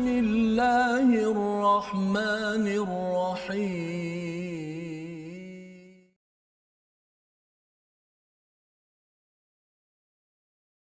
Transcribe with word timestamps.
بسم 0.00 0.08
الله 0.08 1.08
الرحمن 1.32 2.64
الرحيم. 2.84 4.00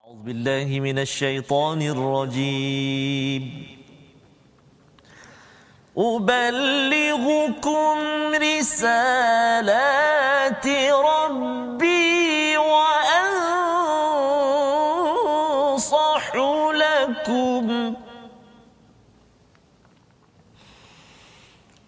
أعوذ 0.04 0.20
بالله 0.22 0.80
من 0.80 0.98
الشيطان 0.98 1.82
الرجيم. 1.82 3.42
أبلغكم 5.98 7.98
رسالات 8.58 10.66
ربي. 10.90 11.63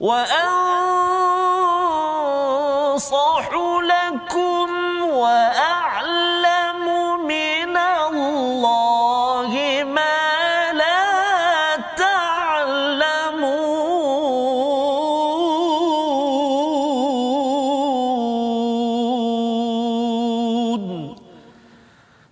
وأنصح 0.01 0.37
لكم 3.93 4.69
وأعلم 5.09 6.87
من 7.27 7.77
الله 7.77 9.53
ما 9.85 10.73
لا 10.73 11.77
تعلمون. 11.97 12.37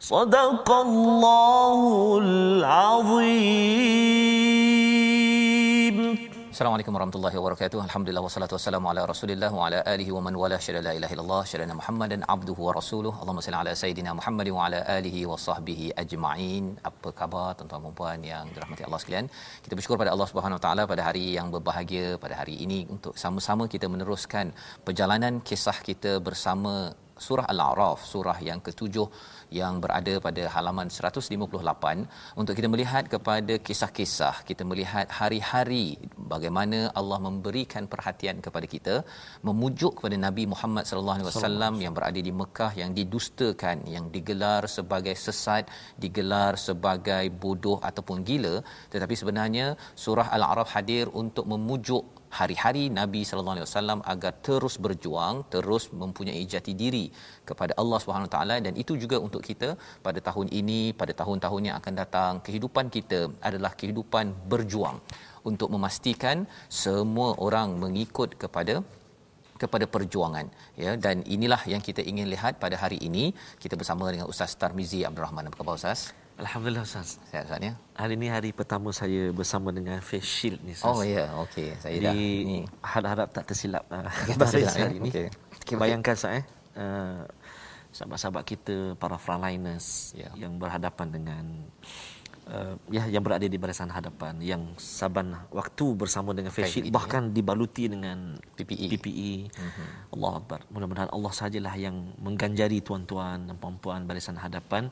صدق 0.00 0.69
الله 0.70 1.81
العظيم. 2.22 3.83
Assalamualaikum 6.55 6.94
warahmatullahi 6.97 7.36
wabarakatuh. 7.38 7.78
Alhamdulillah 7.84 8.22
wassalatu 8.24 8.55
wassalamu 8.56 8.86
ala 8.91 9.02
Rasulillah 9.10 9.48
wa 9.56 9.62
ala 9.66 9.78
alihi 9.92 10.10
wa 10.16 10.20
man 10.27 10.34
wala 10.42 10.56
syada 10.66 10.80
la 10.86 10.92
ilaha 10.98 11.12
illallah 11.14 11.41
syada 11.52 11.74
Muhammadan 11.78 12.20
abduhu 12.34 12.66
wa 12.66 12.72
rasuluh. 12.77 13.12
Allahumma 13.22 13.42
salli 13.47 13.58
ala 13.62 13.72
sayidina 13.80 14.10
Muhammad 14.19 14.48
wa 14.56 14.60
ala 14.66 14.80
alihi 14.97 15.22
wa 15.30 15.38
sahbihi 15.47 15.86
ajma'in. 16.02 16.64
Apa 16.91 17.10
khabar 17.20 17.48
tuan-tuan 17.58 17.82
dan 17.86 17.97
puan 18.00 18.20
yang 18.32 18.47
dirahmati 18.55 18.86
Allah 18.86 19.00
sekalian? 19.02 19.27
Kita 19.64 19.75
bersyukur 19.78 19.98
pada 20.02 20.12
Allah 20.14 20.28
Subhanahu 20.32 20.58
wa 20.58 20.64
taala 20.66 20.84
pada 20.92 21.02
hari 21.08 21.27
yang 21.38 21.50
berbahagia 21.55 22.06
pada 22.25 22.36
hari 22.41 22.55
ini 22.66 22.80
untuk 22.97 23.19
sama-sama 23.25 23.66
kita 23.75 23.91
meneruskan 23.94 24.55
perjalanan 24.86 25.42
kisah 25.50 25.78
kita 25.91 26.14
bersama 26.28 26.75
surah 27.26 27.46
Al-A'raf, 27.52 28.00
surah 28.12 28.38
yang 28.48 28.60
ketujuh 28.66 29.06
yang 29.58 29.74
berada 29.82 30.14
pada 30.26 30.42
halaman 30.54 30.88
158 30.90 32.40
untuk 32.40 32.54
kita 32.58 32.68
melihat 32.72 33.04
kepada 33.14 33.54
kisah-kisah, 33.66 34.42
kita 34.48 34.62
melihat 34.70 35.06
hari-hari 35.18 35.86
bagaimana 36.32 36.90
Allah 37.00 37.18
memberikan 37.28 37.86
perhatian 37.92 38.38
kepada 38.46 38.66
kita, 38.74 38.94
memujuk 39.48 39.92
kepada 40.00 40.18
Nabi 40.26 40.44
Muhammad 40.52 40.84
sallallahu 40.88 41.16
alaihi 41.18 41.30
wasallam 41.30 41.74
yang 41.84 41.94
berada 41.98 42.20
di 42.28 42.32
Mekah 42.40 42.72
yang 42.82 42.90
didustakan, 42.98 43.86
yang 43.94 44.06
digelar 44.16 44.62
sebagai 44.76 45.14
sesat, 45.26 45.70
digelar 46.04 46.52
sebagai 46.66 47.24
bodoh 47.44 47.78
ataupun 47.90 48.26
gila, 48.28 48.56
tetapi 48.94 49.14
sebenarnya 49.22 49.66
surah 50.04 50.28
Al-A'raf 50.36 50.70
hadir 50.76 51.06
untuk 51.22 51.46
memujuk 51.52 52.23
hari-hari 52.38 52.84
Nabi 52.98 53.20
sallallahu 53.28 53.56
alaihi 53.56 53.68
wasallam 53.68 54.00
agar 54.12 54.32
terus 54.46 54.74
berjuang, 54.86 55.36
terus 55.54 55.84
mempunyai 56.02 56.42
jati 56.54 56.72
diri 56.82 57.04
kepada 57.48 57.72
Allah 57.82 57.98
Subhanahu 58.04 58.30
taala. 58.34 58.56
Dan 58.66 58.74
itu 58.82 58.94
juga 59.04 59.18
untuk 59.26 59.42
kita 59.50 59.68
pada 60.06 60.20
tahun 60.28 60.48
ini, 60.60 60.80
pada 61.02 61.14
tahun-tahun 61.20 61.62
yang 61.68 61.76
akan 61.80 61.94
datang, 62.02 62.32
kehidupan 62.48 62.88
kita 62.96 63.20
adalah 63.48 63.72
kehidupan 63.80 64.34
berjuang 64.53 64.98
untuk 65.50 65.70
memastikan 65.76 66.47
semua 66.82 67.31
orang 67.47 67.70
mengikut 67.84 68.32
kepada 68.44 68.76
kepada 69.62 69.86
perjuangan 69.94 70.47
ya. 70.84 70.92
Dan 71.04 71.16
inilah 71.36 71.62
yang 71.72 71.82
kita 71.88 72.03
ingin 72.10 72.28
lihat 72.34 72.54
pada 72.64 72.76
hari 72.84 72.98
ini. 73.09 73.25
Kita 73.62 73.75
bersama 73.80 74.12
dengan 74.14 74.28
Ustaz 74.34 74.53
Tarmizi 74.62 75.00
Abdul 75.09 75.25
Rahman. 75.26 75.48
Apa 75.50 75.59
khabar 75.62 75.76
Ustaz 75.80 76.00
Alhamdulillah 76.34 76.83
Ustaz. 76.83 77.22
Sihat 77.31 77.47
Ustaz 77.47 77.62
ya. 77.62 77.72
Hari 77.95 78.19
ini 78.19 78.27
hari 78.27 78.50
pertama 78.50 78.91
saya 78.91 79.31
bersama 79.31 79.71
dengan 79.71 80.03
face 80.03 80.27
shield 80.27 80.59
ni 80.67 80.75
Ustaz. 80.75 80.91
Oh 80.91 81.06
ya, 81.06 81.31
yeah. 81.31 81.43
okey. 81.47 81.69
Saya 81.78 81.95
Jadi, 81.95 82.06
dah 82.11 82.15
ni. 82.19 82.59
harap-harap 82.83 83.28
tak 83.31 83.45
tersilap 83.47 83.87
uh, 83.87 84.03
Tak 84.34 84.39
baris 84.43 84.67
tersilap, 84.67 84.75
hari 84.75 84.97
ya? 84.99 84.99
ini. 84.99 85.11
Okey. 85.15 85.27
Okay. 85.62 85.77
Bayangkan 85.78 86.12
Ustaz 86.19 86.43
eh. 86.43 86.45
Uh, 86.75 87.22
sahabat-sahabat 87.95 88.43
kita 88.43 88.99
para 88.99 89.15
frontliners 89.15 90.11
Ya. 90.19 90.34
yang 90.34 90.59
berhadapan 90.59 91.06
dengan 91.15 91.45
uh, 92.51 92.75
ya 92.91 93.06
yang 93.06 93.22
berada 93.22 93.47
di 93.47 93.55
barisan 93.55 93.89
hadapan 93.95 94.37
yang 94.43 94.75
saban 94.75 95.39
waktu 95.55 95.87
bersama 95.95 96.34
dengan 96.34 96.51
face 96.51 96.75
shield 96.83 96.91
ya. 96.91 96.93
bahkan 96.93 97.31
dibaluti 97.31 97.87
dengan 97.87 98.34
PPE. 98.59 98.99
PPE. 98.99 99.33
Mm-hmm. 99.55 99.89
Allah 100.19 100.33
Akbar. 100.43 100.61
Mudah-mudahan 100.75 101.11
Allah 101.15 101.33
sajalah 101.33 101.75
yang 101.78 101.97
mengganjari 102.19 102.83
tuan-tuan 102.83 103.47
dan 103.47 103.55
puan-puan 103.55 104.05
barisan 104.05 104.34
hadapan 104.34 104.91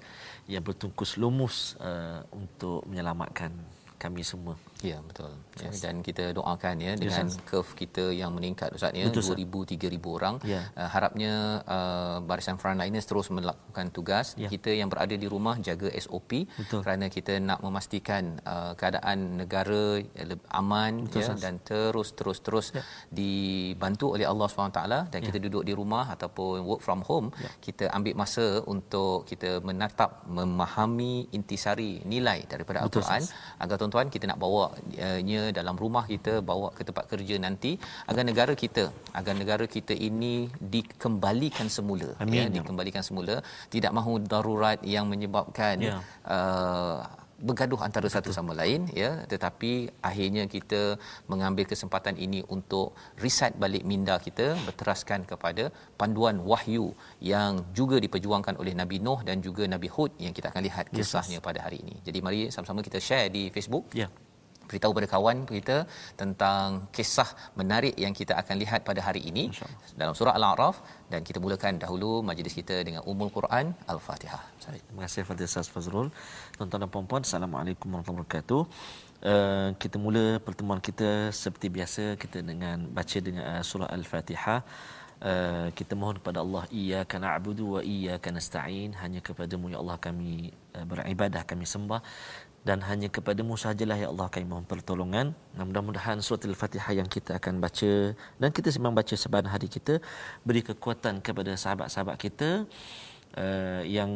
yang 0.50 0.62
bertungkus 0.64 1.16
lumus 1.20 1.78
uh, 1.78 2.26
untuk 2.34 2.82
menyelamatkan 2.90 3.54
kami 4.02 4.26
semua. 4.26 4.58
Ya 4.82 4.98
betul. 4.98 5.30
Ya, 5.54 5.68
dan 5.68 6.00
kita 6.00 6.32
doakan 6.32 6.80
ya 6.80 6.96
dengan 6.96 7.28
Ustaz. 7.28 7.44
curve 7.44 7.72
kita 7.74 8.08
yang 8.08 8.32
meningkat 8.32 8.72
Ustaz 8.72 8.92
ya 8.92 9.04
Betul, 9.04 9.20
Ustaz. 9.20 9.36
2000 9.36 9.68
3000 10.00 10.00
orang. 10.12 10.34
Ya. 10.42 10.72
Uh, 10.72 10.88
harapnya 10.88 11.32
uh, 11.62 12.16
barisan 12.20 12.56
frontliners 12.56 13.04
terus 13.04 13.28
melakukan 13.28 13.90
tugas. 13.90 14.32
Ya. 14.34 14.48
Kita 14.48 14.70
yang 14.70 14.88
berada 14.88 15.12
di 15.12 15.26
rumah 15.26 15.58
jaga 15.58 15.92
SOP 15.94 16.48
Betul. 16.48 16.80
kerana 16.80 17.06
kita 17.08 17.36
nak 17.38 17.60
memastikan 17.60 18.40
uh, 18.42 18.72
keadaan 18.72 19.36
negara 19.36 20.00
leb- 20.00 20.46
aman 20.48 21.04
Betul, 21.04 21.20
ya 21.20 21.36
dan 21.36 21.60
terus 21.60 22.12
terus 22.12 22.40
terus 22.40 22.66
Ya. 22.72 22.80
dibantu 23.12 24.14
oleh 24.14 24.24
Allah 24.24 24.46
SWT 24.46 24.80
dan 25.08 25.20
Ya. 25.20 25.26
kita 25.26 25.38
duduk 25.38 25.62
di 25.62 25.72
rumah 25.72 26.08
ataupun 26.08 26.62
work 26.62 26.80
from 26.80 27.02
home 27.02 27.28
kita 27.58 27.90
ambil 27.90 28.14
masa 28.16 28.64
untuk 28.64 29.24
kita 29.24 29.60
menatap 29.60 30.24
memahami 30.26 31.28
intisari 31.30 32.00
nilai 32.04 32.46
daripada 32.46 32.80
Betul, 32.82 33.02
Al-Quran 33.04 33.22
agar 33.58 33.76
tuan-tuan 33.76 34.06
kita 34.08 34.24
nak 34.24 34.38
bawa 34.38 34.72
uh, 34.74 35.20
nya 35.20 35.41
dalam 35.58 35.76
rumah 35.82 36.04
kita 36.12 36.34
bawa 36.50 36.68
ke 36.76 36.82
tempat 36.88 37.04
kerja 37.12 37.36
nanti 37.46 37.72
agar 38.10 38.24
negara 38.30 38.54
kita 38.62 38.84
agar 39.20 39.34
negara 39.42 39.66
kita 39.76 39.96
ini 40.08 40.34
dikembalikan 40.74 41.68
semula 41.78 42.10
Amin, 42.24 42.36
ya 42.38 42.44
ya. 42.46 42.52
dikembalikan 42.58 43.04
semula 43.08 43.36
tidak 43.74 43.92
mahu 43.98 44.14
darurat 44.34 44.78
yang 44.96 45.06
menyebabkan 45.14 45.76
Ya. 45.88 45.96
uh, 46.34 46.98
bergaduh 47.48 47.78
antara 47.86 48.08
satu 48.14 48.30
sama 48.36 48.52
lain 48.58 48.80
ya 49.02 49.08
tetapi 49.32 49.70
akhirnya 50.08 50.44
kita 50.54 50.80
mengambil 51.32 51.64
kesempatan 51.72 52.14
ini 52.26 52.40
untuk 52.56 52.94
reset 53.24 53.52
balik 53.62 53.84
minda 53.92 54.14
kita 54.26 54.46
berteraskan 54.66 55.26
kepada 55.30 55.64
panduan 56.00 56.38
wahyu 56.50 56.86
yang 57.32 57.52
juga 57.78 57.98
diperjuangkan 58.04 58.54
oleh 58.62 58.74
Nabi 58.80 58.98
Nuh 59.06 59.20
dan 59.28 59.42
juga 59.46 59.66
Nabi 59.74 59.90
Hud 59.96 60.12
yang 60.24 60.34
kita 60.38 60.54
akan 60.54 60.62
lihat 60.68 60.86
kisahnya 60.96 61.40
pada 61.48 61.66
hari 61.66 61.78
ini. 61.84 61.96
Jadi 62.06 62.18
mari 62.26 62.40
sama-sama 62.54 62.86
kita 62.88 63.00
share 63.08 63.28
di 63.36 63.44
Facebook 63.56 63.86
Ya. 64.02 64.06
Beritahu 64.72 64.92
pada 64.98 65.08
kawan 65.14 65.38
kita 65.58 65.76
tentang 66.22 66.88
kisah 66.96 67.28
menarik 67.60 67.94
yang 68.04 68.14
kita 68.20 68.32
akan 68.42 68.56
lihat 68.62 68.80
pada 68.88 69.00
hari 69.08 69.22
ini 69.30 69.44
dalam 70.00 70.14
surah 70.18 70.34
Al-A'raf 70.38 70.76
dan 71.12 71.20
kita 71.28 71.38
mulakan 71.44 71.76
dahulu 71.84 72.10
majlis 72.28 72.54
kita 72.60 72.76
dengan 72.88 73.02
Ummul 73.10 73.32
Quran 73.36 73.66
Al-Fatihah. 73.94 74.42
Baik, 74.64 74.82
terima 74.88 75.02
kasih 75.04 75.20
kepada 75.24 75.48
Ustaz 75.50 75.68
Fazrul. 75.74 76.08
Tuan-tuan 76.56 76.82
dan 76.84 76.90
puan-puan, 76.94 77.22
Assalamualaikum 77.28 77.86
warahmatullahi 77.92 78.24
wabarakatuh. 78.24 78.62
Uh, 79.32 79.68
kita 79.82 79.96
mula 80.04 80.24
pertemuan 80.46 80.80
kita 80.88 81.10
seperti 81.42 81.68
biasa 81.76 82.04
kita 82.22 82.38
dengan 82.50 82.78
baca 82.96 83.18
dengan 83.26 83.44
uh, 83.52 83.62
surah 83.70 83.88
Al-Fatihah. 83.96 84.60
Uh, 85.30 85.68
kita 85.78 85.94
mohon 86.00 86.16
kepada 86.18 86.38
Allah 86.44 86.64
iyyaka 86.80 87.16
na'budu 87.24 87.64
wa 87.74 87.80
iyyaka 87.94 88.34
nasta'in 88.36 88.90
hanya 89.02 89.20
kepadamu 89.26 89.70
ya 89.74 89.78
Allah 89.82 89.96
kami 90.06 90.32
uh, 90.74 90.86
beribadah 90.90 91.42
kami 91.50 91.62
sembah 91.74 92.00
dan 92.62 92.78
hanya 92.86 93.10
kepadamu 93.10 93.58
sajalah 93.58 93.98
ya 93.98 94.08
Allah 94.14 94.30
kami 94.30 94.46
mohon 94.46 94.62
pertolongan. 94.62 95.34
Mudah-mudahan 95.58 96.22
surah 96.22 96.46
Al-Fatihah 96.46 96.94
yang 96.94 97.10
kita 97.10 97.34
akan 97.42 97.58
baca 97.58 98.14
dan 98.38 98.48
kita 98.54 98.70
sembang 98.70 98.94
baca 98.94 99.14
sebahagian 99.18 99.50
hari 99.50 99.66
kita 99.66 99.98
beri 100.46 100.62
kekuatan 100.62 101.18
kepada 101.26 101.58
sahabat-sahabat 101.58 102.14
kita 102.22 102.70
uh, 103.34 103.82
yang 103.82 104.10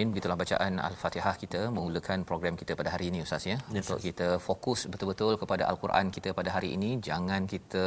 alamin. 0.00 0.12
Begitulah 0.14 0.36
bacaan 0.42 0.72
Al-Fatihah 0.88 1.34
kita 1.42 1.60
memulakan 1.76 2.18
program 2.30 2.54
kita 2.60 2.72
pada 2.80 2.90
hari 2.94 3.06
ini 3.10 3.18
Ustaz 3.26 3.44
ya. 3.52 3.56
Yes, 3.74 3.80
Untuk 3.80 3.98
kita 4.06 4.28
fokus 4.48 4.80
betul-betul 4.92 5.32
kepada 5.42 5.62
Al-Quran 5.70 6.06
kita 6.16 6.30
pada 6.38 6.50
hari 6.56 6.68
ini, 6.76 6.90
jangan 7.08 7.44
kita 7.54 7.84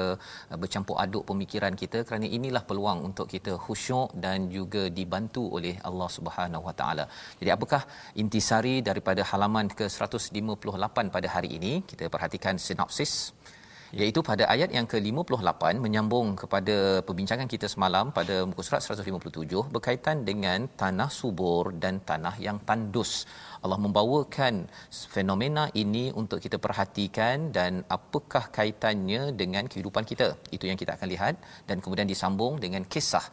uh, 0.54 0.57
bercampur 0.62 0.95
aduk 1.06 1.24
pemikiran 1.31 1.74
kita 1.83 2.00
kerana 2.07 2.27
inilah 2.38 2.63
peluang 2.69 3.00
untuk 3.10 3.27
kita 3.33 3.54
khusyuk 3.65 4.10
dan 4.25 4.50
juga 4.57 4.83
dibantu 5.00 5.44
oleh 5.57 5.75
Allah 5.89 6.10
Subhanahu 6.18 6.63
Wa 6.69 6.75
Taala. 6.81 7.06
Jadi 7.39 7.50
apakah 7.57 7.81
intisari 8.24 8.75
daripada 8.89 9.21
halaman 9.31 9.68
ke-158 9.80 10.98
pada 11.15 11.27
hari 11.36 11.50
ini? 11.57 11.74
Kita 11.92 12.06
perhatikan 12.15 12.56
sinopsis 12.68 13.13
iaitu 14.01 14.19
pada 14.30 14.44
ayat 14.54 14.69
yang 14.75 14.88
ke-58 14.92 15.63
menyambung 15.86 16.28
kepada 16.42 16.75
perbincangan 17.07 17.48
kita 17.54 17.68
semalam 17.74 18.06
pada 18.18 18.36
muka 18.50 18.63
surat 18.66 18.81
157 18.81 19.69
berkaitan 19.75 20.25
dengan 20.30 20.66
tanah 20.81 21.10
subur 21.19 21.63
dan 21.84 22.01
tanah 22.10 22.36
yang 22.45 22.57
tandus. 22.69 23.12
Allah 23.63 23.80
membawakan 23.86 24.56
fenomena 25.16 25.63
ini 25.81 26.06
untuk 26.22 26.42
kita 26.45 26.57
perhatikan 26.66 27.54
dan 27.57 27.86
apakah 27.98 28.44
kaitannya 28.57 29.22
dengan 29.42 29.69
kehidupan 29.72 30.04
kita. 30.10 30.28
Itu 30.56 30.66
yang 30.69 30.80
kita 30.81 30.98
akan 30.98 31.07
lihat 31.13 31.36
dan 31.69 31.78
kemudian 31.84 32.10
disambung 32.13 32.57
dengan 32.66 32.84
kisah 32.94 33.25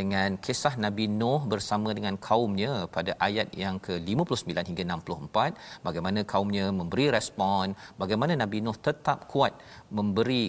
dengan 0.00 0.38
kisah 0.46 0.74
Nabi 0.84 1.04
Nuh 1.20 1.42
bersama 1.52 1.90
dengan 1.98 2.14
kaumnya 2.28 2.72
pada 2.96 3.12
ayat 3.28 3.48
yang 3.62 3.76
ke-59 3.86 4.50
hingga 4.70 4.84
64 4.86 5.86
bagaimana 5.86 6.20
kaumnya 6.32 6.66
memberi 6.80 7.06
respon 7.16 7.74
bagaimana 8.02 8.34
Nabi 8.42 8.58
Nuh 8.66 8.78
tetap 8.88 9.26
kuat 9.32 9.54
memberi 9.98 10.44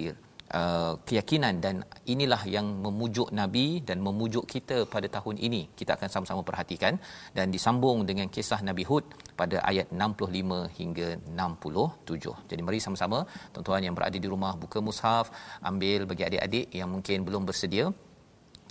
uh, 0.59 0.93
keyakinan 1.07 1.61
dan 1.65 1.75
inilah 2.13 2.41
yang 2.55 2.67
memujuk 2.85 3.29
nabi 3.39 3.65
dan 3.89 3.97
memujuk 4.07 4.45
kita 4.53 4.77
pada 4.93 5.07
tahun 5.15 5.37
ini. 5.47 5.61
Kita 5.79 5.91
akan 5.97 6.09
sama-sama 6.13 6.41
perhatikan 6.49 6.97
dan 7.37 7.53
disambung 7.55 8.03
dengan 8.09 8.27
kisah 8.35 8.61
Nabi 8.69 8.83
Hud 8.89 9.05
pada 9.39 9.57
ayat 9.71 9.87
65 9.93 10.79
hingga 10.79 11.07
67. 11.37 12.49
Jadi 12.49 12.61
mari 12.67 12.79
sama-sama 12.85 13.19
tuan-tuan 13.53 13.85
yang 13.87 13.95
berada 13.97 14.17
di 14.23 14.29
rumah 14.33 14.53
buka 14.63 14.81
mushaf 14.87 15.27
ambil 15.71 16.09
bagi 16.11 16.25
adik-adik 16.29 16.67
yang 16.79 16.89
mungkin 16.95 17.17
belum 17.27 17.45
bersedia 17.49 17.87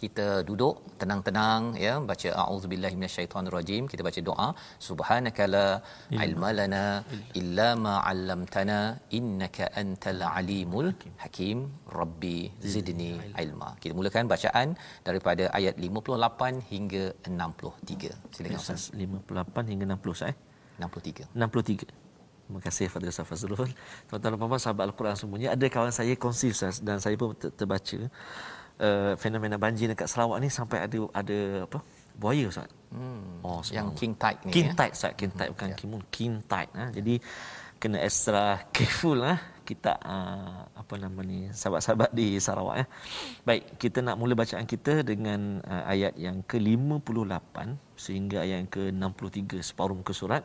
kita 0.03 0.27
duduk 0.49 0.75
tenang-tenang 1.01 1.63
ya 1.85 1.93
baca 2.11 2.29
auzubillahi 2.45 2.97
minasyaitonirrajim 3.01 3.83
kita 3.93 4.03
baca 4.09 4.21
doa. 4.29 4.49
Subhanakala 4.89 5.65
ilma 6.27 6.51
lana 6.59 6.85
illa 7.41 7.69
ma 7.85 7.95
'allamtana 8.11 8.79
innaka 9.19 9.67
antal 9.83 10.23
alimul 10.39 10.91
hakim. 11.25 11.59
rabbi 11.99 12.39
zidni 12.73 13.11
ilma. 13.45 13.69
kita 13.83 13.93
mulakan 13.99 14.31
bacaan 14.33 14.69
daripada 15.09 15.45
ayat 15.59 15.75
58 15.87 16.63
hingga 16.73 17.05
63 17.27 18.13
silakan 18.37 18.61
ustaz. 18.65 18.83
58 19.05 19.73
hingga 19.73 19.85
60 19.95 20.15
Ustaz 20.17 20.31
eh? 20.33 20.37
63 20.83 21.33
63 21.35 22.07
Terima 22.49 22.65
kasih 22.65 22.87
Fadil 22.93 23.13
Ustaz 23.13 23.29
Fazrul. 23.29 23.71
Tuan-tuan 24.09 24.33
dan 24.33 24.39
puan-puan 24.41 24.61
sahabat 24.65 24.85
Al-Quran 24.89 25.17
semuanya, 25.21 25.49
ada 25.53 25.67
kawan 25.75 25.93
saya 25.93 26.17
kongsi 26.17 26.49
Ustaz 26.57 26.81
dan 26.81 26.97
saya 27.05 27.13
pun 27.21 27.37
ter- 27.37 27.53
terbaca 27.53 27.99
uh, 28.81 29.13
fenomena 29.19 29.57
banjir 29.61 29.91
dekat 29.91 30.09
Sarawak 30.11 30.39
ni 30.43 30.49
sampai 30.49 30.87
ada 30.87 30.99
ada 31.15 31.39
apa? 31.67 31.79
Buaya 32.19 32.51
Ustaz. 32.51 32.67
hmm. 32.91 33.47
Oh, 33.47 33.63
yang 33.71 33.95
subhanallah. 33.95 33.99
king 33.99 34.13
tide 34.19 34.41
ni 34.43 34.51
King 34.51 34.69
ya? 34.71 34.75
tide 34.75 34.95
Ustaz, 34.95 35.13
king 35.15 35.33
tide 35.35 35.51
bukan 35.55 35.71
ya. 35.71 35.77
kimun, 35.79 36.03
king 36.11 36.35
tide 36.51 36.73
ha. 36.75 36.85
Jadi 36.91 37.15
kena 37.79 37.99
extra 38.03 38.59
careful 38.75 39.23
lah 39.23 39.39
kita 39.63 40.01
uh, 40.01 40.65
apa 40.73 40.95
nama 40.97 41.21
ni 41.21 41.53
sahabat-sahabat 41.53 42.11
di 42.17 42.41
Sarawak 42.41 42.77
ya. 42.81 42.87
Baik, 43.45 43.77
kita 43.77 44.01
nak 44.01 44.17
mula 44.17 44.33
bacaan 44.33 44.65
kita 44.65 45.05
dengan 45.05 45.61
uh, 45.61 45.85
ayat 45.85 46.17
yang 46.17 46.41
ke-58 46.49 47.77
sehingga 48.01 48.41
ayat 48.43 48.65
yang 48.65 48.71
ke-63 48.73 49.61
separuh 49.61 49.95
muka 50.01 50.17
surat. 50.17 50.43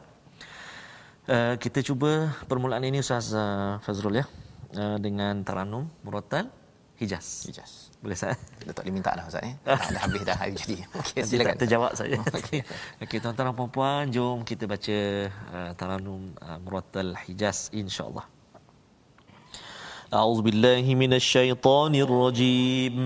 Uh, 1.24 1.56
kita 1.56 1.80
cuba 1.80 2.36
permulaan 2.52 2.84
ini 2.84 3.00
Ustaz 3.00 3.32
uh, 3.32 3.80
Fazrul 3.80 4.20
ya 4.20 4.28
uh, 4.76 5.00
dengan 5.00 5.40
taranum 5.48 5.88
murattal 6.04 6.52
Hijaz. 6.99 7.47
Hijaz. 7.47 7.95
Boleh 8.03 8.19
saya? 8.19 8.35
Kita 8.59 8.75
tak 8.75 8.83
diminta 8.87 9.15
dah 9.15 9.27
Ustaz 9.31 9.43
eh. 9.47 9.55
Dah, 9.63 9.79
dah 9.79 10.03
habis 10.03 10.23
dah 10.27 10.35
hari 10.39 10.55
jadi. 10.59 10.77
Okey 10.99 11.23
Nanti 11.23 11.31
silakan. 11.31 11.51
tak 11.55 11.59
terjawab 11.63 11.93
saya. 11.95 12.19
Okey. 12.19 12.61
Okey 13.07 13.19
tuan-tuan 13.23 13.47
dan 13.51 13.55
puan-puan, 13.59 14.11
jom 14.11 14.43
kita 14.43 14.67
baca 14.67 14.99
uh, 15.31 15.71
taranum 15.79 16.35
uh, 16.43 16.59
murattal 16.63 17.15
Hijaz 17.27 17.71
insya-Allah. 17.75 18.27
أعوذ 20.09 20.41
بالله 20.41 20.89
من 20.97 21.13
الشيطان 21.21 21.93
الرجيم 21.95 22.97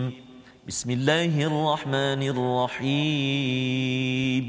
بسم 0.62 0.88
الله 0.90 1.35
الرحمن 1.35 2.21
الرحيم 2.30 4.47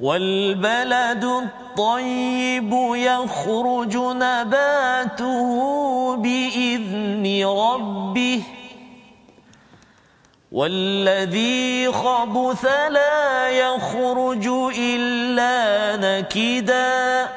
والبلد 0.00 1.24
الطيب 1.24 2.72
يخرج 2.94 3.96
نباته 3.96 5.50
بإذن 6.16 7.44
ربه. 7.46 8.42
والذي 10.52 11.92
خبث 11.92 12.64
لا 12.88 13.48
يخرج 13.48 14.48
إلا 14.78 15.96
نكدا. 15.96 17.28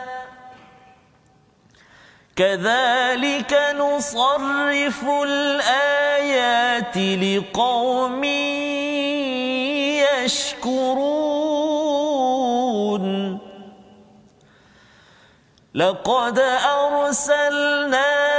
كذلك 2.35 3.75
نصرف 3.79 5.03
الآيات 5.24 6.97
لقوم 6.97 8.24
يشكرون. 10.24 11.25
لقد 15.75 16.39
أرسلنا 16.39 18.35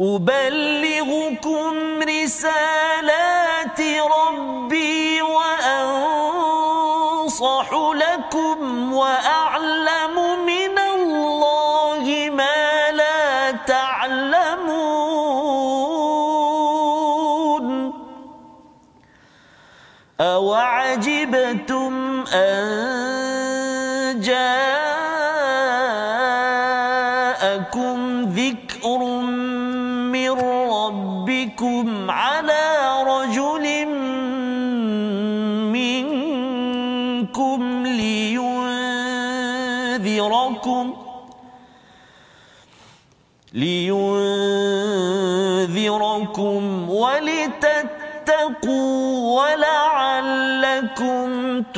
أبلغكم 0.00 1.74
رسالات 2.02 2.71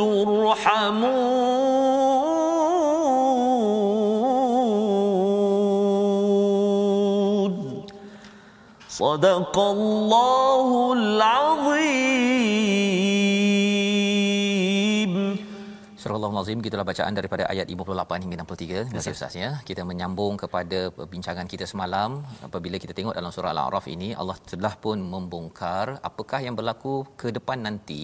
ترحمون 0.03 1.59
صدق 8.89 9.55
الله 9.59 10.93
العظيم 10.93 12.39
Surah 15.99 16.15
Al-Azim 16.15 16.63
gitulah 16.63 16.87
bacaan 16.87 17.11
daripada 17.11 17.43
ayat 17.51 17.67
58 17.67 18.23
hingga 18.23 18.37
63. 18.39 18.87
Terima 18.87 19.03
kasih 19.03 19.11
Ustaz 19.19 19.35
ya. 19.35 19.49
Kita 19.67 19.83
menyambung 19.83 20.39
kepada 20.39 20.79
perbincangan 20.95 21.43
kita 21.43 21.67
semalam 21.67 22.23
apabila 22.39 22.79
kita 22.79 22.95
tengok 22.95 23.11
dalam 23.19 23.31
surah 23.35 23.51
Al-A'raf 23.51 23.85
ini 23.91 24.15
Allah 24.15 24.39
telah 24.47 24.73
pun 24.79 24.95
membongkar 25.13 25.99
apakah 25.99 26.39
yang 26.39 26.55
berlaku 26.55 27.03
ke 27.19 27.35
depan 27.35 27.67
nanti 27.67 28.03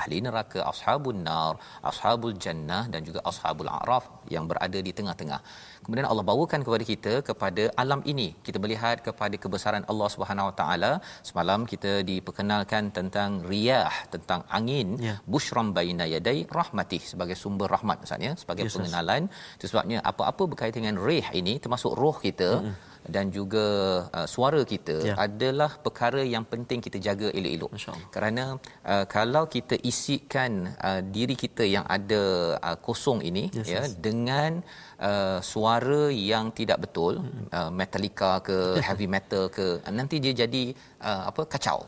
ahli 0.00 0.18
neraka 0.26 0.58
ashabun 0.72 1.18
nar 1.28 1.54
ashabul 1.90 2.36
jannah 2.44 2.82
dan 2.92 3.00
juga 3.08 3.20
ashabul 3.30 3.70
a'raf 3.76 4.04
yang 4.34 4.44
berada 4.50 4.78
di 4.86 4.92
tengah-tengah. 4.98 5.40
Kemudian 5.84 6.06
Allah 6.10 6.24
bawakan 6.30 6.60
kepada 6.66 6.84
kita 6.92 7.12
kepada 7.28 7.64
alam 7.82 8.00
ini. 8.12 8.28
Kita 8.46 8.58
melihat 8.64 8.96
kepada 9.08 9.36
kebesaran 9.44 9.84
Allah 9.92 10.08
Subhanahu 10.14 10.48
Wa 10.50 10.54
Taala. 10.60 10.92
Semalam 11.28 11.60
kita 11.72 11.92
diperkenalkan 12.10 12.90
tentang 12.98 13.30
riyah 13.50 13.92
tentang 14.14 14.42
angin 14.58 14.88
Ya. 15.06 15.14
bushram 15.32 15.68
baina 15.76 16.04
yadai 16.14 16.38
rahmatih 16.58 17.02
sebagai 17.12 17.36
sumber 17.42 17.68
rahmat 17.76 17.96
maksudnya 18.02 18.32
sebagai 18.42 18.64
Yes, 18.66 18.72
yes. 18.72 18.76
pengenalan. 18.78 19.22
Itu 19.58 19.66
sebabnya 19.70 19.98
apa-apa 20.10 20.42
berkaitan 20.52 20.80
dengan 20.82 20.98
rih 21.08 21.26
ini 21.40 21.54
termasuk 21.64 21.92
roh 22.02 22.16
kita. 22.28 22.50
Mm-hmm 22.60 22.94
dan 23.08 23.30
juga 23.30 23.64
uh, 24.10 24.26
suara 24.26 24.60
kita 24.62 24.96
Ya. 25.06 25.14
adalah 25.16 25.70
perkara 25.78 26.22
yang 26.34 26.42
penting 26.42 26.78
kita 26.82 26.98
jaga 26.98 27.28
elok-elok. 27.30 27.70
Kerana 28.10 28.44
uh, 28.82 29.04
kalau 29.06 29.46
kita 29.46 29.78
isikan 29.82 30.52
uh, 30.78 31.00
diri 31.14 31.34
kita 31.34 31.62
yang 31.66 31.86
ada 31.86 32.22
uh, 32.58 32.76
kosong 32.78 33.22
ini 33.22 33.44
Yes, 33.54 33.66
ya 33.70 33.82
yes. 33.86 33.94
dengan 33.98 34.60
uh, 34.98 35.38
suara 35.42 36.10
yang 36.10 36.50
tidak 36.50 36.78
betul 36.84 37.22
Hmm. 37.22 37.46
uh, 37.54 37.70
metallica 37.70 38.42
ke 38.42 38.58
heavy 38.86 39.06
metal 39.06 39.46
ke 39.48 39.66
nanti 39.90 40.16
dia 40.18 40.34
jadi 40.34 40.64
uh, 41.00 41.22
apa 41.30 41.42
kacau. 41.46 41.86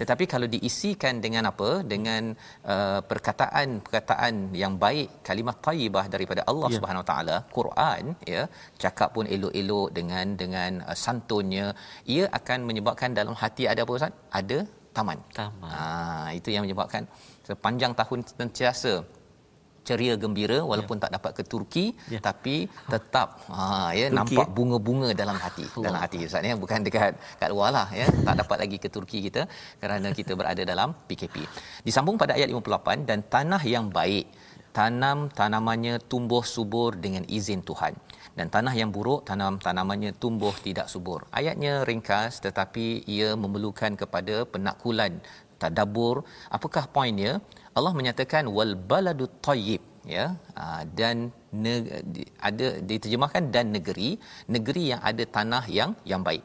Tetapi 0.00 0.24
kalau 0.32 0.46
diisikan 0.54 1.14
dengan 1.24 1.44
apa? 1.50 1.70
Dengan 1.92 2.22
uh, 2.74 3.00
perkataan-perkataan 3.10 4.34
yang 4.62 4.74
baik, 4.84 5.08
kalimat 5.28 5.58
thayyibah 5.66 6.06
daripada 6.14 6.42
Allah 6.50 6.68
Ya. 6.72 6.76
Subhanahu 6.78 7.02
Wa 7.04 7.08
Taala, 7.10 7.36
Quran 7.58 8.04
ya, 8.32 8.42
cakap 8.82 9.08
pun 9.16 9.26
elok-elok 9.34 9.88
dengan 9.98 10.26
dengan 10.42 10.72
uh, 10.88 10.96
santunnya, 11.04 11.66
ia 12.16 12.24
akan 12.38 12.58
menyebabkan 12.68 13.12
dalam 13.20 13.36
hati 13.42 13.64
ada 13.72 13.82
apa 13.86 13.92
Ustaz? 13.98 14.14
Ada 14.40 14.58
taman. 14.96 15.18
Taman. 15.38 15.72
Ah, 15.80 16.28
itu 16.38 16.48
yang 16.54 16.64
menyebabkan 16.66 17.04
sepanjang 17.48 17.92
tahun 18.00 18.20
sentiasa 18.40 18.92
ceria 19.88 20.14
gembira 20.22 20.58
walaupun 20.70 20.96
tak 21.04 21.10
dapat 21.16 21.32
ke 21.38 21.42
Turki 21.52 21.86
Ya. 22.14 22.20
tapi 22.28 22.56
tetap 22.92 23.28
ha 23.56 23.90
ya 24.00 24.06
Turki, 24.10 24.18
nampak 24.18 24.48
bunga-bunga 24.56 25.08
dalam 25.22 25.38
hati 25.44 25.64
dalam 25.86 26.00
hati 26.04 26.18
Ustaz 26.28 26.42
ya. 26.50 26.54
Bukan 26.64 26.78
dekat 26.86 27.14
kat 27.40 27.48
luar 27.54 27.70
lah 27.78 27.88
ya. 28.00 28.06
Tak 28.26 28.36
dapat 28.42 28.56
lagi 28.64 28.76
ke 28.84 28.88
Turki 28.96 29.18
kita 29.26 29.42
kerana 29.82 30.10
kita 30.18 30.32
berada 30.40 30.62
dalam 30.72 30.88
PKP 31.08 31.36
disambung 31.86 32.16
pada 32.22 32.32
ayat 32.38 32.48
58 32.50 33.08
dan 33.08 33.18
tanah 33.34 33.62
yang 33.74 33.86
baik 33.98 34.26
tanam 34.76 35.18
tanamannya 35.32 35.94
tumbuh 36.10 36.44
subur 36.44 36.90
dengan 37.04 37.24
izin 37.38 37.64
Tuhan. 37.68 37.94
Dan 38.36 38.52
tanah 38.52 38.74
yang 38.76 38.90
buruk 38.96 39.24
tanam 39.28 39.56
tanamannya 39.66 40.12
tumbuh 40.22 40.52
tidak 40.66 40.86
subur. 40.92 41.24
Ayatnya 41.32 41.88
ringkas 41.88 42.44
tetapi 42.44 42.86
ia 43.08 43.32
memerlukan 43.42 43.96
kepada 43.96 44.44
penakulan 44.44 45.12
tadabbur. 45.62 46.16
Apakah 46.52 46.84
poinnya 46.92 47.40
Allah 47.78 47.92
menyatakan 47.98 48.44
wal 48.56 48.74
baladu 48.90 49.24
tayyib 49.46 49.82
ya. 50.16 50.26
Ah, 50.62 50.82
dan 50.98 51.16
ne- 51.64 52.02
ada 52.48 52.66
diterjemahkan 52.90 53.44
dan 53.54 53.66
negeri 53.76 54.10
negeri 54.56 54.84
yang 54.92 55.00
ada 55.10 55.24
tanah 55.36 55.64
yang 55.78 55.90
yang 56.12 56.22
baik. 56.28 56.44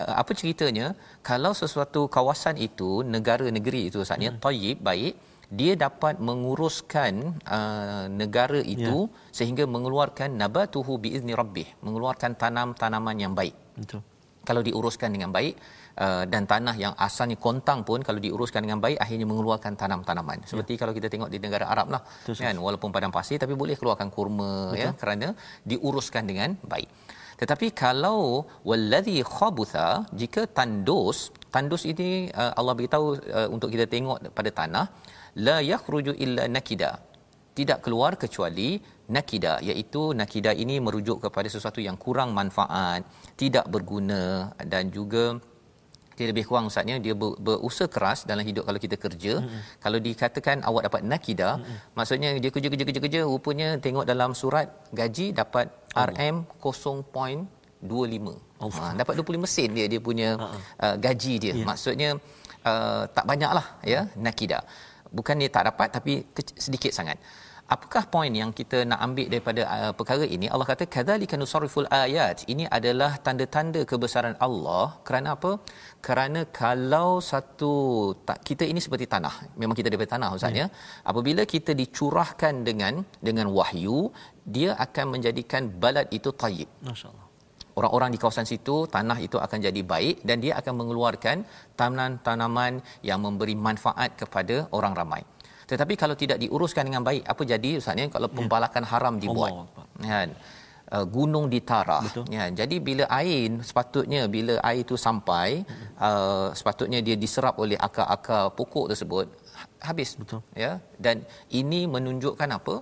Ah, 0.00 0.14
apa 0.20 0.32
ceritanya? 0.40 0.86
Kalau 1.30 1.52
sesuatu 1.62 2.02
kawasan 2.16 2.56
itu 2.68 2.90
negara 3.16 3.46
negeri 3.58 3.82
itu 3.90 4.00
Ustaz 4.06 4.26
ya 4.26 4.32
tayyib 4.46 4.80
baik 4.90 5.14
dia 5.60 5.72
dapat 5.84 6.14
menguruskan 6.28 7.14
uh, 7.56 8.04
negara 8.20 8.60
itu 8.74 8.98
yeah. 9.04 9.34
sehingga 9.38 9.64
mengeluarkan 9.74 10.32
nabatuhu 10.42 10.96
biizni 11.04 11.36
rabbih 11.40 11.68
mengeluarkan 11.84 12.32
tanam-tanaman 12.42 13.16
yang 13.24 13.34
baik. 13.40 13.56
Betul. 13.76 14.00
kalau 14.48 14.62
diuruskan 14.66 15.10
dengan 15.14 15.30
baik 15.36 15.54
uh, 15.98 16.24
dan 16.32 16.42
tanah 16.52 16.74
yang 16.78 16.94
asalnya 17.06 17.36
kontang 17.46 17.80
pun 17.88 18.00
kalau 18.06 18.20
diuruskan 18.22 18.64
dengan 18.64 18.80
baik 18.84 18.98
akhirnya 19.04 19.26
mengeluarkan 19.28 19.72
tanam-tanaman. 19.76 20.38
Seperti 20.50 20.76
ya. 20.76 20.78
kalau 20.84 20.92
kita 20.98 21.08
tengok 21.12 21.30
di 21.34 21.38
negara 21.42 21.66
Arab 21.72 21.92
lah 21.94 22.02
Betul, 22.04 22.40
kan? 22.46 22.56
Walaupun 22.66 22.90
padang 22.94 23.12
pasir 23.18 23.36
tapi 23.42 23.56
boleh 23.62 23.76
keluarkan 23.80 24.08
kurma 24.16 24.72
Betul. 24.72 24.82
ya 24.82 24.90
kerana 25.00 25.28
diuruskan 25.66 26.24
dengan 26.30 26.56
baik. 26.72 26.88
Tetapi 27.42 27.66
kalau 27.74 28.46
wallazi 28.68 29.18
khabutha 29.36 30.06
jika 30.20 30.46
tandus 30.58 31.34
tandus 31.54 31.82
ini 31.92 32.30
uh, 32.30 32.52
Allah 32.58 32.74
beritahu 32.78 33.06
uh, 33.38 33.48
untuk 33.54 33.68
kita 33.74 33.86
tengok 33.94 34.30
pada 34.36 34.50
tanah 34.58 34.86
la 35.46 35.56
yakhruju 35.72 36.14
illa 36.24 36.46
nakida. 36.56 36.92
Tidak 37.52 37.84
keluar 37.84 38.16
kecuali 38.22 38.80
nakida 39.16 39.60
iaitu 39.68 40.02
nakida 40.20 40.52
ini 40.62 40.76
merujuk 40.86 41.18
kepada 41.24 41.48
sesuatu 41.54 41.80
yang 41.86 41.96
kurang 42.04 42.30
manfaat 42.38 43.04
tidak 43.36 43.66
berguna 43.74 44.22
dan 44.72 44.88
juga 44.96 45.36
dia 46.18 46.26
lebih 46.30 46.44
kurang 46.48 46.66
ustaznya 46.70 46.96
dia 47.04 47.14
ber, 47.20 47.34
berusaha 47.46 47.88
keras 47.94 48.24
dalam 48.30 48.44
hidup 48.48 48.64
kalau 48.68 48.80
kita 48.84 48.96
kerja. 49.04 49.34
Mm-hmm. 49.42 49.62
kalau 49.84 49.98
dikatakan 50.08 50.56
awak 50.68 50.82
dapat 50.88 51.00
nakida 51.10 51.50
mm-hmm. 51.56 51.76
maksudnya 51.98 52.30
dia 52.42 52.50
kerja 52.54 52.68
kerja 52.72 52.84
kerja 52.88 53.00
kerja 53.04 53.20
rupanya 53.32 53.68
tengok 53.84 54.04
dalam 54.12 54.30
surat 54.40 54.68
gaji 55.00 55.26
dapat 55.40 55.66
RM 55.96 56.36
0.25 56.62 58.52
oh. 58.62 58.70
ha, 58.78 58.94
dapat 59.00 59.14
25 59.18 59.54
sen 59.54 59.70
dia 59.78 59.86
dia 59.92 60.00
punya 60.08 60.28
uh, 60.84 60.96
gaji 61.06 61.34
dia. 61.44 61.52
Yeah. 61.52 61.66
maksudnya 61.68 62.10
uh, 62.70 63.02
tak 63.16 63.24
banyaklah 63.30 63.66
ya 63.92 64.00
nakida. 64.26 64.60
Bukan 65.16 65.36
dia 65.42 65.50
tak 65.56 65.64
dapat 65.70 65.88
tapi 65.96 66.12
kecil, 66.36 66.56
sedikit 66.66 66.92
sangat. 66.98 67.18
Apakah 67.74 68.04
poin 68.14 68.32
yang 68.40 68.50
kita 68.58 68.78
nak 68.90 69.00
ambil 69.06 69.26
daripada 69.32 69.62
uh, 69.74 69.92
perkara 69.98 70.24
ini? 70.36 70.46
Allah 70.52 70.66
kata 70.70 70.84
kadzalika 70.94 71.34
nusarriful 71.40 71.88
ayat. 71.88 72.44
Ini 72.52 72.64
adalah 72.78 73.16
tanda-tanda 73.26 73.80
kebesaran 73.90 74.36
Allah. 74.46 74.86
Kerana 75.06 75.28
apa 75.36 75.50
kerana 76.06 76.40
kalau 76.60 77.10
satu 77.30 77.72
tak, 78.28 78.38
kita 78.48 78.64
ini 78.70 78.80
seperti 78.84 79.06
tanah. 79.14 79.34
Memang 79.60 79.76
kita 79.78 79.88
daripada 79.90 80.10
tanah 80.14 80.28
ustaz 80.36 80.60
ya. 80.60 80.66
Apabila 81.10 81.42
kita 81.54 81.72
dicurahkan 81.80 82.54
dengan 82.68 82.94
dengan 83.26 83.46
wahyu 83.58 83.98
dia 84.54 84.70
akan 84.84 85.04
menjadikan 85.14 85.70
balad 85.82 86.08
itu 86.18 86.30
tayyib. 86.42 86.70
Masya-Allah. 86.88 87.26
orang-orang 87.78 88.10
di 88.14 88.18
kawasan 88.22 88.46
situ 88.50 88.74
tanah 88.94 89.16
itu 89.26 89.36
akan 89.44 89.58
jadi 89.66 89.82
baik 89.92 90.16
dan 90.28 90.36
dia 90.44 90.52
akan 90.60 90.74
mengeluarkan 90.80 91.36
tanaman-tanaman 91.80 92.72
yang 93.08 93.20
memberi 93.26 93.54
manfaat 93.66 94.10
kepada 94.22 94.56
orang 94.78 94.92
ramai. 95.00 95.22
Tetapi 95.70 95.94
kalau 96.02 96.16
tidak 96.22 96.38
diuruskan 96.42 96.84
dengan 96.88 97.02
baik 97.08 97.22
apa 97.32 97.42
jadi 97.52 97.70
ustaz 97.80 98.02
ya? 98.02 98.06
Kalau 98.16 98.28
pembalakan 98.38 98.84
haram 98.92 99.14
dibuat. 99.22 99.52
Akbar. 99.54 100.26
Uh, 100.96 101.06
gunung 101.16 101.46
ditarah 101.54 102.02
Betul. 102.06 102.24
ya 102.36 102.44
jadi 102.60 102.76
bila 102.88 103.04
air 103.20 103.50
sepatutnya 103.68 104.20
bila 104.34 104.54
air 104.68 104.80
itu 104.86 104.96
sampai 105.06 105.48
uh, 106.08 106.48
sepatutnya 106.58 107.00
dia 107.06 107.16
diserap 107.24 107.56
oleh 107.64 107.78
akar-akar 107.86 108.44
pokok 108.58 108.86
tersebut 108.92 109.26
ha- 109.60 109.70
habis. 109.88 110.10
Betul. 110.20 110.40
ya 110.64 110.72
dan 111.04 111.16
ini 111.60 111.80
menunjukkan 111.94 112.50
apa? 112.58 112.76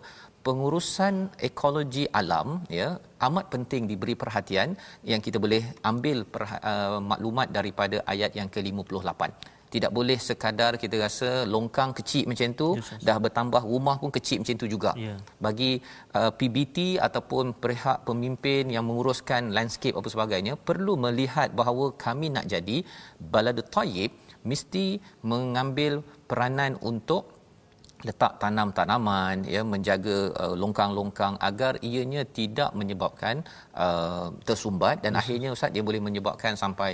Pengurusan 0.46 1.14
ekologi 1.48 2.04
alam 2.18 2.48
ya 2.76 2.86
amat 3.26 3.46
penting 3.54 3.82
diberi 3.90 4.14
perhatian 4.22 4.68
yang 5.10 5.20
kita 5.26 5.36
boleh 5.44 5.60
ambil 5.90 6.18
perha- 6.34 6.62
uh, 6.70 6.98
maklumat 7.10 7.48
daripada 7.56 7.96
ayat 8.12 8.32
yang 8.38 8.48
ke-58 8.54 9.22
tidak 9.74 9.90
boleh 9.98 10.18
sekadar 10.18 10.72
kita 10.82 10.96
rasa 11.06 11.28
longkang 11.54 11.90
kecil 11.98 12.26
macam 12.30 12.50
tu 12.60 12.68
Yes, 12.78 12.90
yes. 12.92 13.02
dah 13.06 13.16
bertambah 13.24 13.62
rumah 13.72 13.96
pun 14.02 14.10
kecil 14.16 14.38
macam 14.42 14.56
tu 14.62 14.66
juga 14.74 14.92
Ya. 15.06 15.14
bagi 15.46 15.72
uh, 16.18 16.30
PBT 16.38 16.78
ataupun 17.06 17.54
pihak 17.64 17.98
pemimpin 18.08 18.62
yang 18.74 18.84
menguruskan 18.88 19.54
landscape 19.56 19.96
apa 19.96 20.08
sebagainya 20.14 20.54
perlu 20.70 20.94
melihat 21.06 21.48
bahawa 21.60 21.94
kami 22.06 22.26
nak 22.36 22.46
jadi 22.54 22.78
balad 23.32 23.58
tayyib 23.76 24.10
mesti 24.42 24.86
mengambil 25.22 26.02
peranan 26.30 26.74
untuk 26.82 27.22
letak 28.00 28.40
tanam 28.42 28.68
tanaman 28.76 29.44
ya 29.54 29.60
menjaga 29.72 30.32
uh, 30.42 30.54
longkang-longkang 30.56 31.34
agar 31.48 31.76
ianya 31.84 32.22
tidak 32.38 32.70
menyebabkan 32.72 33.44
uh, 33.76 34.32
tersumbat 34.48 35.04
dan 35.04 35.20
akhirnya 35.20 35.52
ustaz 35.56 35.68
dia 35.74 35.84
boleh 35.88 36.00
menyebabkan 36.00 36.56
sampai 36.56 36.90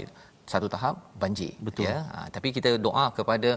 satu 0.53 0.67
tahap 0.75 0.97
banjir 1.23 1.53
Betul. 1.67 1.85
ya. 1.89 1.97
Ha, 2.15 2.19
tapi 2.35 2.49
kita 2.57 2.71
doa 2.87 3.07
kepada 3.19 3.51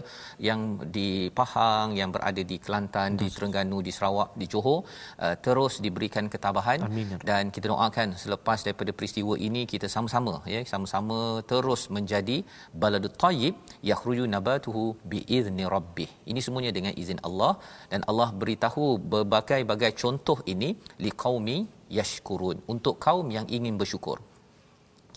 yang 0.48 0.60
di 0.96 1.08
Pahang 1.38 1.94
yang 2.00 2.10
berada 2.14 2.42
di 2.50 2.56
Kelantan 2.64 3.16
di 3.20 3.26
Terengganu 3.34 3.78
di 3.86 3.92
Sarawak 3.96 4.30
di 4.40 4.46
Johor 4.52 4.78
uh, 5.24 5.36
terus 5.44 5.74
diberikan 5.84 6.26
ketabahan 6.34 6.80
Amin, 6.88 7.14
dan 7.30 7.44
kita 7.54 7.66
doakan 7.72 8.08
selepas 8.22 8.58
daripada 8.66 8.92
peristiwa 8.98 9.34
ini 9.48 9.62
kita 9.72 9.86
sama-sama 9.96 10.34
ya 10.54 10.60
sama-sama 10.72 11.18
terus 11.52 11.82
menjadi 11.96 12.38
baladut 12.82 13.14
tayyib 13.24 13.54
yakhruju 13.90 14.26
nabatuhu 14.36 14.84
biizni 15.12 15.66
rabbih. 15.74 16.10
Ini 16.30 16.40
semuanya 16.46 16.72
dengan 16.78 16.94
izin 17.02 17.20
Allah 17.28 17.52
dan 17.92 18.02
Allah 18.10 18.28
beritahu 18.42 18.86
berbagai-bagai 19.12 19.92
contoh 20.02 20.38
ini 20.54 20.70
liqaumi 21.06 21.58
yashkurun. 21.98 22.58
Untuk 22.72 22.96
kaum 23.06 23.28
yang 23.36 23.46
ingin 23.56 23.74
bersyukur 23.80 24.18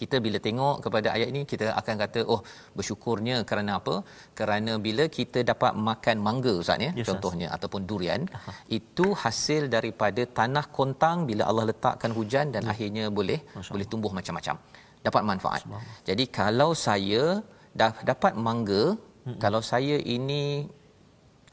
kita 0.03 0.17
bila 0.25 0.37
tengok 0.47 0.75
kepada 0.85 1.07
ayat 1.15 1.27
ini 1.33 1.41
kita 1.51 1.67
akan 1.81 1.95
kata 2.03 2.19
oh 2.33 2.39
bersyukurnya 2.77 3.37
kerana 3.49 3.71
apa? 3.79 3.95
Kerana 4.39 4.73
bila 4.87 5.05
kita 5.17 5.41
dapat 5.51 5.73
makan 5.89 6.17
mangga 6.27 6.53
ustaz 6.63 6.85
ya 6.85 6.91
Yes, 6.99 7.07
contohnya 7.09 7.47
ataupun 7.55 7.81
durian 7.89 8.21
itu 8.77 9.07
hasil 9.23 9.63
daripada 9.75 10.23
tanah 10.39 10.65
kontang 10.77 11.17
bila 11.29 11.43
Allah 11.49 11.65
letakkan 11.71 12.13
hujan 12.19 12.47
dan 12.55 12.63
akhirnya 12.73 13.05
boleh 13.19 13.39
boleh 13.73 13.87
tumbuh 13.93 14.13
macam-macam. 14.19 14.57
Dapat 15.07 15.23
manfaat. 15.29 15.61
Jadi 16.09 16.23
kalau 16.39 16.69
saya 16.87 17.23
dah 17.81 17.93
dapat 18.11 18.33
mangga 18.47 18.83
kalau 19.43 19.61
saya 19.71 19.95
ini 20.17 20.43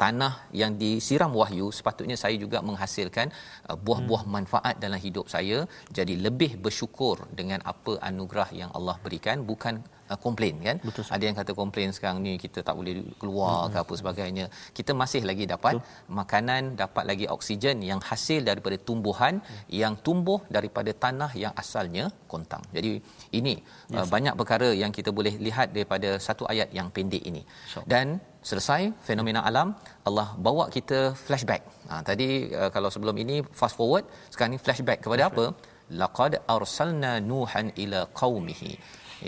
tanah 0.02 0.32
yang 0.60 0.72
disiram 0.82 1.32
wahyu 1.40 1.68
sepatutnya 1.78 2.16
saya 2.24 2.36
juga 2.44 2.58
menghasilkan 2.68 3.28
uh, 3.68 3.76
buah-buah 3.86 4.22
Hmm. 4.24 4.34
manfaat 4.36 4.74
dalam 4.84 5.00
hidup 5.06 5.26
saya 5.34 5.58
jadi 5.98 6.14
lebih 6.26 6.52
bersyukur 6.64 7.16
dengan 7.40 7.60
apa 7.72 7.92
anugerah 8.08 8.48
yang 8.60 8.70
Allah 8.78 8.96
berikan 9.04 9.36
bukan 9.50 9.74
uh, 10.12 10.18
komplain 10.24 10.56
kan 10.66 10.76
Betul, 10.88 11.04
ada 11.16 11.24
yang 11.28 11.36
kata 11.40 11.52
komplain 11.60 11.90
sekarang 11.96 12.18
ni 12.26 12.32
kita 12.44 12.60
tak 12.68 12.74
boleh 12.80 12.94
keluar 13.20 13.52
hmm. 13.56 13.70
ke 13.72 13.76
apa 13.84 13.94
sebagainya 14.00 14.46
kita 14.78 14.94
masih 15.02 15.22
lagi 15.30 15.46
dapat 15.54 15.74
Betul. 15.78 16.16
makanan 16.20 16.62
dapat 16.82 17.04
lagi 17.10 17.26
oksigen 17.36 17.78
yang 17.90 18.00
hasil 18.10 18.40
daripada 18.50 18.78
tumbuhan 18.88 19.34
hmm. 19.40 19.62
yang 19.82 19.94
tumbuh 20.08 20.40
daripada 20.56 20.92
tanah 21.04 21.30
yang 21.44 21.54
asalnya 21.64 22.06
kontang 22.32 22.64
jadi 22.76 22.92
ini 23.40 23.54
yes. 23.60 23.96
uh, 23.98 24.06
banyak 24.14 24.34
perkara 24.40 24.70
yang 24.82 24.92
kita 24.98 25.12
boleh 25.20 25.34
lihat 25.48 25.68
daripada 25.76 26.10
satu 26.28 26.46
ayat 26.52 26.68
yang 26.80 26.90
pendek 26.96 27.24
ini 27.32 27.42
InsyaAllah. 27.44 27.90
dan 27.94 28.06
selesai 28.48 28.80
fenomena 29.08 29.40
alam 29.50 29.68
Allah 30.08 30.28
bawa 30.46 30.64
kita 30.76 30.98
flashback 31.24 31.62
ha, 31.90 32.00
tadi 32.08 32.28
uh, 32.60 32.70
kalau 32.74 32.90
sebelum 32.94 33.16
ini 33.24 33.36
fast 33.60 33.76
forward 33.80 34.04
sekarang 34.32 34.52
ni 34.54 34.60
flashback 34.64 34.98
kepada 35.04 35.24
flashback. 35.26 35.50
apa 35.50 35.98
laqad 36.02 36.32
arsalna 36.56 37.12
nuhan 37.30 37.68
ila 37.84 38.00
qaumihi 38.22 38.72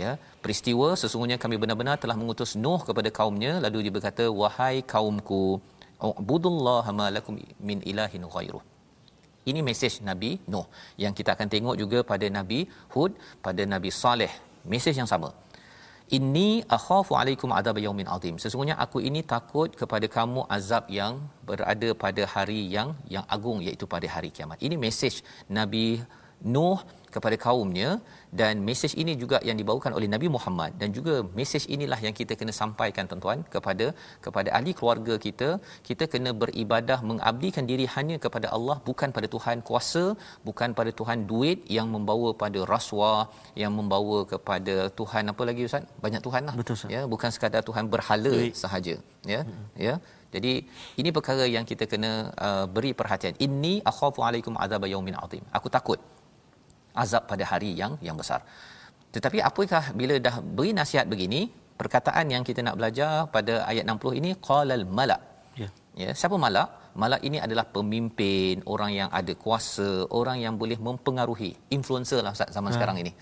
ya 0.03 0.11
peristiwa 0.45 0.89
sesungguhnya 1.03 1.39
kami 1.45 1.57
benar-benar 1.63 1.97
telah 2.03 2.17
mengutus 2.21 2.53
nuh 2.65 2.81
kepada 2.89 3.11
kaumnya 3.21 3.55
lalu 3.65 3.79
dia 3.87 3.95
berkata 3.99 4.27
wahai 4.43 4.77
kaumku 4.95 5.43
ubudullaha 6.11 6.93
ma 7.01 7.09
lakum 7.17 7.35
min 7.69 7.81
ilahin 7.93 8.25
ghairuh 8.37 8.63
ini 9.51 9.61
mesej 9.69 9.95
Nabi 10.09 10.31
Nuh 10.53 10.67
yang 11.03 11.15
kita 11.19 11.31
akan 11.35 11.49
tengok 11.55 11.77
juga 11.83 11.99
pada 12.11 12.27
Nabi 12.39 12.61
Hud, 12.95 13.13
pada 13.47 13.63
Nabi 13.73 13.91
Saleh. 14.03 14.33
Mesej 14.73 14.95
yang 15.01 15.11
sama. 15.13 15.31
Inni 16.17 16.49
akhafu 16.77 17.13
alaikum 17.21 17.51
adab 17.59 17.77
yaumin 17.85 18.09
azim. 18.15 18.37
Sesungguhnya 18.43 18.77
aku 18.85 18.99
ini 19.09 19.21
takut 19.35 19.71
kepada 19.81 20.07
kamu 20.17 20.41
azab 20.57 20.85
yang 20.99 21.15
berada 21.49 21.89
pada 22.05 22.23
hari 22.35 22.61
yang 22.75 22.89
yang 23.15 23.25
agung 23.37 23.59
iaitu 23.67 23.89
pada 23.95 24.05
hari 24.15 24.29
kiamat. 24.37 24.59
Ini 24.67 24.77
mesej 24.85 25.15
Nabi 25.59 25.87
Nuh 26.55 26.79
kepada 27.15 27.37
kaumnya 27.45 27.91
dan 28.41 28.55
mesej 28.69 28.93
ini 29.03 29.13
juga 29.23 29.39
yang 29.49 29.57
dibawakan 29.61 29.93
oleh 29.99 30.09
Nabi 30.15 30.29
Muhammad 30.37 30.73
dan 30.81 30.89
juga 30.97 31.15
mesej 31.39 31.65
inilah 31.77 31.99
yang 32.07 32.15
kita 32.21 32.35
kena 32.41 32.53
sampaikan 32.61 33.05
tuan-tuan 33.11 33.41
kepada 33.55 33.87
kepada 34.27 34.49
ahli 34.59 34.73
keluarga 34.79 35.17
kita. 35.27 35.49
Kita 35.89 36.07
kena 36.13 36.33
beribadah 36.43 36.99
mengabdikan 37.11 37.67
diri 37.71 37.87
hanya 37.97 38.17
kepada 38.25 38.49
Allah 38.57 38.77
bukan 38.89 39.11
pada 39.17 39.29
Tuhan 39.35 39.59
kuasa 39.69 40.05
bukan 40.49 40.71
pada 40.79 40.91
Tuhan 41.01 41.19
duit 41.33 41.61
yang 41.77 41.89
membawa 41.95 42.31
pada 42.45 42.63
rasuah 42.75 43.23
yang 43.63 43.73
membawa 43.79 44.19
kepada 44.33 44.77
Tuhan 45.01 45.33
apa 45.35 45.43
lagi 45.51 45.69
ustaz? 45.71 45.87
Banyak 46.07 46.23
Tuhan 46.27 46.43
lah. 46.49 46.57
Betul, 46.61 46.77
ya 46.97 47.03
bukan 47.15 47.31
sekadar 47.37 47.63
Tuhan 47.71 47.87
berhala 47.95 48.35
Duit. 48.39 48.57
sahaja 48.65 48.97
ya. 49.35 49.41
Ya. 49.89 49.95
Jadi 50.35 50.53
ini 51.01 51.11
perkara 51.17 51.45
yang 51.57 51.65
kita 51.71 51.85
kena 51.93 52.13
uh, 52.47 52.67
beri 52.75 52.93
perhatian. 53.01 53.35
Inni 53.47 53.75
akhafu 53.91 54.21
alaikum 54.29 54.55
azab 54.65 54.85
yaumin 54.95 55.17
azim. 55.25 55.45
Aku 55.59 55.69
takut 55.77 56.01
azab 57.03 57.25
pada 57.31 57.45
hari 57.53 57.71
yang 57.81 57.95
yang 58.07 58.17
besar. 58.21 58.41
Tetapi 59.15 59.39
apakah 59.49 59.85
bila 60.01 60.15
dah 60.27 60.37
beri 60.57 60.71
nasihat 60.81 61.07
begini, 61.13 61.41
perkataan 61.81 62.27
yang 62.35 62.43
kita 62.49 62.61
nak 62.67 62.77
belajar 62.81 63.11
pada 63.35 63.55
ayat 63.71 63.85
60 63.85 64.21
ini 64.21 64.31
qalal 64.49 64.85
malak. 64.99 65.21
Ya. 65.63 65.69
Ya, 66.03 66.11
siapa 66.21 66.37
malak? 66.45 66.69
Malak 67.03 67.21
ini 67.29 67.39
adalah 67.47 67.65
pemimpin, 67.77 68.65
orang 68.75 68.91
yang 69.01 69.11
ada 69.21 69.33
kuasa, 69.45 69.91
orang 70.21 70.41
yang 70.45 70.55
boleh 70.63 70.77
mempengaruhi, 70.89 71.51
influencer 71.77 72.21
lah 72.25 72.33
Ustaz 72.37 72.53
zaman 72.57 72.71
ha. 72.73 72.77
sekarang 72.77 72.97
ini. 73.03 73.13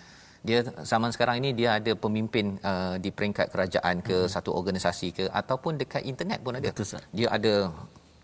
Dia 0.48 0.59
zaman 0.92 1.11
sekarang 1.14 1.37
ini 1.42 1.50
dia 1.52 1.70
ada 1.78 1.92
pemimpin 2.04 2.56
uh, 2.70 2.96
di 3.04 3.11
peringkat 3.16 3.46
kerajaan 3.52 3.96
ke 4.09 4.16
hmm. 4.24 4.30
satu 4.35 4.50
organisasi 4.61 5.09
ke 5.18 5.24
ataupun 5.40 5.76
dekat 5.83 6.02
internet 6.12 6.40
pun 6.46 6.56
ada. 6.59 6.70
Betul. 6.72 7.02
Dia 7.18 7.28
ada 7.37 7.54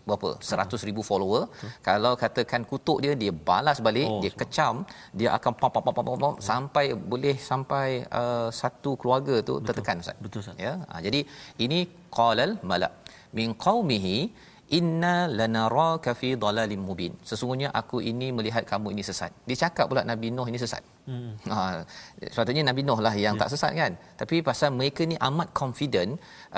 berapa? 0.07 0.29
100 0.39 0.87
ribu 0.89 1.01
follower. 1.09 1.43
Betul. 1.51 1.69
kalau 1.87 2.13
katakan 2.23 2.61
kutuk 2.71 2.97
dia 3.03 3.13
dia 3.21 3.33
balas 3.49 3.77
balik 3.87 4.07
Oh, 4.07 4.17
oh, 4.17 4.21
dia 4.23 4.31
kecam 4.41 4.75
dia 5.19 5.29
akan 5.37 5.51
pam 5.59 5.69
pam 5.73 5.81
pam 5.85 5.93
pam 5.97 6.05
pam, 6.07 6.17
pam 6.23 6.35
sampai 6.49 6.85
boleh 7.11 7.35
sampai 7.49 7.87
uh, 8.21 8.49
satu 8.61 8.91
keluarga 9.01 9.35
tu 9.49 9.53
Betul. 9.57 9.65
tertekan 9.67 10.03
ustaz. 10.03 10.17
Betul, 10.25 10.39
Ustaz. 10.43 10.65
ya? 10.67 10.73
Ha, 10.89 11.01
jadi 11.05 11.19
ini 11.65 11.79
qalal 12.17 12.51
malak. 12.69 12.93
Min 13.37 13.47
qaumihi 13.65 14.17
inna 14.79 15.15
lanaraka 15.39 16.11
fi 16.19 16.29
dalalin 16.43 16.81
mubin. 16.89 17.13
Sesungguhnya 17.29 17.69
aku 17.81 17.99
ini 18.11 18.29
melihat 18.37 18.63
kamu 18.71 18.87
ini 18.95 19.03
sesat. 19.09 19.31
Dia 19.49 19.57
cakap 19.63 19.85
pula 19.91 20.03
nabi 20.11 20.29
nuh 20.37 20.47
ini 20.51 20.59
sesat 20.65 20.83
hmm. 21.09 21.31
ha 21.51 21.59
sepatutnya 22.33 22.63
nabi 22.69 22.81
nuh 22.89 22.99
lah 23.05 23.13
yang 23.25 23.35
yeah. 23.35 23.41
tak 23.41 23.49
sesat 23.53 23.73
kan 23.81 23.91
tapi 24.21 24.35
pasal 24.49 24.69
mereka 24.79 25.01
ni 25.11 25.17
amat 25.29 25.49
confident 25.61 26.11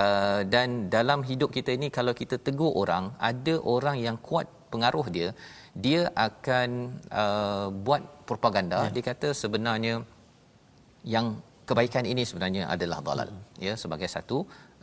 uh, 0.03 0.41
dan 0.53 0.89
dalam 0.95 1.21
hidup 1.29 1.49
kita 1.57 1.73
ini 1.79 1.89
kalau 1.97 2.13
kita 2.21 2.37
tegur 2.47 2.71
orang 2.83 3.13
ada 3.31 3.55
orang 3.75 3.97
yang 4.07 4.17
kuat 4.29 4.47
pengaruh 4.73 5.05
dia 5.17 5.29
dia 5.85 6.01
akan 6.27 6.69
uh, 7.21 7.67
buat 7.85 8.01
propaganda 8.29 8.79
yeah. 8.85 8.93
dia 8.95 9.03
kata 9.11 9.29
sebenarnya 9.43 9.95
yang 11.15 11.27
kebaikan 11.69 12.05
ini 12.11 12.23
sebenarnya 12.29 12.63
adalah 12.73 12.99
dalal 13.09 13.29
ya 13.65 13.73
sebagai 13.83 14.09
satu 14.15 14.37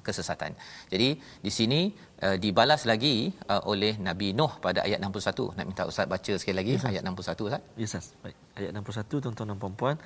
kesesatan. 0.06 0.54
Jadi 0.92 1.08
di 1.18 1.50
sini 1.50 1.80
uh, 2.22 2.36
dibalas 2.38 2.86
lagi 2.90 3.34
uh, 3.50 3.62
oleh 3.72 3.98
Nabi 3.98 4.30
Nuh 4.38 4.52
pada 4.62 4.86
ayat 4.86 5.02
61. 5.02 5.58
Nak 5.58 5.64
minta 5.66 5.82
ustaz 5.90 6.06
baca 6.06 6.32
sekali 6.38 6.56
lagi 6.60 6.72
yes, 6.78 6.86
ayat 6.86 7.02
61 7.02 7.46
ustaz. 7.50 7.62
Ya 7.74 7.86
Ustaz. 7.90 8.06
Baik. 8.22 8.36
Ayat 8.58 8.70
61 8.70 9.22
tuan-tuan 9.24 9.46
dan 9.50 9.58
puan-puan. 9.58 9.96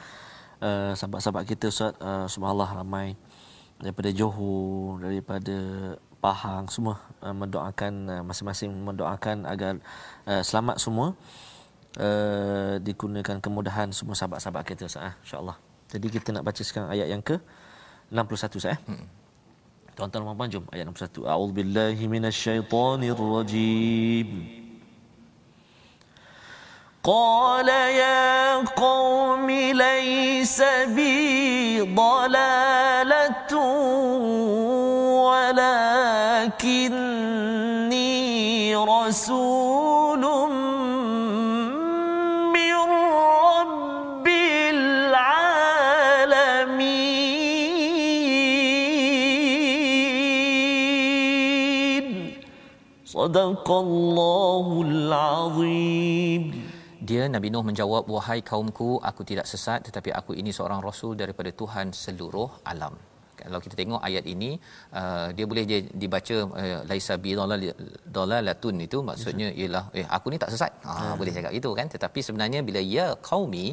Uh, 0.61 0.93
sahabat-sahabat 0.93 1.45
kita 1.49 1.73
Ustaz 1.73 1.93
uh, 2.05 2.29
subhanallah 2.29 2.69
ramai 2.81 3.17
daripada 3.81 4.13
Johor, 4.13 5.01
daripada 5.01 5.57
Pahang 6.21 6.69
semua 6.69 7.01
uh, 7.25 7.33
mendoakan 7.33 7.93
uh, 8.13 8.23
masing-masing 8.29 8.77
mendoakan 8.77 9.49
agar 9.49 9.81
uh, 10.29 10.45
selamat 10.45 10.77
semua 10.77 11.17
uh, 11.97 12.77
digunakan 12.77 13.41
kemudahan 13.41 13.89
semua 13.89 14.13
sahabat-sahabat 14.13 14.69
kita 14.69 14.85
Ustaz 14.85 15.01
uh, 15.09 15.15
insya-Allah. 15.25 15.57
Jadi 15.89 16.07
kita 16.13 16.29
nak 16.37 16.45
baca 16.45 16.61
sekarang 16.61 16.93
ayat 16.93 17.09
yang 17.09 17.25
ke 17.25 17.41
61 18.13 18.61
Ustaz. 18.61 18.77
Eh? 18.77 18.79
Hmm. 18.85 19.05
Tuan-tuan 20.01 20.33
dan 20.33 20.49
jom 20.49 20.65
ayat 20.73 20.89
nombor 20.89 21.05
satu. 21.05 21.29
A'udzubillahi 21.29 22.09
minasyaitonirrajim. 22.09 24.57
قال 27.01 27.65
يا 27.97 28.61
قوم 28.77 29.49
ليس 29.73 30.61
بي 30.93 31.81
ضلالة 31.81 33.49
ولكني 35.25 37.01
رسول 38.77 40.10
Sadaqallahul 53.31 54.97
azim. 55.17 56.43
Dia 57.09 57.25
Nabi 57.35 57.49
Nuh 57.55 57.63
menjawab, 57.69 58.05
"Wahai 58.15 58.39
kaumku, 58.51 58.89
aku 59.11 59.23
tidak 59.31 59.47
sesat 59.53 59.87
tetapi 59.87 60.11
aku 60.21 60.33
ini 60.41 60.51
seorang 60.57 60.81
rasul 60.89 61.13
daripada 61.23 61.51
Tuhan 61.63 61.95
seluruh 62.05 62.51
alam." 62.73 62.97
kalau 63.41 63.59
kita 63.65 63.75
tengok 63.81 64.03
ayat 64.09 64.25
ini 64.33 64.51
uh, 65.01 65.29
dia 65.37 65.45
boleh 65.51 65.65
dia 65.71 65.79
dibaca 66.03 66.37
uh, 66.61 66.81
laisa 66.91 67.15
bi 67.25 67.33
dalalatun 68.17 68.77
itu 68.87 68.99
maksudnya 69.09 69.49
ialah 69.61 69.85
eh 70.01 70.05
aku 70.17 70.27
ni 70.33 70.39
tak 70.43 70.53
sesat 70.55 70.73
ha, 70.85 70.93
ha. 71.01 71.15
boleh 71.21 71.33
cakap 71.37 71.51
gitu 71.59 71.71
kan 71.79 71.89
tetapi 71.95 72.21
sebenarnya 72.27 72.61
bila 72.69 72.81
ya 72.97 73.07
kaumi, 73.29 73.67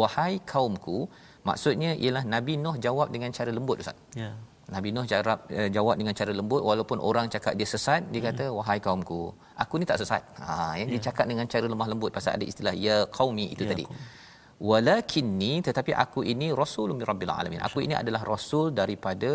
wahai 0.00 0.34
kaumku 0.52 0.98
maksudnya 1.48 1.92
ialah 2.04 2.24
nabi 2.34 2.60
nuh 2.64 2.76
jawab 2.86 3.08
dengan 3.16 3.32
cara 3.38 3.48
lembut 3.58 3.80
ustaz 3.84 3.96
ya 4.22 4.28
Nabi 4.74 4.88
Nuh 4.96 5.04
jawab, 5.12 5.38
uh, 5.58 5.68
jawab 5.76 5.96
dengan 6.00 6.14
cara 6.20 6.32
lembut 6.40 6.62
walaupun 6.70 6.98
orang 7.08 7.26
cakap 7.34 7.52
dia 7.60 7.68
sesat 7.74 8.02
dia 8.12 8.20
hmm. 8.20 8.28
kata 8.28 8.44
wahai 8.58 8.78
kaumku 8.86 9.22
aku 9.62 9.74
ni 9.80 9.84
tak 9.90 10.00
sesat 10.02 10.22
ha 10.40 10.72
yang 10.80 10.88
yeah. 10.88 11.00
dia 11.00 11.00
cakap 11.08 11.26
dengan 11.30 11.46
cara 11.54 11.66
lemah 11.72 11.88
lembut 11.92 12.10
pasal 12.16 12.32
ada 12.36 12.46
istilah 12.52 12.74
ya 12.86 12.96
qaumi 13.18 13.46
itu 13.54 13.64
ya, 13.66 13.72
tadi 13.72 13.86
qaum 13.88 14.22
walakinni 14.68 15.52
tetapi 15.66 15.92
aku 16.04 16.20
ini 16.32 16.48
rasulun 16.62 16.98
rabbil 17.10 17.32
alamin 17.34 17.60
aku 17.66 17.78
ini 17.86 17.94
adalah 18.02 18.22
rasul 18.32 18.70
daripada 18.80 19.32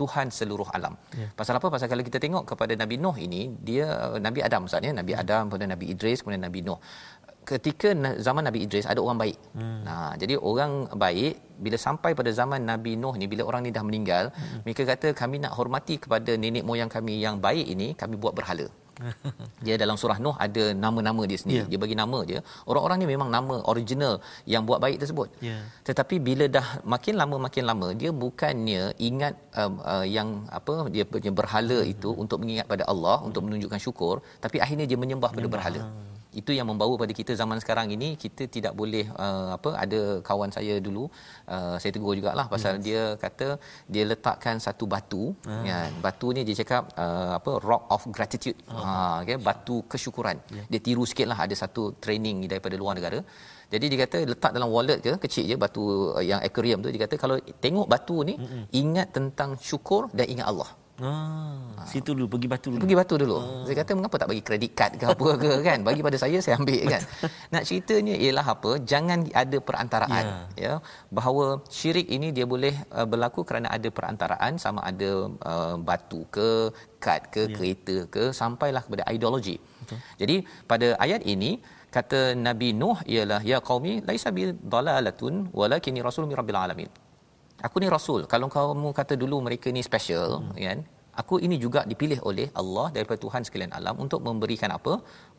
Tuhan 0.00 0.28
seluruh 0.38 0.68
alam. 0.76 0.94
Ya. 1.20 1.28
Pasal 1.38 1.56
apa? 1.58 1.68
Pasal 1.74 1.88
kalau 1.92 2.04
kita 2.08 2.18
tengok 2.24 2.44
kepada 2.52 2.72
Nabi 2.82 2.96
Nuh 3.04 3.16
ini, 3.26 3.42
dia 3.68 3.86
Nabi 4.26 4.40
Adam 4.46 4.68
maksudnya, 4.68 4.92
Nabi 5.00 5.12
ya. 5.16 5.24
Adam, 5.24 5.42
kemudian 5.48 5.72
Nabi 5.72 5.86
Idris, 5.92 6.20
kemudian 6.20 6.44
Nabi 6.44 6.60
Nuh. 6.68 6.78
Ketika 7.50 7.88
zaman 8.26 8.42
Nabi 8.48 8.58
Idris 8.66 8.86
ada 8.92 9.00
orang 9.04 9.18
baik. 9.22 9.38
Hmm. 9.58 9.80
Nah, 9.86 10.12
jadi 10.20 10.34
orang 10.50 10.72
baik 11.04 11.34
bila 11.64 11.76
sampai 11.86 12.10
pada 12.18 12.30
zaman 12.38 12.60
Nabi 12.70 12.92
Nuh 13.02 13.14
ni 13.20 13.26
bila 13.32 13.42
orang 13.50 13.62
ni 13.66 13.70
dah 13.76 13.84
meninggal, 13.88 14.24
hmm. 14.34 14.58
mereka 14.66 14.82
kata 14.90 15.08
kami 15.20 15.36
nak 15.44 15.54
hormati 15.58 15.96
kepada 16.04 16.34
nenek 16.42 16.66
moyang 16.68 16.90
kami 16.96 17.14
yang 17.26 17.38
baik 17.46 17.66
ini, 17.74 17.88
kami 18.02 18.18
buat 18.24 18.34
berhala. 18.38 18.66
dia 19.66 19.74
dalam 19.82 19.96
surah 20.00 20.18
Nuh 20.24 20.34
ada 20.46 20.64
nama-nama 20.84 21.22
dia 21.30 21.38
sendiri. 21.42 21.62
Yeah. 21.62 21.70
Dia 21.72 21.78
bagi 21.84 21.96
nama 22.02 22.18
dia. 22.30 22.40
Orang-orang 22.70 22.96
ni 23.02 23.06
memang 23.12 23.28
nama 23.36 23.56
original 23.72 24.14
yang 24.52 24.62
buat 24.68 24.80
baik 24.84 24.98
tersebut. 25.02 25.28
Yeah. 25.48 25.62
Tetapi 25.88 26.16
bila 26.28 26.46
dah 26.56 26.66
makin 26.94 27.14
lama 27.20 27.36
makin 27.46 27.64
lama 27.70 27.88
dia 28.00 28.10
bukannya 28.24 28.82
ingat 29.10 29.34
um, 29.60 29.74
uh, 29.92 30.06
yang 30.16 30.28
apa 30.58 30.88
dia 30.94 31.04
punya 31.14 31.32
berhala 31.40 31.78
hmm. 31.82 31.92
itu 31.94 32.10
untuk 32.24 32.40
mengingat 32.42 32.66
pada 32.72 32.86
Allah 32.92 33.16
hmm. 33.20 33.28
untuk 33.30 33.42
menunjukkan 33.48 33.80
syukur 33.86 34.16
tapi 34.44 34.56
akhirnya 34.64 34.88
dia 34.90 34.98
menyembah 35.04 35.32
pada 35.38 35.48
berhala. 35.56 35.82
Itu 36.40 36.50
yang 36.58 36.68
membawa 36.70 36.94
pada 37.02 37.12
kita 37.20 37.32
zaman 37.40 37.58
sekarang 37.62 37.88
ini 37.96 38.08
kita 38.24 38.44
tidak 38.56 38.72
boleh 38.80 39.04
uh, 39.24 39.48
apa 39.56 39.70
ada 39.84 40.00
kawan 40.28 40.50
saya 40.56 40.74
dulu 40.86 41.04
uh, 41.54 41.76
saya 41.80 41.90
tegur 41.96 42.14
jugalah 42.18 42.46
pasal 42.54 42.74
yes. 42.76 42.84
dia 42.86 43.02
kata 43.24 43.48
dia 43.94 44.04
letakkan 44.10 44.56
satu 44.66 44.84
batu 44.94 45.24
ah. 45.52 45.62
ya 45.68 45.78
batu 46.04 46.30
ni 46.36 46.42
dia 46.48 46.56
cakap 46.62 46.92
uh, 47.04 47.32
apa 47.38 47.52
rock 47.68 47.84
of 47.96 48.04
gratitude 48.16 48.58
ah. 48.68 48.84
ha 48.84 48.94
okay, 49.24 49.38
batu 49.48 49.76
kesyukuran 49.92 50.38
yeah. 50.56 50.66
dia 50.72 50.80
tiru 50.88 51.04
sikitlah 51.10 51.38
ada 51.46 51.56
satu 51.64 51.84
training 52.04 52.44
daripada 52.52 52.76
luar 52.82 52.94
negara 53.00 53.20
jadi 53.74 53.86
dia 53.90 53.98
kata 54.04 54.18
letak 54.32 54.52
dalam 54.56 54.70
wallet 54.76 54.98
ke 55.04 55.12
kecil 55.26 55.44
je 55.50 55.56
batu 55.66 55.84
uh, 56.16 56.24
yang 56.30 56.40
aquarium 56.48 56.80
tu 56.84 56.90
dia 56.94 57.02
kata 57.06 57.16
kalau 57.24 57.38
tengok 57.66 57.88
batu 57.94 58.18
ni 58.30 58.36
Mm-mm. 58.42 58.64
ingat 58.82 59.08
tentang 59.16 59.52
syukur 59.68 60.02
dan 60.18 60.28
ingat 60.34 60.48
Allah 60.52 60.70
Ah, 60.96 61.84
situ 61.84 62.16
dulu 62.16 62.26
pergi 62.34 62.48
batu 62.48 62.68
dulu. 62.72 62.80
Pergi 62.80 62.96
batu 62.96 63.14
dulu. 63.20 63.36
Ah. 63.36 63.64
Saya 63.68 63.76
kata 63.80 63.92
mengapa 63.98 64.16
tak 64.20 64.28
bagi 64.32 64.42
kredit 64.48 64.72
kad 64.72 64.92
ke 65.00 65.04
apa 65.12 65.28
ke 65.42 65.50
kan? 65.68 65.78
Bagi 65.88 66.00
pada 66.06 66.16
saya 66.22 66.38
saya 66.44 66.56
ambil 66.56 66.82
kan. 66.92 67.02
Nak 67.52 67.62
ceritanya 67.68 68.14
ialah 68.24 68.46
apa? 68.54 68.70
Jangan 68.92 69.28
ada 69.42 69.58
perantaraan 69.68 70.24
ya. 70.56 70.64
ya. 70.64 70.72
Bahawa 71.18 71.60
syirik 71.78 72.08
ini 72.16 72.32
dia 72.36 72.48
boleh 72.54 72.72
uh, 72.96 73.04
berlaku 73.12 73.44
kerana 73.44 73.68
ada 73.76 73.88
perantaraan 73.92 74.56
sama 74.64 74.80
ada 74.90 75.10
uh, 75.52 75.76
batu 75.88 76.24
ke 76.36 76.72
kad 77.06 77.28
ke 77.34 77.44
ya. 77.44 77.52
kereta 77.56 77.96
ke 78.16 78.24
sampailah 78.40 78.80
kepada 78.86 79.04
ideologi. 79.12 79.56
Betul. 79.60 79.98
Jadi 80.22 80.36
pada 80.64 80.88
ayat 81.06 81.22
ini 81.28 81.60
kata 81.96 82.20
Nabi 82.48 82.68
Nuh 82.80 82.98
ialah 83.14 83.40
ya 83.50 83.58
qaumi 83.68 83.92
laisa 84.08 84.32
bi 84.36 84.48
dalalatun 84.74 85.34
walakinni 85.58 86.00
rasulun 86.08 86.28
min 86.32 86.38
rabbil 86.40 86.60
alamin 86.64 86.90
aku 87.66 87.76
ni 87.82 87.88
rasul. 87.96 88.20
Kalau 88.32 88.48
kamu 88.56 88.90
kata 89.00 89.14
dulu 89.22 89.38
mereka 89.46 89.68
ni 89.76 89.82
special 89.90 90.30
hmm. 90.42 90.54
kan 90.66 90.80
aku 91.20 91.34
ini 91.46 91.56
juga 91.64 91.80
dipilih 91.90 92.18
oleh 92.30 92.46
Allah 92.60 92.86
daripada 92.96 93.18
Tuhan 93.24 93.42
sekalian 93.46 93.72
alam 93.78 93.96
untuk 94.04 94.20
memberikan 94.28 94.70
apa? 94.78 94.94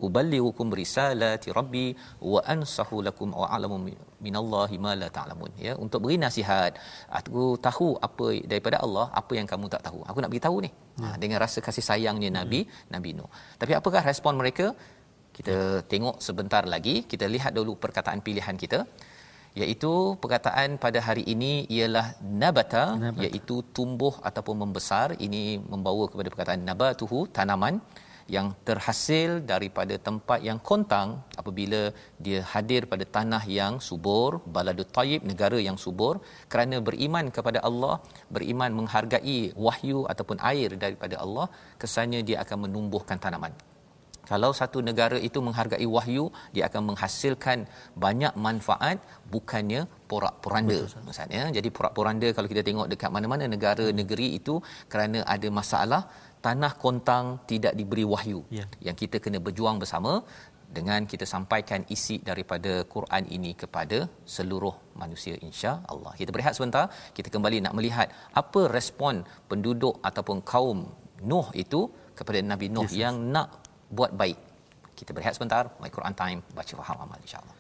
Uballighukum 0.08 0.74
risalati 0.82 1.54
rabbi 1.60 1.88
wa 2.34 2.42
ansahu 2.54 2.98
lakum 3.08 3.32
wa 3.42 3.48
alamu 3.58 3.78
minallahi 4.26 4.78
ma 4.86 4.94
la 5.02 5.10
ta'lamun. 5.18 5.52
Ya 5.68 5.74
untuk 5.86 6.02
beri 6.06 6.18
nasihat. 6.26 6.74
Aku 7.22 7.44
tahu 7.68 7.90
apa 8.10 8.28
daripada 8.52 8.80
Allah 8.86 9.08
apa 9.22 9.34
yang 9.40 9.50
kamu 9.54 9.68
tak 9.76 9.84
tahu. 9.88 10.02
Aku 10.10 10.18
nak 10.24 10.32
beritahu 10.34 10.60
ni. 10.68 10.72
Hmm. 10.74 11.04
ha, 11.06 11.16
dengan 11.24 11.38
rasa 11.46 11.60
kasih 11.68 11.86
sayangnya 11.90 12.32
nabi 12.40 12.62
hmm. 12.66 12.90
nabi 12.96 13.10
Nuh. 13.18 13.30
Tapi 13.62 13.74
apakah 13.80 14.04
respon 14.12 14.36
mereka? 14.42 14.68
Kita 15.38 15.58
tengok 15.92 16.18
sebentar 16.28 16.64
lagi. 16.74 16.96
Kita 17.12 17.26
lihat 17.36 17.54
dulu 17.60 17.74
perkataan 17.84 18.20
pilihan 18.28 18.58
kita 18.64 18.80
iaitu 19.60 19.92
perkataan 20.24 20.70
pada 20.84 21.00
hari 21.08 21.24
ini 21.34 21.54
ialah 21.76 22.08
nabata, 22.42 22.84
nabata. 23.04 23.24
iaitu 23.26 23.56
tumbuh 23.78 24.14
ataupun 24.30 24.56
membesar. 24.64 25.08
Ini 25.26 25.44
membawa 25.72 26.04
kepada 26.12 26.30
perkataan 26.34 26.62
nabatuhu 26.70 27.20
tanaman 27.38 27.76
yang 28.36 28.48
terhasil 28.68 29.30
daripada 29.52 29.96
tempat 30.08 30.40
yang 30.48 30.60
kontang 30.70 31.08
apabila 31.42 31.82
dia 32.26 32.40
hadir 32.54 32.82
pada 32.92 33.06
tanah 33.18 33.44
yang 33.60 33.74
subur 33.88 34.30
baladut 34.56 34.90
tayyib 34.98 35.24
negara 35.32 35.60
yang 35.68 35.78
subur. 35.86 36.14
Kerana 36.52 36.78
beriman 36.90 37.28
kepada 37.38 37.62
Allah 37.70 37.96
beriman 38.36 38.74
menghargai 38.80 39.40
wahyu 39.68 40.02
ataupun 40.14 40.40
air 40.52 40.70
daripada 40.86 41.18
Allah 41.24 41.48
kesannya 41.84 42.22
dia 42.30 42.40
akan 42.44 42.68
menumbuhkan 42.68 43.20
tanaman 43.26 43.56
kalau 44.30 44.52
satu 44.60 44.80
negara 44.90 45.18
itu 45.28 45.40
menghargai 45.48 45.88
wahyu 45.96 46.26
dia 46.56 46.64
akan 46.70 46.82
menghasilkan 46.90 47.60
banyak 48.06 48.34
manfaat 48.48 48.98
bukannya 49.34 49.82
porak-poranda 50.12 50.80
maksudnya 51.08 51.44
jadi 51.58 51.70
porak-poranda 51.78 52.30
kalau 52.38 52.50
kita 52.54 52.64
tengok 52.70 52.90
dekat 52.94 53.12
mana-mana 53.18 53.48
negara 53.56 53.88
negeri 54.02 54.30
itu 54.40 54.56
kerana 54.94 55.22
ada 55.36 55.50
masalah 55.60 56.02
tanah 56.46 56.74
kontang 56.84 57.26
tidak 57.52 57.74
diberi 57.80 58.06
wahyu 58.14 58.42
ya. 58.60 58.66
yang 58.88 58.98
kita 59.02 59.18
kena 59.24 59.40
berjuang 59.48 59.78
bersama 59.84 60.14
dengan 60.78 61.02
kita 61.12 61.26
sampaikan 61.34 61.82
isi 61.96 62.16
daripada 62.30 62.72
Quran 62.94 63.24
ini 63.38 63.52
kepada 63.62 64.00
seluruh 64.36 64.76
manusia 65.02 65.36
insya-Allah. 65.48 66.14
Kita 66.20 66.30
berehat 66.36 66.56
sebentar, 66.58 66.86
kita 67.18 67.32
kembali 67.36 67.58
nak 67.66 67.76
melihat 67.78 68.08
apa 68.42 68.62
respon 68.78 69.24
penduduk 69.52 69.96
ataupun 70.10 70.40
kaum 70.54 70.82
Nuh 71.30 71.48
itu 71.64 71.80
kepada 72.18 72.40
Nabi 72.52 72.68
Nuh 72.76 72.86
yes, 72.86 72.98
yang 73.04 73.16
yes. 73.18 73.30
nak 73.36 73.50
buat 73.90 74.14
baik. 74.14 74.38
Kita 74.94 75.14
berehat 75.14 75.34
sebentar, 75.34 75.74
My 75.82 75.90
Quran 75.90 76.14
Time, 76.14 76.40
baca 76.54 76.74
faham 76.78 76.98
amal 77.10 77.18
insya-Allah. 77.22 77.57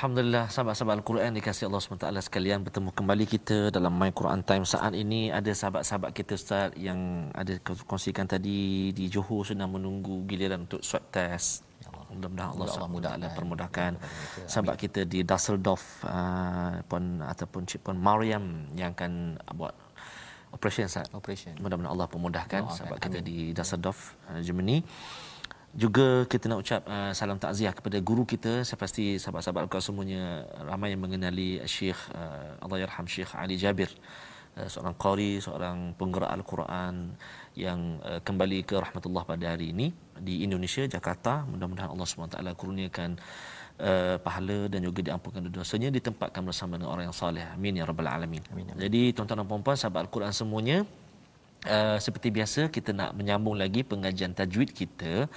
Alhamdulillah 0.00 0.48
sahabat-sahabat 0.48 1.04
Al-Quran 1.04 1.36
dikasih 1.36 1.68
Allah 1.68 1.84
SWT 1.84 2.08
sekalian 2.24 2.64
bertemu 2.64 2.88
kembali 2.88 3.24
kita 3.28 3.68
dalam 3.68 3.92
My 4.00 4.08
Quran 4.16 4.40
Time. 4.40 4.64
Saat 4.64 4.96
ini 4.96 5.28
ada 5.28 5.52
sahabat-sahabat 5.52 6.16
kita 6.16 6.40
Ustaz 6.40 6.72
yang 6.80 7.28
ada 7.36 7.60
kongsikan 7.60 8.24
tadi 8.24 8.96
di 8.96 9.12
Johor 9.12 9.44
sedang 9.44 9.76
menunggu 9.76 10.24
giliran 10.24 10.64
untuk 10.64 10.80
swab 10.80 11.04
test. 11.12 11.68
Mudah-mudahan 12.16 12.48
Allah 12.48 12.66
SWT 12.72 12.88
mudahkan, 12.88 13.28
permudahkan 13.36 13.90
sahabat 14.48 14.80
kita 14.80 15.04
di 15.04 15.20
Dusseldorf 15.20 16.00
uh, 16.08 16.80
pun 16.88 17.20
ataupun 17.20 17.68
Cik 17.68 17.92
Pun 17.92 18.00
Mariam 18.00 18.72
yang 18.72 18.96
akan 18.96 19.36
buat 19.52 19.76
operation 20.56 20.88
Ustaz. 20.88 21.12
Operation. 21.12 21.60
Mudah-mudahan 21.60 21.92
Allah 21.92 22.08
permudahkan 22.08 22.72
sahabat 22.72 23.04
kita 23.04 23.20
di 23.20 23.52
Dusseldorf 23.52 24.16
uh, 24.32 24.40
Germany 24.40 24.80
juga 25.70 26.26
kita 26.26 26.50
nak 26.50 26.66
ucap 26.66 26.82
uh, 26.90 27.14
salam 27.14 27.38
takziah 27.38 27.70
kepada 27.70 28.02
guru 28.02 28.26
kita. 28.26 28.66
Saya 28.66 28.78
pasti 28.78 29.22
sahabat-sahabat 29.22 29.70
kau 29.70 29.78
semuanya 29.78 30.42
ramai 30.66 30.94
yang 30.94 31.02
mengenali 31.02 31.62
Syekh 31.66 31.98
uh, 32.10 32.58
Allah 32.58 32.78
yarham 32.82 33.06
Syekh 33.06 33.30
Ali 33.38 33.54
Jabir 33.54 33.90
uh, 34.58 34.66
seorang 34.66 34.98
qari 34.98 35.38
seorang 35.38 35.94
penggerak 35.94 36.30
al-Quran 36.34 37.14
yang 37.54 38.02
uh, 38.02 38.18
kembali 38.18 38.66
ke 38.66 38.82
rahmatullah 38.82 39.22
pada 39.22 39.54
hari 39.54 39.70
ini 39.70 39.94
di 40.18 40.42
Indonesia 40.42 40.82
Jakarta. 40.90 41.46
Mudah-mudahan 41.46 41.94
Allah 41.94 42.06
SWT 42.06 42.38
kurniakan 42.58 43.10
uh, 43.78 44.16
pahala 44.18 44.66
dan 44.66 44.82
juga 44.82 45.06
diampunkan 45.06 45.54
dosanya 45.54 45.94
ditempatkan 45.94 46.42
bersama 46.42 46.82
dengan 46.82 46.90
orang 46.98 47.10
yang 47.10 47.16
soleh 47.16 47.46
amin 47.54 47.78
ya 47.78 47.84
rabbal 47.86 48.10
alamin. 48.10 48.42
Amin, 48.50 48.66
amin. 48.74 48.82
jadi 48.90 49.14
tuan-tuan 49.14 49.42
dan 49.42 49.46
puan-puan 49.46 49.78
sahabat 49.78 50.10
al-Quran 50.10 50.34
semuanya 50.34 50.82
Uh, 51.60 52.00
seperti 52.00 52.32
biasa 52.32 52.72
kita 52.72 52.96
nak 52.96 53.12
menyambung 53.12 53.52
lagi 53.52 53.84
pengajian 53.84 54.32
tajwid 54.32 54.72
kita 54.72 55.28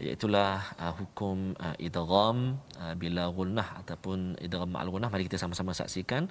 iaitulah 0.00 0.64
uh, 0.80 0.96
hukum 0.96 1.52
uh, 1.60 1.76
idgham 1.76 2.56
uh, 2.80 2.94
bila 2.96 3.28
gunnah 3.28 3.76
ataupun 3.84 4.40
idgham 4.40 4.64
ma'al 4.72 4.88
gunnah 4.88 5.12
mari 5.12 5.28
kita 5.28 5.36
sama-sama 5.36 5.76
saksikan 5.76 6.24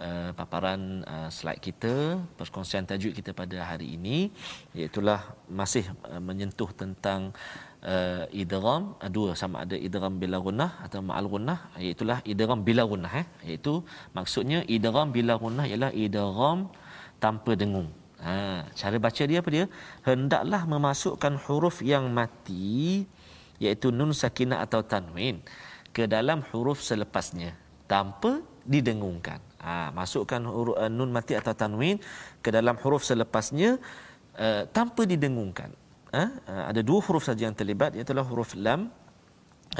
uh, 0.00 0.32
paparan 0.32 1.04
uh, 1.04 1.28
slide 1.28 1.60
kita 1.60 2.16
perkongsian 2.40 2.88
tajwid 2.88 3.12
kita 3.12 3.36
pada 3.36 3.60
hari 3.60 3.92
ini. 3.92 4.32
Iaitulah 4.72 5.36
masih 5.52 5.84
uh, 6.08 6.22
menyentuh 6.24 6.72
tentang 6.72 7.36
uh, 7.84 8.24
idgham. 8.32 8.96
Uh, 9.04 9.10
dua 9.12 9.36
sama 9.36 9.68
ada 9.68 9.76
idgham 9.76 10.16
bila 10.16 10.40
gunnah 10.40 10.80
atau 10.80 11.04
ma'al 11.04 11.28
gunnah 11.28 11.76
iaitulah 11.76 12.24
idgham 12.24 12.64
bila 12.64 12.88
gunnah 12.88 13.12
eh. 13.20 13.26
Iaitu 13.52 13.84
maksudnya 14.16 14.64
idgham 14.64 15.12
bila 15.12 15.36
gunnah 15.36 15.68
ialah 15.68 15.92
idgham 15.92 16.72
tanpa 17.20 17.52
dengung 17.52 17.92
Ha, 18.28 18.68
cara 18.76 18.96
baca 19.00 19.22
dia 19.24 19.40
apa 19.40 19.48
dia? 19.48 19.64
Hendaklah 20.04 20.68
memasukkan 20.68 21.40
huruf 21.48 21.80
yang 21.80 22.12
mati 22.12 23.08
iaitu 23.56 23.88
nun 23.88 24.12
sakinah 24.12 24.60
atau 24.68 24.84
tanwin 24.84 25.40
ke 25.96 26.04
dalam 26.04 26.44
huruf 26.52 26.84
selepasnya 26.84 27.56
tanpa 27.88 28.44
didengungkan. 28.68 29.40
Ha, 29.64 29.96
masukkan 29.96 30.44
huruf 30.44 30.76
uh, 30.76 30.92
nun 30.92 31.08
mati 31.08 31.32
atau 31.40 31.56
tanwin 31.56 31.96
ke 32.44 32.52
dalam 32.52 32.76
huruf 32.84 33.00
selepasnya 33.08 33.80
uh, 34.36 34.68
tanpa 34.76 35.08
didengungkan. 35.08 35.72
Ha? 36.12 36.24
Uh, 36.44 36.64
ada 36.68 36.80
dua 36.84 37.00
huruf 37.00 37.24
saja 37.24 37.48
yang 37.48 37.56
terlibat 37.56 37.96
iaitu 37.96 38.12
huruf 38.12 38.52
lam 38.60 38.92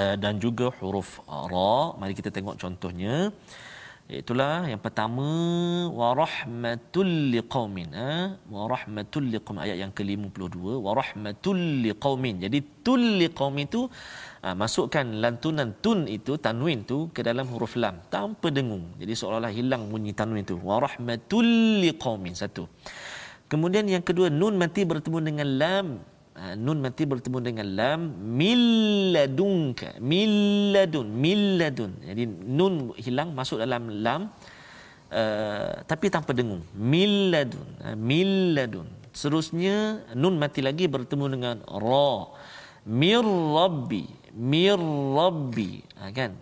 uh, 0.01 0.17
dan 0.17 0.41
juga 0.41 0.73
huruf 0.81 1.21
ra. 1.29 1.93
Mari 2.01 2.17
kita 2.17 2.33
tengok 2.33 2.57
contohnya. 2.57 3.29
Itulah 4.09 4.65
yang 4.65 4.81
pertama 4.81 5.29
warahmatul 5.93 7.29
liqaumin. 7.29 7.93
Ha? 7.93 8.41
Warahmatul 8.49 9.29
liqaum 9.29 9.61
ayat 9.61 9.77
yang 9.85 9.93
ke-52 9.93 10.81
warahmatul 10.81 11.85
liqaumin. 11.85 12.41
Jadi 12.41 12.65
tul 12.81 13.21
liqaumin 13.21 13.69
itu 13.69 13.85
ha, 14.41 14.57
masukkan 14.57 15.05
lantunan 15.05 15.77
tun 15.85 16.09
itu 16.09 16.41
tanwin 16.41 16.89
tu 16.89 17.13
ke 17.13 17.21
dalam 17.21 17.53
huruf 17.53 17.77
lam 17.77 18.01
tanpa 18.09 18.49
dengung. 18.49 18.97
Jadi 18.97 19.13
seolah-olah 19.13 19.53
hilang 19.53 19.93
bunyi 19.93 20.17
tanwin 20.17 20.49
tu. 20.49 20.57
Warahmatul 20.57 21.85
liqaumin 21.85 22.33
satu. 22.33 22.65
Kemudian 23.53 23.85
yang 23.93 24.01
kedua 24.01 24.33
nun 24.33 24.57
mati 24.57 24.89
bertemu 24.89 25.19
dengan 25.21 25.49
lam 25.61 25.87
nun 26.55 26.79
mati 26.79 27.03
bertemu 27.03 27.39
dengan 27.43 27.67
lam 27.75 28.01
milladunka 28.39 29.99
milladun 29.99 31.07
milladun. 31.11 31.93
Jadi 32.05 32.25
nun 32.29 32.95
hilang 32.95 33.35
masuk 33.35 33.59
dalam 33.59 33.91
lam 33.91 34.31
uh, 35.11 35.83
tapi 35.85 36.07
tanpa 36.09 36.31
dengung. 36.33 36.63
Milladun 36.75 37.69
uh, 37.83 37.97
milladun. 37.99 38.87
Seterusnya 39.11 40.07
nun 40.15 40.39
mati 40.39 40.63
lagi 40.63 40.87
bertemu 40.87 41.25
dengan 41.27 41.57
ra. 41.67 42.31
Mir 42.87 43.27
rabbi 43.27 44.07
mir 44.39 44.79
rabbi. 45.19 45.83
Uh, 45.99 46.13
kan? 46.15 46.33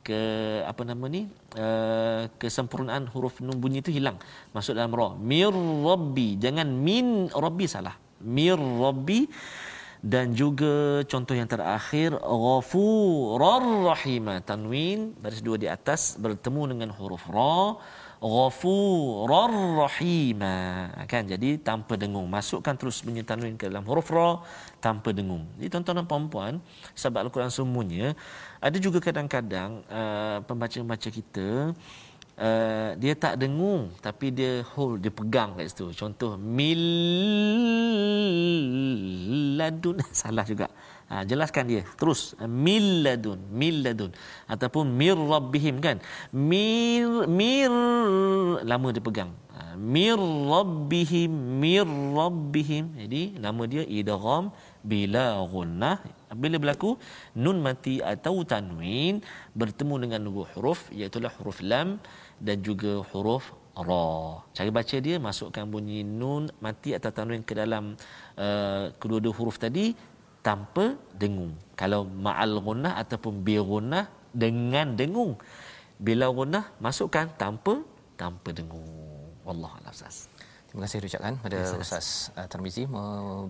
Ke 0.00 0.20
apa 0.64 0.80
nama 0.84 1.06
ni? 1.12 1.28
Uh, 1.56 2.28
kesempurnaan 2.40 3.10
huruf 3.10 3.42
nun 3.44 3.58
bunyi 3.58 3.82
itu 3.84 3.90
hilang 3.90 4.20
masuk 4.52 4.76
dalam 4.76 4.92
ra. 4.92 5.16
Mir 5.16 5.52
rabbi 5.52 6.36
jangan 6.36 6.68
min 6.68 7.32
rabbi 7.32 7.64
salah 7.64 8.09
mir 8.22 8.56
rabbi. 8.56 9.26
Dan 10.00 10.32
juga 10.32 11.04
contoh 11.04 11.36
yang 11.36 11.44
terakhir 11.44 12.16
ghafurur 12.16 13.84
rahim 13.84 14.32
tanwin 14.40 15.12
baris 15.20 15.44
dua 15.44 15.60
di 15.60 15.68
atas 15.68 16.16
bertemu 16.16 16.72
dengan 16.72 16.88
huruf 16.96 17.28
ra. 17.28 17.76
Ghafurur 18.16 19.52
rahim 19.84 20.40
kan? 21.04 21.28
Jadi 21.28 21.60
tanpa 21.60 22.00
dengung. 22.00 22.24
Masukkan 22.32 22.72
terus 22.80 23.04
bunyi 23.04 23.20
tanwin 23.28 23.60
ke 23.60 23.68
dalam 23.68 23.84
huruf 23.84 24.08
ra 24.08 24.40
tanpa 24.80 25.12
dengung. 25.12 25.44
Jadi 25.60 25.68
tuan-tuan 25.68 26.00
dan 26.00 26.08
puan-puan 26.08 26.52
sahabat 26.96 27.28
al-Quran 27.28 27.52
semuanya 27.52 28.16
ada 28.56 28.80
juga 28.80 29.04
kadang-kadang 29.04 29.84
uh, 29.84 30.40
pembaca-pembaca 30.48 31.08
kita 31.12 31.76
uh, 31.76 32.09
dia 32.96 33.12
tak 33.20 33.36
dengung 33.36 33.92
tapi 34.00 34.32
dia 34.32 34.64
hold 34.72 35.04
dia 35.04 35.12
pegang 35.12 35.52
kat 35.60 35.68
situ. 35.68 35.92
Contoh 35.92 36.40
milladun. 36.40 36.80
Salah 40.16 40.48
juga. 40.48 40.72
Ha, 41.10 41.26
jelaskan 41.26 41.66
dia. 41.68 41.82
Terus 42.00 42.32
milladun 42.40 43.44
milladun. 43.52 44.14
Ataupun 44.48 44.88
mir 44.88 45.18
rabbihim 45.18 45.84
kan? 45.84 46.00
Mir 46.32 47.28
mir 47.28 47.68
lama 48.64 48.88
dia 48.88 49.04
pegang. 49.04 49.36
Ha, 49.52 49.76
mir 49.76 50.16
rabbihim 50.48 51.60
mir 51.60 51.84
rabbihim. 52.16 52.96
Jadi 53.04 53.36
nama 53.36 53.68
dia 53.68 53.84
idgham 53.84 54.48
bila 54.80 55.36
gunnah 55.44 56.00
bila 56.32 56.56
berlaku 56.62 56.94
nun 57.34 57.58
mati 57.58 57.98
atau 57.98 58.46
tanwin 58.46 59.18
bertemu 59.52 59.94
dengan 60.06 60.22
huruf 60.30 60.88
iaitu 60.94 61.18
huruf 61.42 61.58
lam 61.60 61.98
dan 62.40 62.64
juga 62.64 63.04
huruf 63.12 63.52
ra. 63.76 64.42
Cara 64.56 64.68
baca 64.72 64.96
dia 64.98 65.16
masukkan 65.20 65.64
bunyi 65.68 66.02
nun 66.02 66.48
mati 66.58 66.96
atau 66.96 67.12
tanwin 67.12 67.44
ke 67.44 67.54
dalam 67.54 67.94
uh, 68.36 68.90
kedua-dua 68.96 69.32
huruf 69.36 69.60
tadi 69.60 69.94
tanpa 70.40 70.96
dengung. 71.14 71.52
Kalau 71.76 72.08
ma'al 72.08 72.60
gunnah 72.60 72.96
ataupun 72.96 73.44
bi 73.44 73.60
gunnah 73.60 74.08
dengan 74.32 74.96
dengung. 74.96 75.36
Bila 76.00 76.32
gunnah 76.32 76.72
masukkan 76.80 77.28
tanpa 77.36 77.84
tanpa 78.16 78.56
dengung. 78.56 78.88
Wallahu 79.44 79.76
a'lam. 79.80 80.29
Terima 80.70 80.86
kasih 80.86 81.02
ucapkan 81.02 81.34
pada 81.42 81.58
yes, 81.58 81.74
Ustaz 81.82 82.06
uh, 82.38 82.46
Tarmizi 82.46 82.86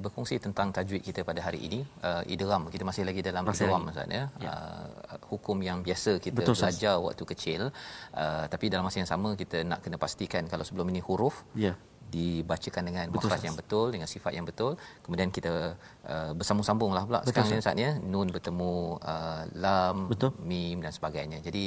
berkongsi 0.01 0.41
tentang 0.41 0.73
tajwid 0.73 1.05
kita 1.05 1.21
pada 1.21 1.45
hari 1.45 1.61
ini. 1.69 1.81
Uh, 2.01 2.25
idgham 2.25 2.73
kita 2.73 2.81
masih 2.89 3.05
lagi 3.05 3.21
dalam 3.21 3.45
masih 3.45 3.69
idgham 3.69 3.93
Ustaz 3.93 4.09
ya, 4.09 4.25
ya. 4.41 4.49
Uh, 4.49 5.21
hukum 5.29 5.61
yang 5.61 5.85
biasa 5.85 6.17
kita 6.17 6.41
Betul, 6.41 6.57
belajar 6.57 6.97
sas. 6.97 7.05
waktu 7.05 7.25
kecil. 7.29 7.63
Uh, 8.17 8.45
tapi 8.49 8.73
dalam 8.73 8.89
masa 8.89 9.05
yang 9.05 9.11
sama 9.13 9.37
kita 9.37 9.61
nak 9.69 9.85
kena 9.85 10.01
pastikan 10.01 10.49
kalau 10.49 10.65
sebelum 10.65 10.89
ini 10.89 11.05
huruf 11.05 11.45
ya 11.53 11.77
dibacakan 12.15 12.83
dengan 12.89 13.05
makhraj 13.15 13.43
yang 13.49 13.57
betul 13.61 13.87
dengan 13.95 14.09
sifat 14.15 14.33
yang 14.39 14.47
betul. 14.51 14.73
Kemudian 15.05 15.29
kita 15.37 15.53
uh, 16.13 16.31
bersambung-sambunglah 16.39 17.05
pula 17.09 17.21
betul, 17.21 17.31
sekarang 17.31 17.51
ini 17.55 17.65
saatnya 17.67 17.91
nun 18.13 18.29
bertemu 18.37 18.73
uh, 19.13 19.43
lam 19.65 19.97
betul. 20.13 20.31
mim 20.51 20.79
dan 20.85 20.93
sebagainya. 20.99 21.39
Jadi 21.47 21.65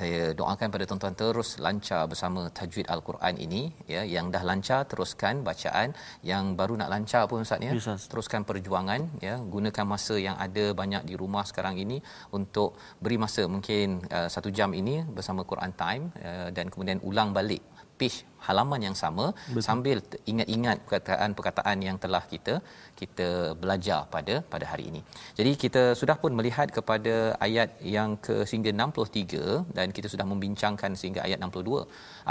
saya 0.00 0.20
doakan 0.40 0.68
pada 0.74 0.84
tuan-tuan 0.88 1.16
terus 1.22 1.50
lancar 1.66 2.02
bersama 2.12 2.40
tajwid 2.58 2.86
al-Quran 2.94 3.34
ini 3.46 3.62
ya 3.94 4.02
yang 4.14 4.28
dah 4.34 4.42
lancar 4.50 4.80
teruskan 4.90 5.40
bacaan. 5.48 5.96
Yang 6.30 6.44
baru 6.60 6.74
nak 6.80 6.90
lancar 6.94 7.22
pun 7.30 7.46
ustaz 7.46 7.64
ya 7.66 7.72
teruskan 8.12 8.44
perjuangan 8.48 9.00
ya. 9.26 9.36
Gunakan 9.54 9.84
masa 9.94 10.14
yang 10.26 10.36
ada 10.46 10.64
banyak 10.82 11.02
di 11.10 11.14
rumah 11.22 11.44
sekarang 11.50 11.76
ini 11.84 11.98
untuk 12.38 12.76
beri 13.04 13.16
masa 13.24 13.42
mungkin 13.54 14.04
uh, 14.16 14.28
satu 14.34 14.48
jam 14.58 14.70
ini 14.80 15.00
bersama 15.16 15.42
Quran 15.50 15.72
time 15.82 16.04
uh, 16.28 16.48
dan 16.56 16.68
kemudian 16.72 17.00
ulang 17.08 17.30
balik 17.38 17.62
page 18.02 18.18
halaman 18.46 18.80
yang 18.86 18.96
sama 19.02 19.24
Betul. 19.34 19.62
sambil 19.66 19.96
ingat-ingat 20.30 20.76
perkataan-perkataan 20.84 21.78
yang 21.86 21.96
telah 22.04 22.22
kita 22.32 22.54
kita 23.00 23.28
belajar 23.62 24.00
pada 24.14 24.34
pada 24.52 24.64
hari 24.72 24.84
ini. 24.90 25.00
Jadi 25.38 25.52
kita 25.64 25.82
sudah 26.00 26.16
pun 26.22 26.32
melihat 26.38 26.68
kepada 26.76 27.14
ayat 27.46 27.70
yang 27.96 28.10
ke 28.26 28.36
sehingga 28.50 28.72
63 28.82 29.76
dan 29.76 29.94
kita 29.96 30.10
sudah 30.14 30.26
membincangkan 30.32 30.92
sehingga 31.02 31.20
ayat 31.26 31.38
62. 31.48 31.82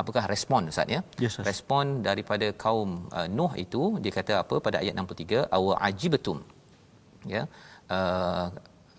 Apakah 0.02 0.24
respon 0.34 0.72
Ustaz 0.74 0.96
ya? 0.96 1.02
Yes. 1.26 1.38
Respon 1.50 1.86
daripada 2.10 2.50
kaum 2.66 2.90
uh, 3.20 3.28
Nuh 3.38 3.54
itu 3.66 3.84
dia 4.04 4.14
kata 4.20 4.34
apa 4.44 4.58
pada 4.68 4.80
ayat 4.84 4.96
63 5.06 5.48
aw 5.58 5.64
ajibatum. 5.90 6.40
Ya. 7.36 7.44
Uh, 7.96 8.48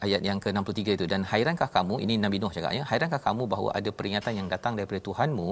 ayat 0.04 0.20
yang 0.28 0.38
ke-63 0.44 0.80
itu 0.98 1.06
dan 1.12 1.20
hairankah 1.30 1.68
kamu 1.76 1.94
ini 2.04 2.14
Nabi 2.24 2.36
Nuh 2.42 2.52
cakap 2.56 2.72
ya 2.78 2.82
hairankah 2.90 3.20
kamu 3.26 3.42
bahawa 3.52 3.70
ada 3.78 3.90
peringatan 3.98 4.32
yang 4.38 4.48
datang 4.54 4.72
daripada 4.78 5.00
Tuhanmu 5.08 5.48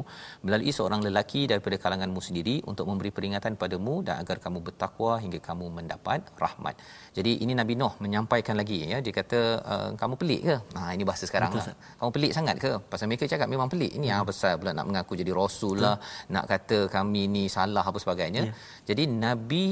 melalui 0.47 0.73
seorang 0.79 1.01
lelaki 1.07 1.43
daripada 1.53 1.77
kalanganmu 1.85 2.21
sendiri 2.29 2.57
untuk 2.71 2.87
memberi 2.91 3.11
peringatan 3.17 3.55
padamu 3.63 3.95
dan 4.07 4.17
agar 4.23 4.37
kamu 4.45 4.59
bertakwa 4.67 5.13
hingga 5.25 5.41
kamu 5.49 5.67
mendapat 5.79 6.21
rahmat. 6.45 6.75
Jadi 7.17 7.33
ini 7.45 7.53
Nabi 7.61 7.75
Nuh 7.81 7.93
menyampaikan 8.05 8.57
lagi 8.61 8.79
ya 8.93 8.99
dia 9.07 9.15
kata 9.21 9.41
uh, 9.73 9.89
kamu 10.03 10.15
pelik 10.23 10.41
ke? 10.49 10.57
Ha 10.79 10.91
ini 10.97 11.05
bahasa 11.11 11.25
sekarang 11.31 11.53
lah. 11.59 11.67
Kamu 12.01 12.11
pelik 12.17 12.33
sangat 12.39 12.57
ke? 12.65 12.71
Pasal 12.93 13.07
mereka 13.11 13.25
cakap 13.33 13.49
memang 13.55 13.69
pelik. 13.73 13.93
Ini 13.99 14.09
hmm. 14.11 14.19
apa 14.23 14.33
pasal 14.33 14.59
pula 14.61 14.73
nak 14.79 14.87
mengaku 14.91 15.13
jadi 15.21 15.33
rasul 15.41 15.77
lah, 15.85 15.97
hmm. 15.99 16.31
nak 16.35 16.45
kata 16.53 16.79
kami 16.97 17.23
ni 17.35 17.45
salah 17.57 17.85
apa 17.91 17.99
sebagainya. 18.05 18.43
Yeah. 18.49 18.55
Jadi 18.89 19.03
Nabi 19.27 19.67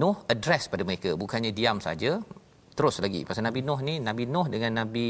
Nuh 0.00 0.16
address 0.32 0.72
pada 0.72 0.82
mereka 0.88 1.10
bukannya 1.22 1.52
diam 1.58 1.78
saja 1.86 2.10
terus 2.72 2.96
lagi 3.04 3.20
pasal 3.28 3.44
Nabi 3.48 3.60
Nuh 3.68 3.80
ni 3.84 3.94
Nabi 4.08 4.24
Nuh 4.34 4.46
dengan 4.48 4.72
Nabi 4.80 5.08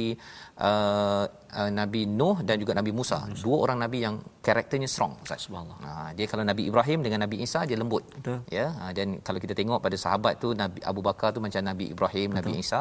uh, 0.58 1.24
uh, 1.30 1.70
Nabi 1.70 2.00
Nuh 2.18 2.42
dan 2.42 2.56
juga 2.62 2.72
Nabi 2.74 2.90
Musa 2.90 3.18
Musa. 3.22 3.42
dua 3.44 3.56
orang 3.64 3.78
nabi 3.84 3.98
yang 4.06 4.18
karakternya 4.46 4.88
strong 4.90 5.14
subhanallah 5.22 5.78
ha 5.86 5.90
dia 6.16 6.26
kalau 6.30 6.44
Nabi 6.50 6.62
Ibrahim 6.70 7.00
dengan 7.06 7.20
Nabi 7.24 7.36
Isa 7.46 7.62
dia 7.68 7.78
lembut 7.78 8.02
Betul. 8.18 8.38
ya 8.58 8.66
ha, 8.78 8.90
dan 8.96 9.22
kalau 9.26 9.38
kita 9.44 9.54
tengok 9.54 9.78
pada 9.86 9.96
sahabat 10.04 10.42
tu 10.42 10.50
Nabi 10.62 10.78
Abu 10.82 11.00
Bakar 11.08 11.30
tu 11.36 11.40
macam 11.46 11.62
Nabi 11.70 11.94
Ibrahim 11.94 12.28
Betul. 12.34 12.38
Nabi 12.42 12.52
Isa 12.64 12.80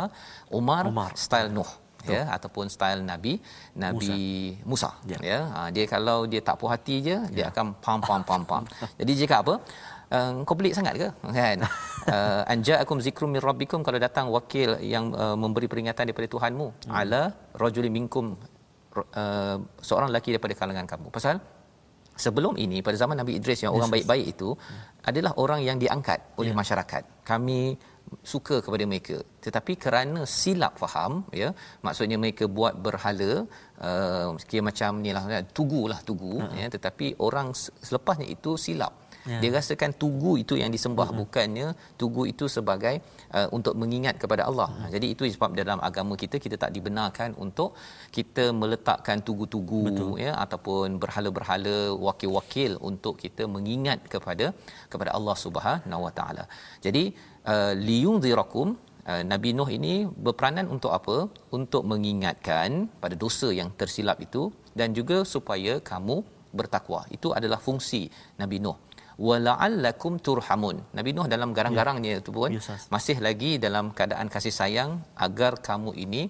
Umar, 0.59 0.83
Umar. 0.89 1.11
style 1.13 1.49
Nuh 1.53 1.71
Betul. 2.01 2.17
ya 2.17 2.21
ataupun 2.35 2.65
style 2.75 3.01
Nabi 3.05 3.33
Nabi 3.77 4.17
Musa, 4.65 4.89
Musa 4.97 5.09
ya, 5.11 5.17
ya? 5.21 5.39
Ha, 5.53 5.59
dia 5.69 5.85
kalau 5.85 6.25
dia 6.25 6.41
tak 6.41 6.57
puas 6.57 6.73
hati 6.73 6.95
je 7.05 7.17
ya. 7.17 7.19
dia 7.35 7.45
akan 7.53 7.77
pam 7.85 7.99
pam 8.01 8.21
pam 8.25 8.41
pam 8.49 8.63
jadi 8.99 9.11
jika 9.21 9.35
apa 9.45 9.55
uh, 10.17 10.31
kau 10.47 10.55
pelik 10.59 10.73
sangat 10.77 10.93
ke 11.01 11.07
kan 11.37 11.57
uh, 12.15 12.41
anja'akum 12.53 12.99
zikrum 13.05 13.31
min 13.35 13.41
rabbikum 13.49 13.81
kalau 13.87 13.99
datang 14.07 14.27
wakil 14.35 14.69
yang 14.93 15.05
uh, 15.23 15.35
memberi 15.43 15.67
peringatan 15.71 16.03
daripada 16.09 16.29
Tuhanmu 16.35 16.67
hmm. 16.69 16.93
ala 16.99 17.23
rajulin 17.63 17.93
minkum 17.97 18.25
uh, 18.99 19.57
seorang 19.89 20.09
lelaki 20.11 20.29
daripada 20.35 20.55
kalangan 20.61 20.87
kamu 20.93 21.07
pasal 21.17 21.37
sebelum 22.25 22.55
ini 22.65 22.79
pada 22.85 22.97
zaman 23.03 23.17
Nabi 23.21 23.33
Idris 23.39 23.61
yang 23.63 23.73
yes, 23.73 23.77
orang 23.79 23.91
baik-baik 23.95 24.25
itu 24.33 24.49
hmm. 24.53 24.81
adalah 25.09 25.31
orang 25.43 25.61
yang 25.67 25.77
diangkat 25.83 26.19
oleh 26.41 26.53
yeah. 26.53 26.59
masyarakat 26.61 27.03
kami 27.31 27.61
suka 28.31 28.55
kepada 28.65 28.83
mereka 28.91 29.17
tetapi 29.45 29.73
kerana 29.83 30.21
silap 30.39 30.73
faham 30.81 31.13
ya 31.41 31.49
maksudnya 31.85 32.17
mereka 32.23 32.45
buat 32.57 32.73
berhala 32.85 33.31
uh, 33.87 34.27
kira 34.49 34.63
macam 34.69 34.99
nilah 35.05 35.23
tugulah 35.57 35.99
tugu 36.09 36.35
uh-huh. 36.43 36.59
ya 36.61 36.67
tetapi 36.75 37.07
orang 37.27 37.47
selepasnya 37.87 38.27
itu 38.35 38.53
silap 38.65 38.93
Ya. 39.29 39.37
Dia 39.41 39.51
rasakan 39.57 39.91
tugu 40.01 40.31
itu 40.43 40.53
yang 40.61 40.71
disembah 40.75 41.07
hmm. 41.09 41.17
bukannya 41.21 41.67
tugu 42.01 42.23
itu 42.31 42.45
sebagai 42.55 42.95
uh, 43.37 43.47
untuk 43.57 43.73
mengingat 43.81 44.15
kepada 44.21 44.43
Allah. 44.49 44.69
Hmm. 44.73 44.89
Jadi 44.93 45.07
itu 45.13 45.23
sebab 45.35 45.53
dalam 45.61 45.79
agama 45.89 46.13
kita 46.23 46.41
kita 46.45 46.57
tak 46.63 46.71
dibenarkan 46.77 47.37
untuk 47.45 47.77
kita 48.17 48.45
meletakkan 48.61 49.21
tugu-tugu 49.27 49.83
Betul. 49.89 50.13
ya 50.25 50.31
ataupun 50.43 50.97
berhala-berhala 51.03 51.77
wakil-wakil 52.07 52.71
untuk 52.89 53.15
kita 53.23 53.45
mengingat 53.55 54.01
kepada 54.13 54.47
kepada 54.91 55.13
Allah 55.17 55.35
Subhanahu 55.45 56.01
Wa 56.07 56.13
Taala. 56.19 56.45
Jadi 56.85 57.03
uh, 57.53 57.73
liyunzirakum 57.87 58.67
uh, 59.11 59.23
Nabi 59.31 59.49
Nuh 59.57 59.69
ini 59.79 59.95
berperanan 60.25 60.67
untuk 60.75 60.93
apa? 60.99 61.17
Untuk 61.59 61.85
mengingatkan 61.93 62.89
pada 63.03 63.15
dosa 63.25 63.49
yang 63.59 63.69
tersilap 63.81 64.17
itu 64.27 64.43
dan 64.79 64.97
juga 64.97 65.19
supaya 65.35 65.73
kamu 65.91 66.17
bertakwa. 66.59 67.01
Itu 67.15 67.29
adalah 67.37 67.59
fungsi 67.67 68.01
Nabi 68.41 68.57
Nuh 68.65 68.77
wala'allakum 69.27 70.17
turhamun. 70.25 70.77
Nabi 70.97 71.09
Nuh 71.15 71.27
dalam 71.33 71.49
garang-garangnya 71.57 72.11
itu 72.21 72.31
pun 72.37 72.49
yes, 72.57 72.89
masih 72.93 73.17
lagi 73.25 73.51
dalam 73.65 73.93
keadaan 73.97 74.27
kasih 74.33 74.53
sayang 74.59 74.91
agar 75.25 75.61
kamu 75.67 75.93
ini 76.05 76.23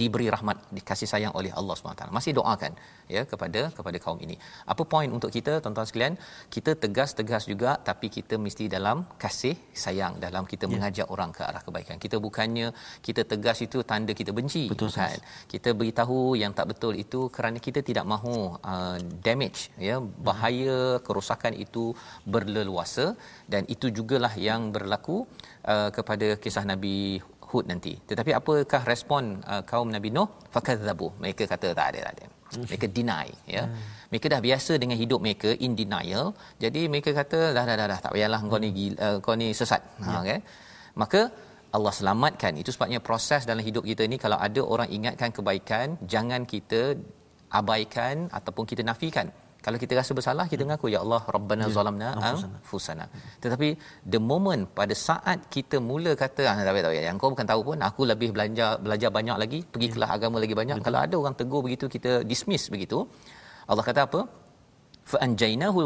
diberi 0.00 0.26
rahmat 0.34 0.56
dikasih 0.76 1.08
sayang 1.12 1.32
oleh 1.38 1.50
Allah 1.60 1.74
SWT 1.74 2.14
masih 2.18 2.32
doakan 2.38 2.72
ya 3.14 3.22
kepada 3.30 3.60
kepada 3.76 3.98
kaum 4.04 4.18
ini. 4.26 4.36
Apa 4.72 4.82
poin 4.92 5.08
untuk 5.16 5.30
kita 5.36 5.52
tuan-tuan 5.62 5.86
sekalian? 5.90 6.14
Kita 6.54 6.72
tegas-tegas 6.82 7.44
juga 7.52 7.70
tapi 7.88 8.06
kita 8.16 8.38
mesti 8.44 8.64
dalam 8.76 9.02
kasih 9.22 9.56
sayang 9.84 10.14
dalam 10.24 10.44
kita 10.52 10.64
ya. 10.66 10.70
mengajak 10.72 11.06
orang 11.14 11.30
ke 11.36 11.42
arah 11.48 11.62
kebaikan. 11.66 11.98
Kita 12.04 12.16
bukannya 12.26 12.68
kita 13.06 13.24
tegas 13.32 13.58
itu 13.66 13.80
tanda 13.90 14.14
kita 14.20 14.34
benci 14.38 14.64
betul 14.72 14.90
kan? 14.94 15.18
Kita 15.52 15.72
beritahu 15.80 16.18
yang 16.42 16.54
tak 16.58 16.68
betul 16.72 16.94
itu 17.04 17.20
kerana 17.36 17.58
kita 17.66 17.82
tidak 17.90 18.06
mahu 18.12 18.36
uh, 18.72 18.98
damage 19.26 19.60
ya 19.88 19.98
bahaya 20.28 20.78
kerosakan 21.06 21.54
itu 21.66 21.84
berleluasa. 22.34 23.06
Dan 23.52 23.66
itu 23.74 23.86
jugalah 23.90 24.34
yang 24.48 24.70
berlaku 24.74 25.26
uh, 25.66 25.90
kepada 25.96 26.38
kisah 26.42 26.62
Nabi 26.72 27.18
Hud 27.50 27.64
nanti. 27.72 27.92
Tetapi 28.10 28.30
apakah 28.38 28.82
respon 28.92 29.22
uh, 29.52 29.62
kaum 29.70 29.88
Nabi 29.96 30.08
Nuh? 30.16 30.28
Fakadzabu. 30.54 31.08
Mereka 31.22 31.44
kata 31.52 31.68
tak 31.78 31.86
ada 31.90 32.00
tak 32.06 32.14
ada. 32.16 32.26
Mereka 32.70 32.86
deny 32.96 33.28
ya. 33.54 33.62
Hmm. 33.66 33.82
Mereka 34.10 34.26
dah 34.34 34.40
biasa 34.46 34.72
dengan 34.82 34.96
hidup 35.02 35.20
mereka 35.26 35.50
in 35.64 35.72
denial. 35.80 36.26
Jadi 36.64 36.82
mereka 36.92 37.10
kata 37.20 37.38
dah 37.56 37.64
dah 37.68 37.76
dah, 37.80 37.86
dah 37.92 38.00
tak 38.04 38.12
payahlah 38.14 38.40
kau 38.52 38.60
ni 38.64 38.70
gila, 38.78 38.96
uh, 39.06 39.16
kau 39.24 39.34
ni 39.42 39.48
sesat. 39.60 39.82
Ha 40.04 40.10
ya. 40.10 40.18
okay. 40.22 40.38
Maka 41.02 41.20
Allah 41.76 41.92
selamatkan. 41.98 42.52
Itu 42.62 42.70
sebabnya 42.74 43.00
proses 43.08 43.42
dalam 43.50 43.62
hidup 43.68 43.84
kita 43.90 44.02
ni 44.12 44.18
kalau 44.24 44.38
ada 44.46 44.60
orang 44.74 44.88
ingatkan 44.96 45.30
kebaikan, 45.36 45.86
jangan 46.14 46.42
kita 46.54 46.80
abaikan 47.60 48.16
ataupun 48.38 48.64
kita 48.70 48.82
nafikan 48.90 49.28
kalau 49.66 49.78
kita 49.82 49.94
rasa 50.00 50.12
bersalah 50.18 50.44
kita 50.52 50.62
mengaku 50.66 50.88
ya 50.94 50.98
Allah 51.04 51.20
rabbana 51.36 51.64
ya. 51.68 51.72
zalamna 51.76 52.08
anfusana 52.30 53.06
tetapi 53.44 53.68
the 54.12 54.20
moment 54.30 54.64
pada 54.80 54.94
saat 55.06 55.40
kita 55.54 55.78
mula 55.88 56.12
kata 56.22 56.44
ah 56.50 56.56
tak 56.68 56.82
tahu 56.86 56.94
ya 56.98 57.02
yang 57.08 57.18
kau 57.22 57.30
bukan 57.34 57.48
tahu 57.52 57.62
pun 57.68 57.78
aku 57.88 58.02
lebih 58.12 58.30
belajar 58.36 58.70
belajar 58.86 59.10
banyak 59.18 59.36
lagi 59.42 59.60
pergi 59.72 59.88
ya. 59.90 59.94
kelas 59.96 60.10
agama 60.16 60.36
lagi 60.44 60.56
banyak 60.62 60.76
Betul. 60.78 60.86
kalau 60.88 61.00
ada 61.06 61.16
orang 61.22 61.36
tegur 61.40 61.62
begitu 61.66 61.86
kita 61.96 62.12
dismiss 62.32 62.66
begitu 62.74 63.00
Allah 63.70 63.84
kata 63.88 64.02
apa 64.08 64.20
fa 65.12 65.18
anjaynahu 65.26 65.80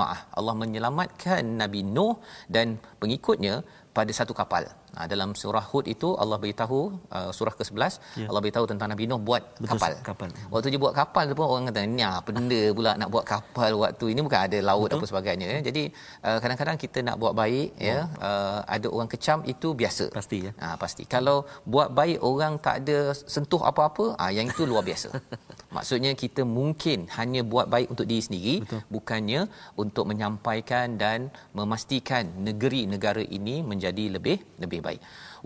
ma'ah 0.00 0.20
Allah 0.38 0.54
menyelamatkan 0.62 1.44
nabi 1.62 1.80
nuh 1.96 2.14
dan 2.56 2.68
pengikutnya 3.02 3.54
pada 3.98 4.12
satu 4.18 4.32
kapal 4.40 4.64
Ha, 4.96 5.06
dalam 5.12 5.30
surah 5.40 5.64
Hud 5.70 5.84
itu 5.94 6.08
Allah 6.22 6.38
beritahu 6.42 6.78
uh, 7.16 7.30
surah 7.38 7.54
ke-11 7.58 7.92
ya. 8.20 8.26
Allah 8.30 8.42
beritahu 8.44 8.64
tentang 8.70 8.88
Nabi 8.92 9.04
Nuh 9.10 9.20
buat 9.28 9.42
Betul, 9.62 9.78
kapal. 9.78 9.92
kapal. 10.08 10.28
Waktu 10.52 10.68
dia 10.72 10.80
buat 10.84 10.94
kapal 11.00 11.24
tu 11.30 11.34
pun 11.38 11.46
orang 11.52 11.64
kata 11.70 11.82
ni 11.84 12.04
apa 12.04 12.30
benda 12.36 12.60
pula 12.78 12.92
nak 13.00 13.08
buat 13.14 13.24
kapal 13.32 13.70
waktu 13.82 14.04
ini 14.12 14.20
bukan 14.26 14.40
ada 14.46 14.58
laut 14.70 14.88
Betul. 14.88 14.98
apa 15.00 15.06
sebagainya 15.10 15.46
ya. 15.54 15.58
Jadi 15.68 15.82
uh, 16.28 16.38
kadang-kadang 16.42 16.76
kita 16.84 16.98
nak 17.08 17.16
buat 17.22 17.34
baik 17.42 17.68
ya, 17.88 17.88
ya 17.88 17.98
uh, 18.28 18.58
ada 18.76 18.86
orang 18.94 19.10
kecam 19.14 19.38
itu 19.52 19.70
biasa. 19.80 20.06
Pasti 20.18 20.38
ya. 20.46 20.52
Ha, 20.62 20.74
pasti. 20.82 21.02
Kalau 21.14 21.44
buat 21.74 21.88
baik 22.00 22.18
orang 22.30 22.56
tak 22.66 22.76
ada 22.84 22.98
sentuh 23.34 23.62
apa-apa 23.70 24.16
ah 24.22 24.30
yang 24.38 24.48
itu 24.52 24.64
luar 24.70 24.84
biasa. 24.90 25.10
Maksudnya 25.76 26.12
kita 26.16 26.42
mungkin 26.58 26.98
hanya 27.18 27.40
buat 27.52 27.66
baik 27.74 27.92
untuk 27.92 28.06
diri 28.10 28.22
sendiri 28.24 28.54
Betul. 28.64 28.80
bukannya 28.94 29.40
untuk 29.82 30.04
menyampaikan 30.10 30.96
dan 31.02 31.28
memastikan 31.58 32.24
negeri 32.48 32.88
negara 32.94 33.20
ini 33.20 33.60
menjadi 33.60 34.16
lebih 34.16 34.36
lebih 34.62 34.77
baik. 34.86 35.00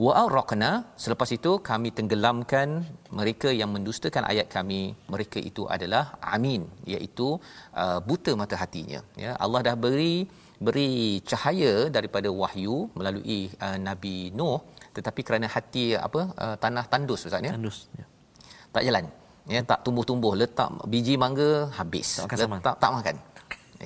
Wa 0.04 0.12
arqna 0.22 0.70
selepas 1.04 1.28
itu 1.36 1.52
kami 1.68 1.88
tenggelamkan 1.98 2.68
mereka 3.18 3.48
yang 3.60 3.70
mendustakan 3.76 4.24
ayat 4.32 4.46
kami. 4.56 4.82
Mereka 5.14 5.38
itu 5.50 5.64
adalah 5.76 6.04
amin 6.34 6.62
iaitu 6.92 7.28
uh, 7.82 7.98
buta 8.08 8.32
mata 8.42 8.56
hatinya. 8.62 9.00
Ya 9.24 9.32
Allah 9.44 9.60
dah 9.68 9.76
beri 9.84 10.14
beri 10.66 10.92
cahaya 11.30 11.74
daripada 11.96 12.28
wahyu 12.42 12.76
melalui 12.98 13.40
uh, 13.66 13.78
Nabi 13.88 14.16
Nuh. 14.38 14.60
Tetapi 14.96 15.20
kerana 15.26 15.46
hati 15.56 15.84
apa 16.06 16.22
uh, 16.44 16.56
tanah 16.64 16.84
tandus 16.92 17.26
ustaz 17.28 17.44
ya? 17.48 17.52
Tandus 17.56 17.78
ya. 18.00 18.06
tak 18.74 18.84
jalan. 18.88 19.06
Ya 19.52 19.60
tak 19.70 19.78
tumbuh-tumbuh 19.84 20.34
letak 20.40 20.70
biji 20.92 21.14
mangga 21.22 21.52
habis. 21.78 22.08
Tak 22.22 22.36
letak 22.56 22.76
tak 22.82 22.90
makan. 22.96 23.16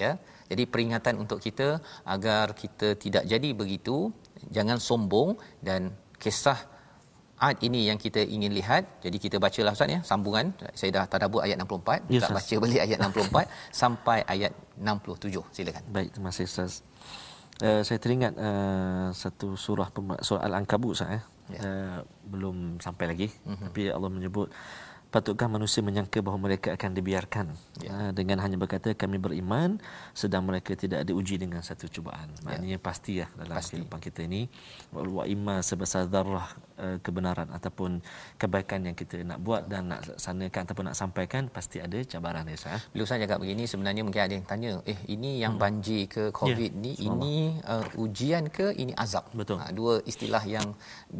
Ya 0.04 0.10
jadi 0.50 0.64
peringatan 0.72 1.14
untuk 1.22 1.38
kita 1.46 1.68
agar 2.14 2.54
kita 2.62 2.94
tidak 3.04 3.24
jadi 3.32 3.48
begitu 3.60 4.14
jangan 4.50 4.78
sombong 4.78 5.36
dan 5.62 5.92
kisah 6.16 6.76
Ad 7.36 7.60
ini 7.60 7.84
yang 7.92 8.00
kita 8.00 8.24
ingin 8.24 8.48
lihat. 8.48 9.04
Jadi 9.04 9.20
kita 9.20 9.36
bacalah 9.36 9.76
Ustaz 9.76 9.92
ya, 9.92 10.00
sambungan. 10.00 10.56
Saya 10.72 10.88
dah 10.96 11.04
tadabbur 11.04 11.44
ayat 11.44 11.60
64. 11.60 12.08
Kita 12.08 12.32
yes, 12.32 12.32
baca 12.32 12.54
balik 12.64 12.80
ayat 12.80 12.96
64 12.96 13.44
sampai 13.84 14.18
ayat 14.24 14.56
67. 14.80 15.44
Silakan. 15.52 15.84
Baik, 15.92 16.16
terima 16.16 16.32
kasih 16.32 16.48
Ustaz. 16.48 16.80
Uh, 17.60 17.84
saya 17.84 18.00
teringat 18.00 18.32
uh, 18.40 19.12
satu 19.12 19.52
surah 19.52 19.92
surah 20.24 20.48
Al-Ankabut 20.48 20.96
Ustaz 20.96 21.12
ya. 21.12 21.20
ya. 21.52 21.60
Uh, 21.60 21.98
belum 22.24 22.80
sampai 22.80 23.04
lagi. 23.04 23.28
Uh-huh. 23.44 23.68
Tapi 23.68 23.92
Allah 23.92 24.08
menyebut 24.08 24.48
patutkah 25.16 25.48
manusia 25.48 25.80
menyangka 25.80 26.20
bahawa 26.20 26.52
mereka 26.52 26.76
akan 26.76 26.92
dibiarkan 26.92 27.48
ya. 27.80 28.12
dengan 28.12 28.36
hanya 28.44 28.60
berkata 28.60 28.92
kami 28.92 29.16
beriman 29.16 29.80
sedang 30.12 30.44
mereka 30.44 30.76
tidak 30.76 31.08
diuji 31.08 31.40
dengan 31.40 31.64
satu 31.64 31.88
cubaan 31.88 32.28
ya. 32.36 32.40
maknanya 32.44 32.76
pasti 32.76 33.24
ya 33.24 33.26
dalam 33.32 33.56
pasti. 33.56 33.80
kehidupan 33.80 33.96
kita 34.04 34.28
ini 34.28 34.52
wa 34.92 35.24
imma 35.24 35.64
sebesar 35.64 36.04
darah 36.04 36.52
uh, 36.80 36.96
kebenaran 37.04 37.48
ataupun 37.52 38.00
kebaikan 38.40 38.80
yang 38.86 38.96
kita 38.96 39.20
nak 39.24 39.38
buat 39.42 39.68
dan 39.72 39.92
nak 39.92 40.00
laksanakan 40.06 40.60
ataupun 40.66 40.84
nak 40.92 40.96
sampaikan 40.96 41.42
pasti 41.52 41.80
ada 41.82 41.98
cabaran 42.04 42.44
ya 42.48 42.56
Ustaz. 42.56 42.88
Bila 42.92 43.02
Ustaz 43.06 43.18
cakap 43.24 43.38
begini 43.42 43.64
sebenarnya 43.64 44.02
mungkin 44.06 44.22
ada 44.26 44.34
yang 44.38 44.46
tanya, 44.46 44.72
eh 44.92 44.98
ini 45.14 45.30
yang 45.42 45.54
hmm. 45.56 45.62
banjir 45.62 46.02
ke 46.08 46.22
COVID 46.32 46.56
Ya, 46.56 46.82
ni 46.84 46.92
ini 47.08 47.34
uh, 47.72 47.86
ujian 48.04 48.44
ke 48.56 48.66
ini 48.82 48.92
azab? 49.04 49.28
Betul. 49.32 49.58
Ha, 49.62 49.70
dua 49.78 50.00
istilah 50.10 50.42
yang 50.54 50.66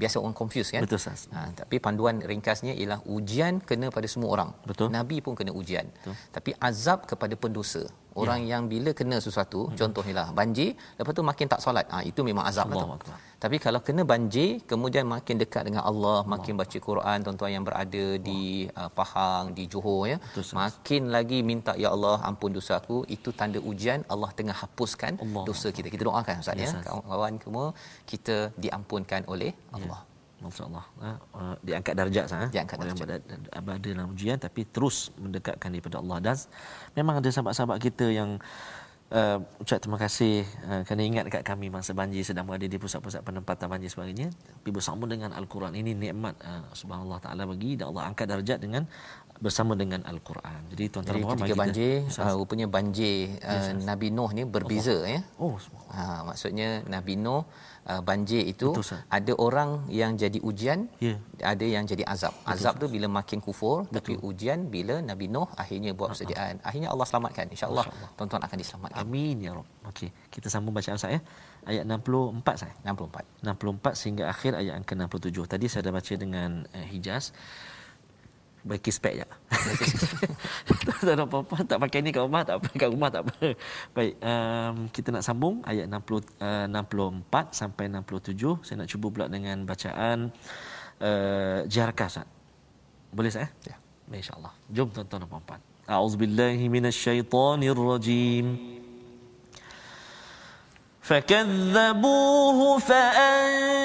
biasa 0.01 0.17
orang 0.23 0.37
confuse 0.41 0.71
kan? 0.75 0.83
Betul 0.85 0.99
Ustaz. 1.03 1.29
Ha, 1.35 1.53
tapi 1.61 1.77
panduan 1.87 2.19
ringkasnya 2.21 2.73
ialah 2.81 3.01
ujian 3.17 3.63
kena 3.69 3.89
pada 3.97 4.09
semua 4.11 4.29
orang. 4.35 4.51
Betul. 4.69 4.89
Nabi 4.93 5.19
pun 5.25 5.35
kena 5.39 5.53
ujian. 5.61 5.87
Betul. 5.89 6.15
Tapi 6.37 6.51
azab 6.69 7.09
kepada 7.11 7.35
pendosa. 7.37 7.85
Orang 8.17 8.49
ya. 8.49 8.57
yang 8.57 8.63
bila 8.73 8.91
kena 8.97 9.21
sesuatu, 9.21 9.69
hmm. 9.69 9.77
contohnya 9.77 10.15
lah 10.25 10.29
banjir, 10.33 10.73
lepas 10.97 11.13
tu 11.13 11.21
makin 11.21 11.47
tak 11.53 11.61
solat. 11.61 11.85
Ha, 11.93 12.01
itu 12.11 12.25
memang 12.25 12.49
azab 12.49 12.73
lah 12.73 12.77
tu. 12.81 12.89
Akbar. 12.97 13.19
Tapi 13.47 13.59
kalau 13.65 13.81
kena 13.87 14.03
banjir, 14.13 14.49
kemudian 14.71 15.05
makin 15.15 15.37
dekat 15.43 15.63
dengan 15.69 15.83
Allah, 15.91 16.19
makin 16.33 16.59
baca 16.61 16.79
Quran, 16.87 17.19
tuan-tuan 17.25 17.51
yang 17.55 17.65
berada 17.69 18.05
di 18.29 18.67
uh, 18.81 18.91
Pahang, 18.99 19.55
di 19.59 19.65
Johor 19.73 20.01
ya. 20.11 20.17
Betul. 20.19 20.55
Makin 20.59 21.03
lagi 21.15 21.39
minta 21.51 21.73
ya 21.83 21.89
Allah 21.95 22.17
ampun 22.29 22.51
dosa 22.59 22.73
aku, 22.81 22.97
itu 23.17 23.31
tanda 23.39 23.63
ujian 23.71 24.03
Allah 24.15 24.31
tengah 24.39 24.57
hapuskan 24.63 25.23
Allah. 25.23 25.45
dosa 25.47 25.71
kita. 25.77 25.87
Kita 25.95 26.05
doakan 26.11 26.43
Ustaz 26.43 26.59
Ya, 26.59 26.67
ya. 26.67 26.83
Kawan-kawan 26.89 27.33
semua 27.45 27.67
kita 28.11 28.37
diampunkan 28.65 29.23
oleh 29.35 29.51
Allah. 29.77 30.01
Masya-Allah. 30.43 30.85
Ha, 31.03 31.11
uh, 31.39 31.55
diangkat 31.67 31.95
darjat 32.01 32.27
sah. 32.33 32.49
Diangkat 32.57 32.77
Orang 32.83 32.99
darjat. 32.99 33.21
berada, 33.31 33.61
berada 33.67 33.89
dalam 33.95 34.09
ujian 34.15 34.39
tapi 34.47 34.67
terus 34.75 34.99
mendekatkan 35.23 35.71
daripada 35.71 35.97
Allah 36.03 36.19
dan 36.27 36.37
memang 36.99 37.15
ada 37.23 37.31
sahabat-sahabat 37.31 37.79
kita 37.87 38.09
yang 38.11 38.43
Uh, 39.07 39.39
ucap 39.63 39.79
terima 39.79 40.03
kasih. 40.03 40.43
Uh, 40.67 40.83
kerana 40.83 41.03
ingat 41.07 41.25
dekat 41.31 41.47
kami 41.47 41.71
masa 41.71 41.95
banjir 41.95 42.27
sedang 42.27 42.43
berada 42.43 42.67
di 42.67 42.75
pusat-pusat 42.75 43.23
penempatan 43.23 43.71
banjir 43.71 43.87
sebagainya 43.87 44.35
tapi 44.35 44.75
bersama 44.75 45.07
dengan 45.07 45.31
al-Quran. 45.31 45.79
Ini 45.79 45.95
nikmat 45.95 46.35
uh, 46.43 46.67
subhanallah 46.75 47.23
taala 47.23 47.47
bagi. 47.47 47.79
Dan 47.79 47.95
Allah 47.95 48.11
angkat 48.11 48.27
darjat 48.27 48.59
dengan 48.59 48.83
bersama 49.39 49.77
dengan 49.77 50.01
al-Quran. 50.09 50.73
Jadi 50.73 50.85
tuan-tuan 50.89 51.17
Jadi 51.21 51.25
ketika 51.29 51.55
banjir, 51.57 51.93
kita, 52.09 52.23
uh, 52.25 52.35
rupanya 52.41 52.67
banjir 52.67 53.37
uh, 53.45 53.73
Nabi 53.85 54.09
Nuh 54.09 54.31
ni 54.33 54.43
berbeza 54.49 54.97
ya. 55.05 55.21
oh. 55.37 55.57
Ha, 55.87 56.27
maksudnya 56.27 56.83
Nabi 56.91 57.15
Nuh 57.15 57.47
uh, 57.87 58.03
banjir 58.03 58.43
itu 58.43 58.75
Betul, 58.75 58.99
ada 59.07 59.33
orang 59.39 59.87
yang 59.89 60.19
jadi 60.19 60.41
ujian, 60.43 60.91
Ya. 60.99 61.17
ada 61.41 61.63
yang 61.63 61.87
jadi 61.87 62.03
azab. 62.05 62.35
Azab 62.45 62.81
tu 62.83 62.91
bila 62.91 63.07
makin 63.07 63.39
kufur, 63.39 63.87
tapi 63.89 64.19
ujian 64.21 64.67
bila 64.67 64.99
Nabi 65.01 65.31
Nuh 65.31 65.47
akhirnya 65.55 65.95
buat 65.95 66.13
persediaan. 66.13 66.59
Akhirnya 66.67 66.91
Allah 66.91 67.07
selamatkan. 67.07 67.47
Insya-Allah 67.53 67.85
tuan-tuan 68.19 68.43
akan 68.43 68.57
diselamatkan. 68.59 69.05
Amin 69.05 69.37
ya 69.41 69.55
Rabb. 69.55 69.69
Okey, 69.95 70.11
kita 70.35 70.51
sambung 70.51 70.75
bacaan 70.75 70.99
saya. 70.99 71.23
Ayat 71.67 71.87
64 71.87 72.63
saya. 72.63 72.75
64. 72.83 73.47
64 73.47 73.95
sehingga 73.99 74.25
akhir 74.31 74.59
ayat 74.59 74.75
angka 74.83 74.95
67. 74.99 75.47
Tadi 75.47 75.67
saya 75.71 75.83
dah 75.87 75.95
baca 75.95 76.13
dengan 76.19 76.51
uh, 76.67 76.87
Hijaz. 76.91 77.31
Bagi 78.67 78.91
spek 78.91 79.23
je. 79.23 79.23
tak 81.07 81.15
ada 81.15 81.23
apa-apa. 81.23 81.63
Tak 81.63 81.79
pakai 81.79 82.03
ni 82.03 82.11
kat 82.11 82.27
rumah, 82.27 82.43
tak 82.43 82.59
apa. 82.59 82.67
Kat 82.75 82.91
rumah 82.91 83.15
tak 83.15 83.31
apa. 83.31 83.55
Baik, 83.95 84.19
um, 84.19 84.91
kita 84.91 85.15
nak 85.15 85.23
sambung 85.23 85.63
ayat 85.63 85.87
60, 85.87 86.43
uh, 86.43 86.67
64 86.67 87.55
sampai 87.55 87.87
67. 87.87 88.67
Saya 88.67 88.83
nak 88.83 88.91
cuba 88.91 89.07
pula 89.15 89.31
dengan 89.31 89.63
bacaan 89.63 90.35
uh, 90.99 91.63
Jarkah, 91.71 92.11
Ustaz. 92.11 92.27
Boleh 93.15 93.31
saya? 93.31 93.47
Ya. 93.63 93.79
Baik, 94.11 94.27
InsyaAllah. 94.27 94.51
Jom 94.75 94.91
tuan-tuan 94.91 95.23
dan 95.23 95.31
puan-puan. 95.31 95.63
A'udzubillahi 95.87 96.67
minasyaitonirrajim. 96.67 98.76
فكذبوه 101.09 102.79
فأنجيناه 102.79 103.81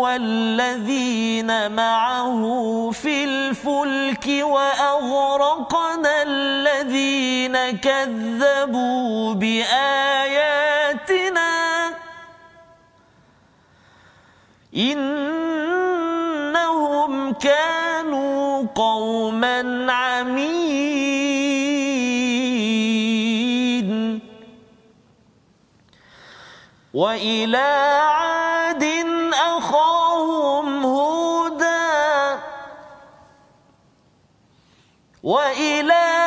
والذين 0.00 1.72
معه 1.72 2.42
في 2.90 3.24
الفلك 3.24 4.26
وأغرقنا 4.42 6.22
الذين 6.22 7.56
كذبوا 7.80 9.34
بآياتنا. 9.34 10.76
إنهم 14.76 15.72
كانوا 17.32 18.66
قوما 18.74 19.92
عمين 19.92 20.05
وإلى 26.96 27.56
عاد 28.02 28.84
أخاهم 29.34 30.84
هودا 30.84 32.40
وإلى 35.22 36.25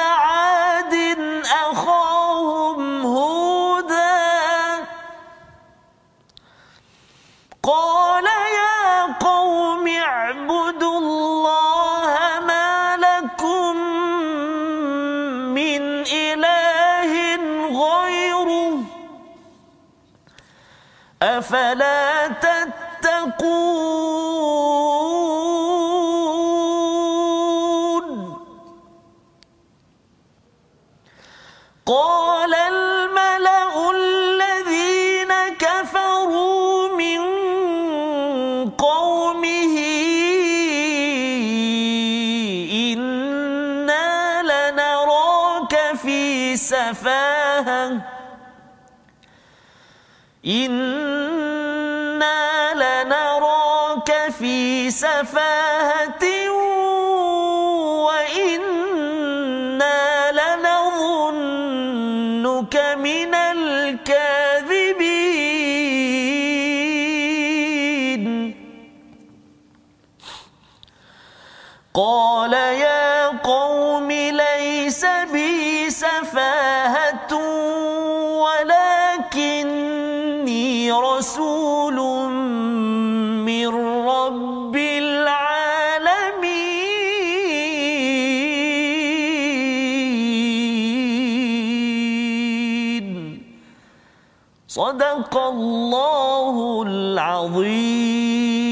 إنا 50.45 52.33
لنراك 52.73 54.31
في 54.39 54.91
سفاهة 54.91 56.38
Allahul 95.49 97.17
Azim. 97.17 98.69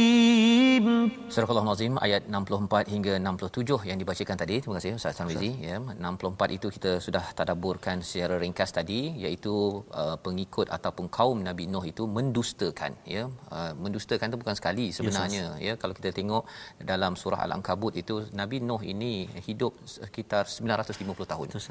Surah 1.38 1.50
Al-Azim 1.54 1.94
ayat 2.06 2.24
64 2.30 2.94
hingga 2.94 3.14
67 3.22 3.90
yang 3.90 3.98
dibacakan 4.02 4.38
tadi. 4.42 4.56
Terima 4.62 4.76
kasih 4.80 4.98
Ustaz 4.98 5.18
Sanwizi. 5.20 5.52
Ya, 5.70 5.78
64 5.78 6.58
itu 6.58 6.68
kita 6.76 6.92
sudah 7.06 7.24
tadaburkan 7.38 8.02
secara 8.10 8.36
ringkas 8.44 8.72
tadi 8.78 9.00
iaitu 9.24 9.84
uh, 10.02 10.18
pengikut 10.26 10.68
ataupun 10.78 11.06
kaum 11.18 11.38
Nabi 11.48 11.66
Nuh 11.74 11.86
itu 11.92 12.04
mendustakan. 12.18 12.94
Ya, 13.06 13.24
uh, 13.54 13.74
mendustakan 13.78 14.34
itu 14.34 14.38
bukan 14.42 14.56
sekali 14.60 14.86
sebenarnya. 14.98 15.46
Yes, 15.58 15.66
ya, 15.68 15.74
kalau 15.82 15.94
kita 16.00 16.10
tengok 16.14 16.44
dalam 16.82 17.14
surah 17.22 17.42
Al-Ankabut 17.46 17.94
itu 18.02 18.16
Nabi 18.34 18.58
Nuh 18.62 18.82
ini 18.82 19.30
hidup 19.50 19.74
sekitar 19.86 20.46
950 20.50 21.32
tahun. 21.34 21.48
Yes, 21.54 21.70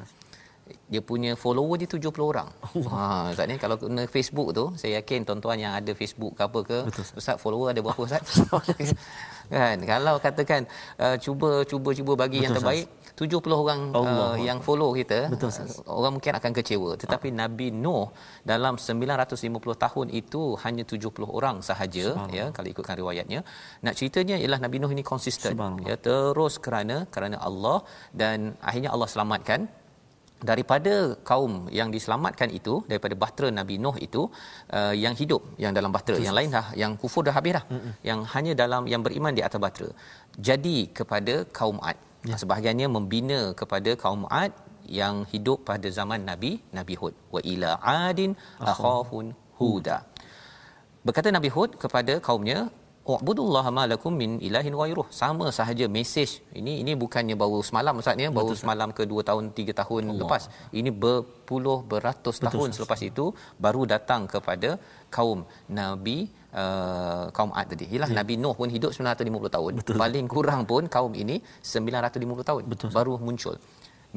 dia 0.87 1.01
punya 1.03 1.33
follower 1.43 1.77
dia 1.79 1.89
70 1.91 2.31
orang. 2.33 2.49
Ha 2.95 3.31
Ustaz 3.31 3.47
ni 3.51 3.57
kalau 3.65 3.77
guna 3.79 4.03
Facebook 4.15 4.49
tu 4.59 4.65
saya 4.81 4.99
yakin 4.99 5.27
tuan-tuan 5.27 5.59
yang 5.65 5.73
ada 5.79 5.93
Facebook 6.01 6.33
ke 6.39 6.43
apa 6.49 6.61
ke 6.69 6.79
Betul, 6.89 7.03
Ustaz. 7.07 7.19
Ustaz 7.21 7.37
follower 7.43 7.69
ada 7.73 7.81
berapa 7.87 8.01
Ustaz? 8.07 8.23
kan 9.55 9.79
kalau 9.93 10.15
katakan 10.27 10.61
uh, 10.99 11.17
cuba 11.25 11.51
cuba 11.71 11.91
cuba 11.99 12.13
bagi 12.23 12.39
Betul, 12.43 12.47
yang 12.47 12.57
terbaik 12.59 12.87
70 13.17 13.63
orang 13.63 13.81
Allah 13.99 14.31
uh, 14.31 14.35
yang 14.49 14.59
follow 14.67 14.91
kita 15.01 15.21
Betul, 15.35 15.51
uh, 15.55 15.95
orang 15.99 16.13
mungkin 16.19 16.33
akan 16.39 16.53
kecewa. 16.59 16.91
Tetapi 17.03 17.29
Nabi 17.43 17.69
Nuh 17.85 18.07
dalam 18.53 18.75
950 18.75 19.85
tahun 19.85 20.07
itu 20.21 20.43
hanya 20.67 20.83
70 20.83 21.31
orang 21.39 21.57
sahaja 21.71 22.07
ya 22.39 22.47
kalau 22.57 22.69
ikutkan 22.75 22.99
riwayatnya. 23.03 23.43
Nak 23.87 23.95
ceritanya 23.99 24.39
ialah 24.43 24.61
Nabi 24.67 24.83
Nuh 24.83 24.91
ini 24.97 25.07
konsisten 25.13 25.55
ya 25.91 25.97
terus 26.09 26.57
kerana 26.67 26.99
kerana 27.15 27.39
Allah 27.49 27.79
dan 28.23 28.55
akhirnya 28.69 28.91
Allah 28.95 29.11
selamatkan 29.15 29.63
daripada 30.51 31.17
kaum 31.31 31.53
yang 31.79 31.89
diselamatkan 31.95 32.49
itu 32.59 32.75
daripada 32.91 33.15
bahtera 33.23 33.49
Nabi 33.59 33.77
Nuh 33.85 33.97
itu 34.07 34.23
uh, 34.79 34.95
yang 35.05 35.15
hidup 35.21 35.43
yang 35.65 35.73
dalam 35.79 35.91
bahtera 35.97 36.19
yang 36.27 36.37
lain 36.39 36.51
dah 36.57 36.67
yang 36.83 36.93
kufur 37.03 37.25
dah 37.29 37.35
habis 37.39 37.55
dah. 37.57 37.65
Mm-mm. 37.73 37.93
yang 38.09 38.21
hanya 38.35 38.53
dalam 38.63 38.85
yang 38.93 39.03
beriman 39.07 39.33
di 39.39 39.43
atas 39.49 39.61
bahtera. 39.67 39.91
Jadi 40.49 40.77
kepada 40.99 41.37
kaum 41.61 41.81
Ad. 41.91 41.99
Ya. 42.29 42.37
sebahagiannya 42.43 42.89
membina 42.97 43.41
kepada 43.61 43.91
kaum 44.05 44.23
Ad 44.43 44.53
yang 45.01 45.17
hidup 45.33 45.59
pada 45.69 45.89
zaman 45.99 46.21
Nabi 46.31 46.53
Nabi 46.79 46.95
Hud. 47.01 47.15
Wa 47.35 47.41
ila 47.53 47.71
adin 48.07 48.33
akhahun 48.73 49.29
huda. 49.59 49.99
Berkata 51.07 51.31
Nabi 51.37 51.51
Hud 51.55 51.79
kepada 51.83 52.15
kaumnya 52.29 52.59
U'budullaha 53.15 53.71
ma 53.77 53.85
lakum 53.93 54.13
min 54.21 54.31
ilahin 54.47 54.75
ghairuh. 54.81 55.07
Sama 55.21 55.47
sahaja 55.59 55.87
mesej. 55.97 56.31
Ini 56.61 56.73
ini 56.83 56.93
bukannya 57.03 57.37
baru 57.43 57.59
semalam 57.69 57.95
Ustaz 58.03 58.19
ya, 58.25 58.31
baru 58.39 58.53
semalam 58.63 58.91
ke 58.99 59.03
2 59.13 59.29
tahun 59.29 59.45
3 59.59 59.81
tahun 59.81 60.03
Allah. 60.11 60.21
lepas. 60.23 60.43
Ini 60.81 60.91
berpuluh 61.05 61.79
beratus 61.93 62.37
Betul, 62.39 62.47
tahun 62.47 62.69
Ustaz. 62.69 62.79
selepas 62.79 63.01
itu 63.11 63.25
baru 63.67 63.83
datang 63.95 64.23
kepada 64.35 64.71
kaum 65.17 65.47
Nabi 65.81 66.19
uh, 66.63 67.25
kaum 67.37 67.53
Ad 67.61 67.67
tadi. 67.73 67.87
Yalah 67.95 68.11
ya. 68.11 68.17
Nabi 68.19 68.35
Nuh 68.43 68.55
pun 68.61 68.69
hidup 68.77 68.91
950 68.99 69.57
tahun. 69.57 69.73
Betul. 69.81 69.97
Paling 70.03 70.27
kurang 70.35 70.63
pun 70.73 70.85
kaum 70.97 71.15
ini 71.23 71.39
950 71.63 72.51
tahun 72.51 72.63
Betul. 72.75 72.91
baru 72.99 73.15
muncul. 73.29 73.55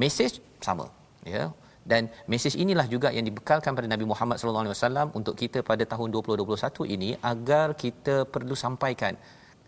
Mesej 0.02 0.34
sama. 0.68 0.88
Ya 1.36 1.54
dan 1.92 2.04
mesej 2.32 2.54
inilah 2.64 2.86
juga 2.94 3.10
yang 3.18 3.26
dibekalkan 3.30 3.74
pada 3.78 3.88
Nabi 3.94 4.06
Muhammad 4.12 4.38
sallallahu 4.40 4.66
alaihi 4.66 4.76
wasallam 4.78 5.08
untuk 5.20 5.36
kita 5.42 5.62
pada 5.70 5.84
tahun 5.94 6.10
2021 6.16 6.96
ini 6.96 7.10
agar 7.32 7.68
kita 7.84 8.16
perlu 8.34 8.58
sampaikan 8.64 9.16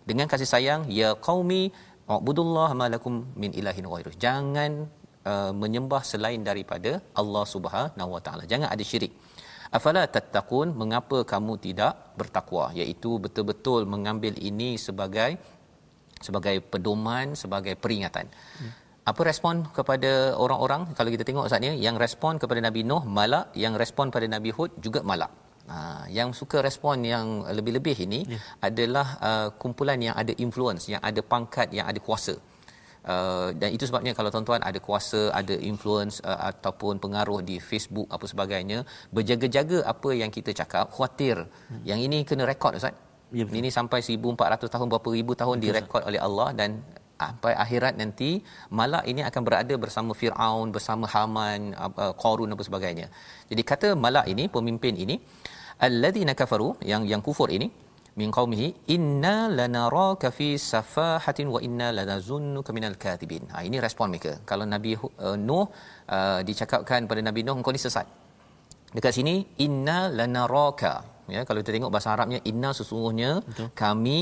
dengan 0.10 0.28
kasih 0.32 0.50
sayang 0.54 0.82
ya 1.00 1.12
qaumi 1.28 1.64
ubudullaha 2.18 2.74
malakum 2.84 3.16
min 3.42 3.52
ilahin 3.62 3.86
ghairuh 3.94 4.16
jangan 4.26 4.72
uh, 5.32 5.52
menyembah 5.62 6.02
selain 6.12 6.42
daripada 6.50 6.92
Allah 7.22 7.46
Subhanahu 7.54 8.10
wa 8.16 8.22
taala. 8.26 8.44
Jangan 8.52 8.70
ada 8.74 8.84
syirik. 8.92 9.14
Afala 9.78 10.04
tattaqun 10.16 10.70
mengapa 10.82 11.18
kamu 11.32 11.54
tidak 11.66 11.94
bertakwa? 12.20 12.66
Iaitu 12.80 13.12
betul-betul 13.26 13.82
mengambil 13.94 14.34
ini 14.50 14.70
sebagai 14.88 15.32
sebagai 16.28 16.56
pedoman 16.72 17.28
sebagai 17.44 17.76
peringatan. 17.84 18.28
hmm 18.62 18.81
apa 19.02 19.22
respon 19.26 19.66
kepada 19.78 20.38
orang-orang? 20.38 20.94
Kalau 20.98 21.10
kita 21.10 21.24
tengok 21.26 21.50
saat 21.50 21.62
ni 21.66 21.74
yang 21.82 21.98
respon 21.98 22.38
kepada 22.42 22.62
Nabi 22.62 22.82
Nuh 22.86 23.02
malak. 23.18 23.50
Yang 23.64 23.74
respon 23.82 24.14
pada 24.14 24.30
Nabi 24.30 24.54
Hud 24.54 24.78
juga 24.86 25.02
malak. 25.02 25.32
Ha, 25.72 26.06
yang 26.18 26.30
suka 26.38 26.58
respon 26.68 27.02
yang 27.14 27.26
lebih-lebih 27.58 27.98
ini 28.06 28.20
yeah. 28.28 28.42
adalah 28.68 29.08
uh, 29.28 29.48
kumpulan 29.62 30.02
yang 30.02 30.16
ada 30.22 30.34
influence 30.46 30.90
yang 30.94 31.02
ada 31.10 31.22
pangkat 31.34 31.70
yang 31.78 31.86
ada 31.92 32.00
kuasa. 32.08 32.36
Uh, 33.02 33.50
dan 33.58 33.74
itu 33.74 33.90
sebabnya 33.90 34.14
kalau 34.18 34.30
tuan-tuan 34.34 34.62
ada 34.62 34.78
kuasa, 34.88 35.34
ada 35.34 35.56
influence 35.72 36.22
uh, 36.22 36.54
ataupun 36.54 37.02
pengaruh 37.02 37.40
di 37.50 37.58
Facebook 37.70 38.06
apa 38.16 38.26
sebagainya, 38.30 38.86
berjaga-jaga 39.16 39.82
apa 39.94 40.10
yang 40.22 40.30
kita 40.30 40.54
cakap, 40.54 40.94
khuatir. 40.94 41.38
Hmm. 41.42 41.82
yang 41.90 41.98
ini 41.98 42.22
kena 42.30 42.46
rekod 42.46 42.78
Ustaz. 42.78 42.94
Ya, 43.32 43.46
ini 43.48 43.70
sampai 43.72 44.04
1400 44.04 44.74
tahun 44.74 44.88
berapa 44.92 45.10
ribu 45.18 45.34
tahun 45.42 45.58
direkod 45.64 46.04
oleh 46.04 46.20
Allah 46.20 46.52
dan 46.52 46.84
sampai 47.22 47.54
akhirat 47.64 47.94
nanti 48.02 48.32
malak 48.80 49.04
ini 49.12 49.22
akan 49.30 49.42
berada 49.48 49.76
bersama 49.84 50.12
Firaun 50.20 50.68
bersama 50.76 51.06
Haman 51.14 51.62
uh, 51.86 52.14
Qarun 52.24 52.54
apa 52.56 52.64
sebagainya. 52.70 53.08
Jadi 53.52 53.64
kata 53.72 53.90
malak 54.06 54.28
ini 54.34 54.46
pemimpin 54.56 54.96
ini 55.06 55.16
alladzina 55.88 56.34
kafaru 56.42 56.70
yang 56.92 57.04
yang 57.12 57.22
kufur 57.28 57.50
ini 57.58 57.68
min 58.20 58.30
qaumihi 58.38 58.68
inna 58.96 59.36
lanaraka 59.60 60.30
fi 60.38 60.48
safahatin 60.72 61.48
wa 61.56 61.60
inna 61.68 61.88
lanazunnuka 61.98 62.76
minal 62.78 62.98
katibin. 63.04 63.44
Ha 63.54 63.64
ini 63.68 63.78
respon 63.86 64.08
mereka. 64.14 64.34
Kalau 64.50 64.66
Nabi 64.74 64.92
uh, 65.00 65.38
Nuh 65.48 65.66
uh, 66.18 66.40
dicakapkan 66.50 67.08
pada 67.12 67.22
Nabi 67.30 67.44
Nuh 67.48 67.56
engkau 67.60 67.74
ni 67.76 67.82
sesat. 67.86 68.08
Dekat 68.96 69.14
sini 69.18 69.36
inna 69.66 70.00
lanaraka 70.20 70.94
ya 71.36 71.42
kalau 71.48 71.60
kita 71.64 71.72
tengok 71.76 71.92
bahasa 71.96 72.10
Arabnya 72.16 72.40
inna 72.52 72.70
sesungguhnya 72.80 73.32
Betul. 73.48 73.68
kami 73.82 74.18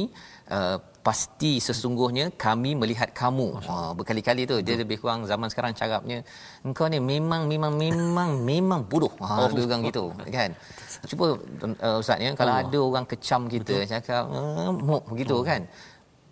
uh, 0.56 0.78
pasti 1.08 1.52
sesungguhnya 1.68 2.26
kami 2.46 2.72
melihat 2.82 3.10
kamu. 3.22 3.48
Ha 3.68 3.76
berkali-kali 3.98 4.44
tu 4.52 4.56
dia 4.66 4.76
lebih 4.82 4.98
kurang 5.02 5.26
zaman 5.32 5.48
sekarang 5.52 5.74
cakapnya 5.80 6.18
engkau 6.68 6.86
ni 6.94 7.00
memang 7.14 7.42
memang 7.52 7.74
memang 7.86 8.30
memang 8.52 8.82
bodoh. 8.92 9.14
Ha 9.24 9.34
oh. 9.34 9.48
lebih 9.52 9.64
kurang 9.70 9.84
gitu 9.90 10.04
kan. 10.38 10.52
Cuba 11.10 11.26
uh, 11.88 12.02
ustaz 12.02 12.20
ya 12.26 12.32
kalau 12.42 12.54
oh. 12.54 12.62
ada 12.62 12.80
orang 12.90 13.06
kecam 13.12 13.42
kita 13.56 13.76
Betul. 13.80 13.92
cakap 13.94 14.24
uh, 14.30 14.72
muk 14.90 15.04
begitu 15.12 15.36
oh. 15.40 15.46
kan. 15.50 15.64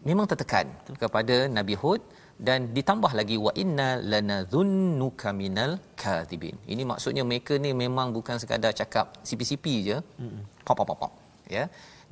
Memang 0.07 0.25
tertekan 0.29 0.65
Betul. 0.69 0.95
kepada 1.01 1.35
Nabi 1.57 1.75
Hud 1.81 2.01
dan 2.37 2.69
ditambah 2.77 3.11
lagi 3.19 3.35
wa 3.45 3.51
inna 3.57 3.89
lanadhunnuka 4.11 5.33
minal 5.33 5.71
kadhibin. 6.01 6.53
Ini 6.73 6.83
maksudnya 6.91 7.23
mereka 7.29 7.57
ni 7.57 7.73
memang 7.73 8.13
bukan 8.17 8.37
sekadar 8.37 8.71
cakap 8.81 9.17
sipi-sipi 9.25 9.75
je. 9.89 9.97
Hmm. 10.21 10.41
Pop 10.67 10.77
pop 10.79 10.99
pop. 11.01 11.13
Ya. 11.55 11.63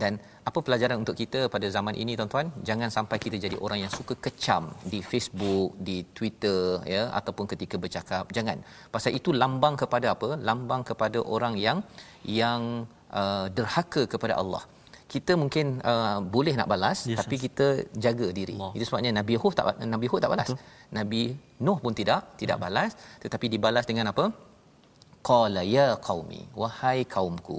Dan 0.02 0.14
apa 0.50 0.60
pelajaran 0.66 0.98
untuk 1.04 1.16
kita 1.22 1.40
pada 1.54 1.68
zaman 1.76 1.96
ini 2.04 2.14
tuan-tuan 2.20 2.48
jangan 2.70 2.90
sampai 2.96 3.18
kita 3.24 3.38
jadi 3.46 3.58
orang 3.66 3.80
yang 3.84 3.92
suka 3.98 4.16
kecam 4.26 4.64
di 4.92 5.00
Facebook 5.12 5.70
di 5.88 5.98
Twitter 6.18 6.60
ya 6.94 7.04
ataupun 7.20 7.46
ketika 7.54 7.76
bercakap 7.84 8.26
jangan 8.38 8.60
pasal 8.96 9.12
itu 9.20 9.32
lambang 9.44 9.76
kepada 9.82 10.08
apa 10.16 10.30
lambang 10.50 10.84
kepada 10.90 11.20
orang 11.36 11.56
yang 11.66 11.80
yang 12.42 12.62
uh, 13.22 13.46
derhaka 13.58 14.04
kepada 14.14 14.36
Allah 14.42 14.64
kita 15.14 15.34
mungkin 15.42 15.66
uh, 15.92 16.20
boleh 16.36 16.54
nak 16.60 16.70
balas 16.74 17.00
yes, 17.10 17.18
tapi 17.20 17.36
yes. 17.38 17.44
kita 17.46 17.68
jaga 18.06 18.28
diri 18.38 18.56
Allah. 18.58 18.72
itu 18.78 18.86
sebabnya 18.90 19.12
Nabi 19.20 19.36
Hud 19.42 19.54
tak 19.58 19.66
Nabi 19.96 20.08
Hud 20.12 20.22
tak 20.24 20.32
balas 20.34 20.50
Betul. 20.52 20.64
Nabi 20.98 21.22
Nuh 21.66 21.78
pun 21.84 21.94
tidak 22.00 22.22
tidak 22.42 22.58
hmm. 22.58 22.66
balas 22.66 22.92
tetapi 23.24 23.46
dibalas 23.54 23.86
dengan 23.90 24.08
apa 24.14 24.26
qala 25.30 25.62
ya 25.76 25.90
qaumi 26.08 26.42
wahai 26.62 27.00
kaumku 27.16 27.58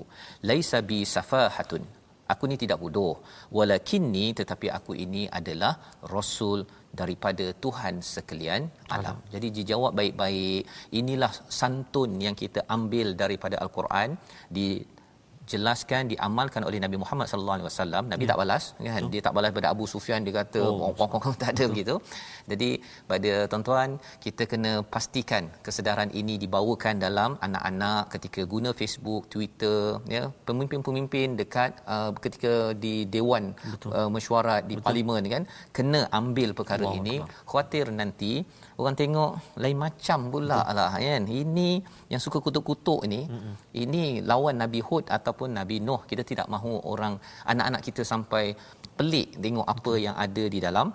laisa 0.48 0.80
bi 0.90 0.98
safahatun 1.14 1.84
aku 2.32 2.44
ni 2.50 2.56
tidak 2.62 2.78
bodoh 2.84 3.14
walakinni 3.56 4.26
tetapi 4.40 4.66
aku 4.78 4.92
ini 5.04 5.22
adalah 5.40 5.72
rasul 6.14 6.60
daripada 7.00 7.46
Tuhan 7.64 7.94
sekalian 8.14 8.62
alam. 8.64 8.98
alam. 8.98 9.16
Jadi 9.32 9.48
dijawab 9.58 9.92
baik-baik. 10.00 10.62
Inilah 11.00 11.32
santun 11.60 12.12
yang 12.26 12.36
kita 12.42 12.60
ambil 12.76 13.08
daripada 13.22 13.56
al-Quran 13.64 14.16
di 14.56 14.68
jelaskan 15.52 16.02
diamalkan 16.12 16.62
oleh 16.68 16.78
Nabi 16.84 16.96
Muhammad 17.02 17.26
sallallahu 17.30 17.56
alaihi 17.58 17.68
wasallam 17.70 18.04
Nabi 18.12 18.24
ya. 18.26 18.30
tak 18.30 18.38
balas 18.40 18.64
kan 18.74 19.00
Betul. 19.00 19.10
dia 19.12 19.20
tak 19.26 19.34
balas 19.36 19.50
pada 19.58 19.68
Abu 19.74 19.84
Sufyan 19.92 20.20
dia 20.26 20.34
kata 20.40 20.60
oh, 20.66 20.90
kong 20.98 21.10
kong 21.24 21.36
tak 21.42 21.50
ada 21.54 21.64
begitu 21.72 21.94
jadi 22.50 22.70
pada 23.10 23.32
tuan-tuan 23.50 23.90
kita 24.24 24.42
kena 24.52 24.72
pastikan 24.94 25.44
kesedaran 25.66 26.10
ini 26.20 26.34
dibawakan 26.44 26.94
dalam 27.06 27.30
anak-anak 27.46 28.02
ketika 28.14 28.42
guna 28.54 28.72
Facebook 28.80 29.22
Twitter 29.34 30.02
ya 30.16 30.22
pemimpin-pemimpin 30.48 31.38
dekat 31.40 31.70
uh, 31.94 32.10
ketika 32.24 32.54
di 32.84 32.94
dewan 33.16 33.44
uh, 33.98 34.10
mesyuarat 34.16 34.62
di 34.70 34.74
Betul. 34.76 34.86
parlimen 34.86 35.24
kan 35.34 35.42
kena 35.76 36.00
ambil 36.20 36.50
perkara 36.58 36.86
wow, 36.90 36.98
ini 36.98 37.16
khuatir 37.50 37.86
nanti 38.00 38.32
orang 38.82 38.96
tengok 39.00 39.30
lain 39.62 39.78
macam 39.84 40.18
pula 40.32 40.60
Betul. 40.60 40.76
lah 40.78 40.90
kan 41.06 41.22
ini 41.42 41.70
yang 42.12 42.20
suka 42.24 42.38
kutuk-kutuk 42.46 43.00
ini 43.08 43.20
Mm-mm. 43.30 43.54
Ini 43.84 44.04
lawan 44.30 44.56
Nabi 44.62 44.80
Hud 44.88 45.04
ataupun 45.16 45.48
Nabi 45.58 45.76
Nuh 45.86 46.00
kita 46.10 46.22
tidak 46.30 46.46
mahu 46.54 46.72
orang 46.92 47.14
anak-anak 47.52 47.82
kita 47.88 48.02
sampai 48.12 48.44
pelik 48.98 49.28
tengok 49.44 49.66
apa 49.74 49.92
yang 50.06 50.16
ada 50.26 50.44
di 50.54 50.60
dalam 50.66 50.88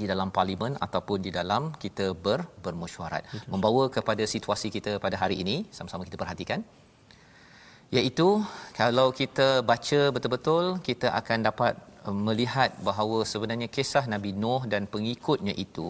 di 0.00 0.06
dalam 0.10 0.28
parlimen 0.36 0.72
ataupun 0.86 1.18
di 1.26 1.30
dalam 1.38 1.62
kita 1.82 2.06
ber 2.24 2.40
bermesyuarat 2.64 3.22
Betul. 3.26 3.50
membawa 3.52 3.84
kepada 3.96 4.24
situasi 4.34 4.68
kita 4.76 4.92
pada 5.04 5.16
hari 5.22 5.36
ini 5.42 5.56
sama-sama 5.76 6.02
kita 6.08 6.18
perhatikan 6.22 6.60
iaitu 7.96 8.28
kalau 8.78 9.08
kita 9.20 9.48
baca 9.70 10.00
betul-betul 10.14 10.64
kita 10.88 11.08
akan 11.20 11.38
dapat 11.48 11.74
melihat 12.12 12.70
bahawa 12.88 13.18
sebenarnya 13.32 13.68
kisah 13.76 14.04
Nabi 14.14 14.30
Nuh 14.42 14.62
dan 14.72 14.84
pengikutnya 14.94 15.54
itu 15.64 15.88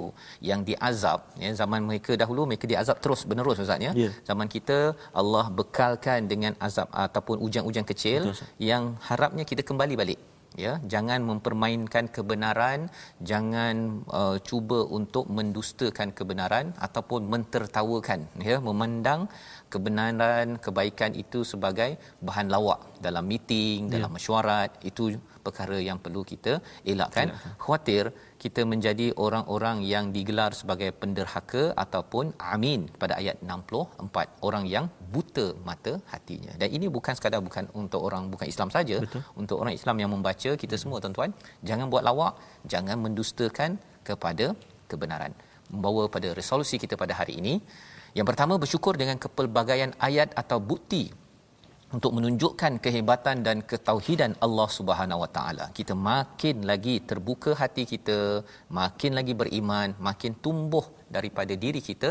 yang 0.51 0.62
diazab 0.69 1.21
ya 1.45 1.51
zaman 1.61 1.83
mereka 1.89 2.12
dahulu 2.23 2.47
mereka 2.51 2.67
diazab 2.73 2.99
terus 3.05 3.23
menerus 3.31 3.59
ustaz 3.65 3.81
ya. 3.87 3.93
Yeah. 4.03 4.12
zaman 4.29 4.47
kita 4.55 4.79
Allah 5.21 5.47
bekalkan 5.59 6.31
dengan 6.33 6.55
azab 6.67 6.89
ataupun 7.07 7.43
ujian-ujian 7.47 7.87
kecil 7.93 8.21
Betul, 8.31 8.47
yang 8.71 8.95
harapnya 9.09 9.45
kita 9.51 9.62
kembali 9.71 9.97
balik 10.03 10.21
ya. 10.62 10.73
Jangan 10.93 11.21
mempermainkan 11.31 12.05
kebenaran 12.17 12.89
jangan 13.31 13.75
uh, 14.21 14.37
cuba 14.49 14.79
untuk 14.99 15.27
mendustakan 15.39 16.11
kebenaran 16.19 16.67
ataupun 16.87 17.27
mentertawakan 17.33 18.21
ya 18.49 18.59
memandang 18.69 19.27
kebenaran 19.73 20.57
kebaikan 20.65 21.12
itu 21.23 21.43
sebagai 21.53 21.91
bahan 22.27 22.49
lawak 22.55 22.81
dalam 23.07 23.25
meeting 23.33 23.79
dalam 23.95 24.11
Ya. 24.11 24.15
mesyuarat 24.17 24.71
itu 24.91 25.05
perkara 25.47 25.77
yang 25.89 25.99
perlu 26.05 26.21
kita 26.31 26.53
elakkan. 26.93 27.29
Khawatir 27.63 28.05
kita 28.43 28.63
menjadi 28.73 29.07
orang-orang 29.25 29.77
yang 29.93 30.05
digelar 30.17 30.51
sebagai 30.61 30.89
penderhaka 31.01 31.65
ataupun 31.85 32.33
amin 32.55 32.81
pada 33.03 33.15
ayat 33.21 33.37
64 33.45 34.29
orang 34.49 34.65
yang 34.75 34.87
buta 35.15 35.47
mata 35.69 35.93
hatinya. 36.13 36.53
Dan 36.61 36.69
ini 36.77 36.87
bukan 36.97 37.15
sekadar 37.19 37.41
bukan 37.49 37.67
untuk 37.83 38.01
orang 38.09 38.25
bukan 38.35 38.49
Islam 38.55 38.71
saja. 38.77 38.97
Betul. 39.05 39.23
untuk 39.43 39.57
orang 39.63 39.75
Islam 39.81 39.97
yang 40.03 40.11
membaca 40.15 40.51
kita 40.63 40.77
semua 40.83 40.99
tuan-tuan 41.05 41.31
jangan 41.69 41.87
buat 41.93 42.05
lawak 42.09 42.35
jangan 42.75 42.97
mendustakan 43.05 43.71
kepada 44.09 44.47
kebenaran. 44.91 45.33
Membawa 45.75 46.03
pada 46.15 46.29
resolusi 46.41 46.77
kita 46.83 46.95
pada 47.03 47.15
hari 47.21 47.35
ini. 47.41 47.55
Yang 48.19 48.27
pertama 48.31 48.55
bersyukur 48.63 48.95
dengan 49.01 49.17
kepelbagaian 49.25 49.93
ayat 50.09 50.29
atau 50.43 50.59
bukti 50.73 51.03
untuk 51.95 52.11
menunjukkan 52.17 52.73
kehebatan 52.85 53.37
dan 53.47 53.57
ketauhidan 53.71 54.33
Allah 54.47 54.69
Subhanahu 54.79 55.23
Wa 55.25 55.31
Taala. 55.37 55.65
Kita 55.79 55.95
makin 56.11 56.67
lagi 56.71 56.95
terbuka 57.11 57.51
hati 57.63 57.83
kita, 57.93 58.19
makin 58.81 59.13
lagi 59.19 59.33
beriman, 59.41 59.95
makin 60.09 60.33
tumbuh 60.45 60.85
daripada 61.17 61.55
diri 61.65 61.79
kita 61.91 62.11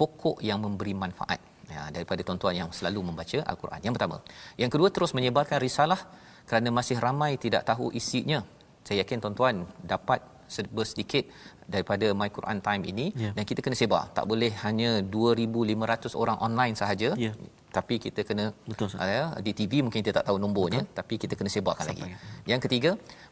pokok 0.00 0.38
yang 0.48 0.58
memberi 0.66 0.94
manfaat. 1.04 1.40
Ya, 1.74 1.82
daripada 1.94 2.20
tuan-tuan 2.26 2.54
yang 2.60 2.70
selalu 2.78 3.00
membaca 3.08 3.38
Al-Quran. 3.50 3.80
Yang 3.86 3.94
pertama. 3.96 4.16
Yang 4.60 4.70
kedua 4.74 4.88
terus 4.96 5.12
menyebarkan 5.16 5.58
risalah 5.66 6.00
kerana 6.48 6.68
masih 6.78 6.96
ramai 7.06 7.30
tidak 7.44 7.62
tahu 7.70 7.88
isinya. 8.00 8.40
Saya 8.84 9.00
yakin 9.00 9.18
tuan-tuan 9.22 9.64
dapat 9.80 10.20
serba 10.54 10.82
sedikit 10.84 11.24
daripada 11.64 12.06
My 12.12 12.28
Quran 12.28 12.58
Time 12.66 12.82
ini 12.92 13.06
Ya. 13.16 13.30
dan 13.32 13.44
kita 13.48 13.64
kena 13.64 13.76
sebar. 13.80 14.12
Tak 14.12 14.28
boleh 14.28 14.52
hanya 14.64 15.00
2500 15.00 16.12
orang 16.22 16.36
online 16.46 16.76
sahaja. 16.76 17.16
Ya 17.16 17.32
Tapi 17.77 17.95
kita 18.05 18.21
kena 18.29 18.45
Betul, 18.71 18.89
Ustaz. 18.89 19.09
ya, 19.15 19.25
di 19.45 19.51
TV 19.59 19.73
mungkin 19.85 20.01
kita 20.01 20.13
tak 20.17 20.25
tahu 20.29 20.37
nombornya 20.43 20.81
Betul. 20.81 20.97
tapi 20.99 21.15
kita 21.23 21.33
kena 21.39 21.49
sebarkan 21.55 21.85
lagi. 21.91 22.01
Sampaikan. 22.01 22.45
Yang 22.51 22.61
ketiga, 22.65 22.91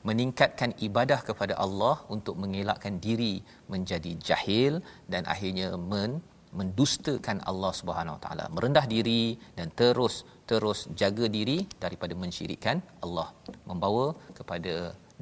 meningkatkan 0.10 0.70
ibadah 0.88 1.20
kepada 1.30 1.54
Allah 1.66 1.96
untuk 2.16 2.36
mengelakkan 2.44 3.02
diri 3.06 3.36
menjadi 3.74 4.12
jahil 4.30 4.74
dan 5.14 5.26
akhirnya 5.34 5.70
men 5.92 6.22
mendustakan 6.60 7.38
Allah 7.50 7.72
Subhanahu 7.80 8.16
Wa 8.18 8.22
Taala. 8.26 8.46
Merendah 8.56 8.86
diri 8.94 9.24
dan 9.58 9.68
terus 9.80 10.16
terus 10.50 10.80
jaga 11.02 11.26
diri 11.38 11.58
daripada 11.84 12.14
mensyirikkan 12.24 12.78
Allah. 13.06 13.28
Membawa 13.70 14.06
kepada 14.38 14.74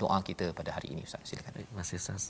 doa 0.01 0.20
kita 0.30 0.45
pada 0.60 0.70
hari 0.76 0.88
ini 0.93 1.01
Ustaz. 1.08 1.24
Silakan. 1.32 1.51
Terima 1.56 1.82
kasih 1.84 1.99
Ustaz. 2.03 2.26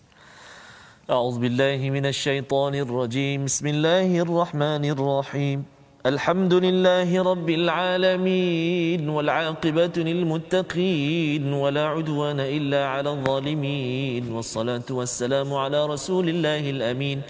أعوذ 1.06 1.38
بالله 1.38 1.80
من 1.94 2.06
الشيطان 2.14 2.74
الرجيم 2.86 3.46
بسم 3.46 3.66
الله 3.74 4.10
الرحمن 4.26 4.84
الرحيم 4.96 5.60
الحمد 6.07 6.55
لله 6.55 7.13
رب 7.13 7.49
العالمين 7.51 9.09
والعاقبة 9.09 9.97
للمتقين 9.97 11.53
ولا 11.53 11.85
عدوان 11.87 12.41
إلا 12.41 12.87
على 12.89 13.11
الظالمين 13.11 14.33
والصلاة 14.33 14.89
والسلام 14.91 15.55
على 15.55 15.87
رسول 15.87 16.29
الله 16.29 16.71
الأمين 16.71 17.21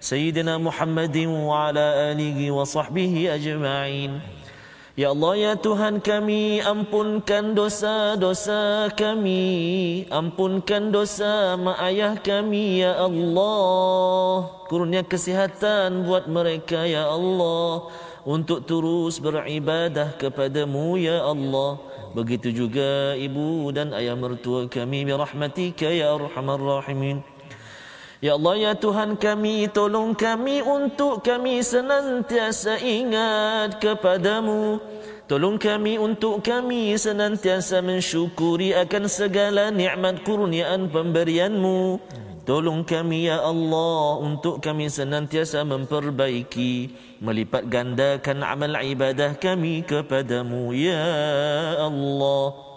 سيدنا 0.00 0.56
محمد 0.56 1.16
وعلى 1.28 1.84
آله 2.16 2.50
وصحبه 2.50 3.12
أجمعين. 3.34 4.12
Ya 4.94 5.10
Allah 5.10 5.34
ya 5.34 5.54
Tuhan 5.58 5.98
kami 5.98 6.62
ampunkan 6.62 7.50
dosa-dosa 7.50 8.94
kami 8.94 10.06
Ampunkan 10.06 10.94
dosa 10.94 11.58
mak 11.58 11.82
ayah 11.82 12.14
kami 12.14 12.78
ya 12.78 13.02
Allah 13.02 14.54
Kurnia 14.70 15.02
kesihatan 15.02 16.06
buat 16.06 16.30
mereka 16.30 16.86
ya 16.86 17.10
Allah 17.10 17.90
Untuk 18.24 18.64
terus 18.64 19.20
beribadah 19.20 20.16
kepadamu 20.16 20.96
ya 20.96 21.20
Allah. 21.28 21.76
Begitu 22.16 22.56
juga 22.56 23.12
ibu 23.20 23.68
dan 23.68 23.92
ayah 23.92 24.16
mertua 24.16 24.64
kami 24.64 25.04
Birahmatika 25.04 25.92
ya 25.92 26.16
Arhamar 26.16 26.56
Rahimin. 26.56 27.20
Ya 28.24 28.40
Allah 28.40 28.56
ya 28.56 28.72
Tuhan 28.72 29.20
kami 29.20 29.68
tolong 29.68 30.16
kami 30.16 30.64
untuk 30.64 31.20
kami 31.20 31.60
senantiasa 31.60 32.80
ingat 32.80 33.76
kepadamu. 33.76 34.80
Tolong 35.28 35.60
kami 35.60 36.00
untuk 36.00 36.40
kami 36.40 36.96
senantiasa 36.96 37.84
mensyukuri 37.84 38.72
akan 38.72 39.04
segala 39.04 39.68
nikmat 39.68 40.24
kurniaan 40.24 40.88
pemberianmu 40.88 42.00
Tolong 42.47 42.81
kami 42.81 43.29
ya 43.29 43.43
Allah 43.45 44.17
untuk 44.23 44.57
kami 44.57 44.89
senantiasa 44.89 45.61
memperbaiki 45.67 46.89
Melipat 47.21 47.67
gandakan 47.69 48.41
amal 48.41 48.73
ibadah 48.79 49.37
kami 49.37 49.85
kepadamu 49.85 50.73
ya 50.73 51.05
Allah 51.85 52.69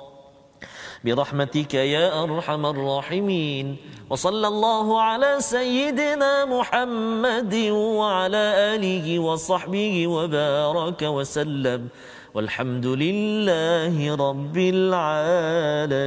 برحمتك 1.03 1.75
يا 1.75 2.23
ارحم 2.23 2.63
الراحمين 2.67 3.77
وصلى 4.11 4.47
الله 4.49 4.87
على 5.01 5.31
سيدنا 5.41 6.47
محمد 6.47 7.55
وعلى 7.99 8.45
اله 8.75 9.19
وصحبه 9.19 10.07
وبارك 10.07 11.03
وسلم 11.03 11.89
والحمد 12.35 12.87
لله 12.87 14.15
رب 14.15 14.57
العالمين 14.75 16.03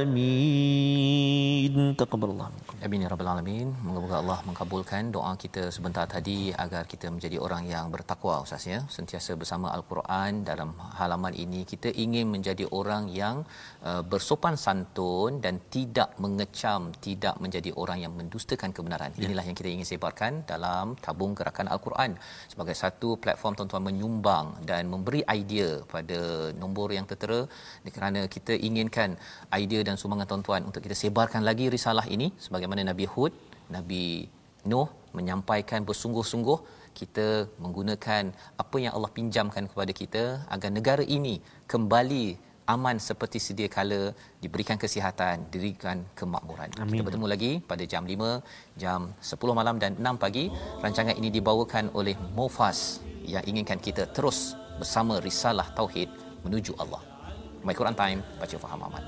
تقبل 1.96 2.28
الله 2.32 2.48
منكم 2.56 2.69
Amin 2.85 3.03
ya 3.05 3.09
rabbal 3.13 3.29
alamin. 3.29 3.67
Moga-moga 3.85 4.15
Allah 4.21 4.39
mengabulkan 4.49 5.13
doa 5.15 5.31
kita 5.41 5.63
sebentar 5.75 6.05
tadi 6.13 6.49
agar 6.63 6.89
kita 6.91 7.13
menjadi 7.13 7.37
orang 7.45 7.63
yang 7.69 7.85
bertakwa 7.93 8.35
Ustaz 8.45 8.65
ya. 8.71 8.79
Sentiasa 8.95 9.37
bersama 9.41 9.67
Al-Quran 9.69 10.41
dalam 10.47 10.69
halaman 10.97 11.29
ini 11.43 11.61
kita 11.71 11.93
ingin 12.03 12.25
menjadi 12.33 12.65
orang 12.79 13.03
yang 13.13 13.45
uh, 13.85 14.01
bersopan 14.01 14.57
santun 14.63 15.37
dan 15.43 15.61
tidak 15.75 16.17
mengecam, 16.23 16.89
tidak 17.05 17.37
menjadi 17.43 17.69
orang 17.83 18.01
yang 18.01 18.13
mendustakan 18.17 18.73
kebenaran. 18.73 19.13
Ya. 19.13 19.29
Inilah 19.29 19.45
yang 19.45 19.57
kita 19.61 19.69
ingin 19.75 19.85
sebarkan 19.91 20.41
dalam 20.49 20.97
tabung 21.05 21.37
gerakan 21.37 21.69
Al-Quran 21.69 22.17
sebagai 22.49 22.73
satu 22.73 23.13
platform 23.21 23.61
tuan-tuan 23.61 23.85
menyumbang 23.89 24.57
dan 24.71 24.89
memberi 24.89 25.21
idea 25.29 25.85
pada 25.85 26.49
nombor 26.63 26.97
yang 26.97 27.05
tertera 27.05 27.45
kerana 27.93 28.25
kita 28.25 28.57
inginkan 28.57 29.21
idea 29.61 29.85
dan 29.85 30.01
sumbangan 30.01 30.25
tuan-tuan 30.33 30.65
untuk 30.65 30.81
kita 30.81 30.97
sebarkan 30.97 31.45
lagi 31.45 31.69
risalah 31.77 32.09
ini 32.09 32.33
sebagaimana 32.71 32.95
Nabi 32.95 33.05
Hud, 33.13 33.33
Nabi 33.75 34.03
Nuh 34.71 34.87
menyampaikan 35.17 35.83
bersungguh-sungguh 35.83 36.59
kita 36.95 37.27
menggunakan 37.63 38.23
apa 38.63 38.77
yang 38.83 38.93
Allah 38.95 39.11
pinjamkan 39.17 39.67
kepada 39.71 39.91
kita 39.91 40.23
agar 40.47 40.69
negara 40.71 41.03
ini 41.03 41.43
kembali 41.67 42.25
aman 42.73 42.95
seperti 42.95 43.43
sedia 43.43 43.67
kala 43.67 44.15
diberikan 44.43 44.79
kesihatan 44.83 45.51
diberikan 45.51 46.07
kemakmuran. 46.15 46.69
Amin. 46.79 47.03
kita 47.03 47.07
bertemu 47.11 47.27
lagi 47.33 47.51
pada 47.71 47.83
jam 47.83 48.07
5 48.07 48.79
jam 48.79 49.11
10 49.19 49.59
malam 49.59 49.75
dan 49.83 49.91
6 49.99 50.23
pagi. 50.23 50.47
Rancangan 50.79 51.15
ini 51.19 51.27
dibawakan 51.27 51.91
oleh 51.99 52.15
Mofas 52.37 53.03
yang 53.33 53.43
inginkan 53.43 53.83
kita 53.83 54.07
terus 54.15 54.55
bersama 54.79 55.19
risalah 55.19 55.67
tauhid 55.75 56.07
menuju 56.47 56.71
Allah. 56.79 57.03
My 57.67 57.75
Quran 57.75 57.97
Time 57.99 58.19
baca 58.39 58.55
faham 58.63 58.79
aman 58.87 59.03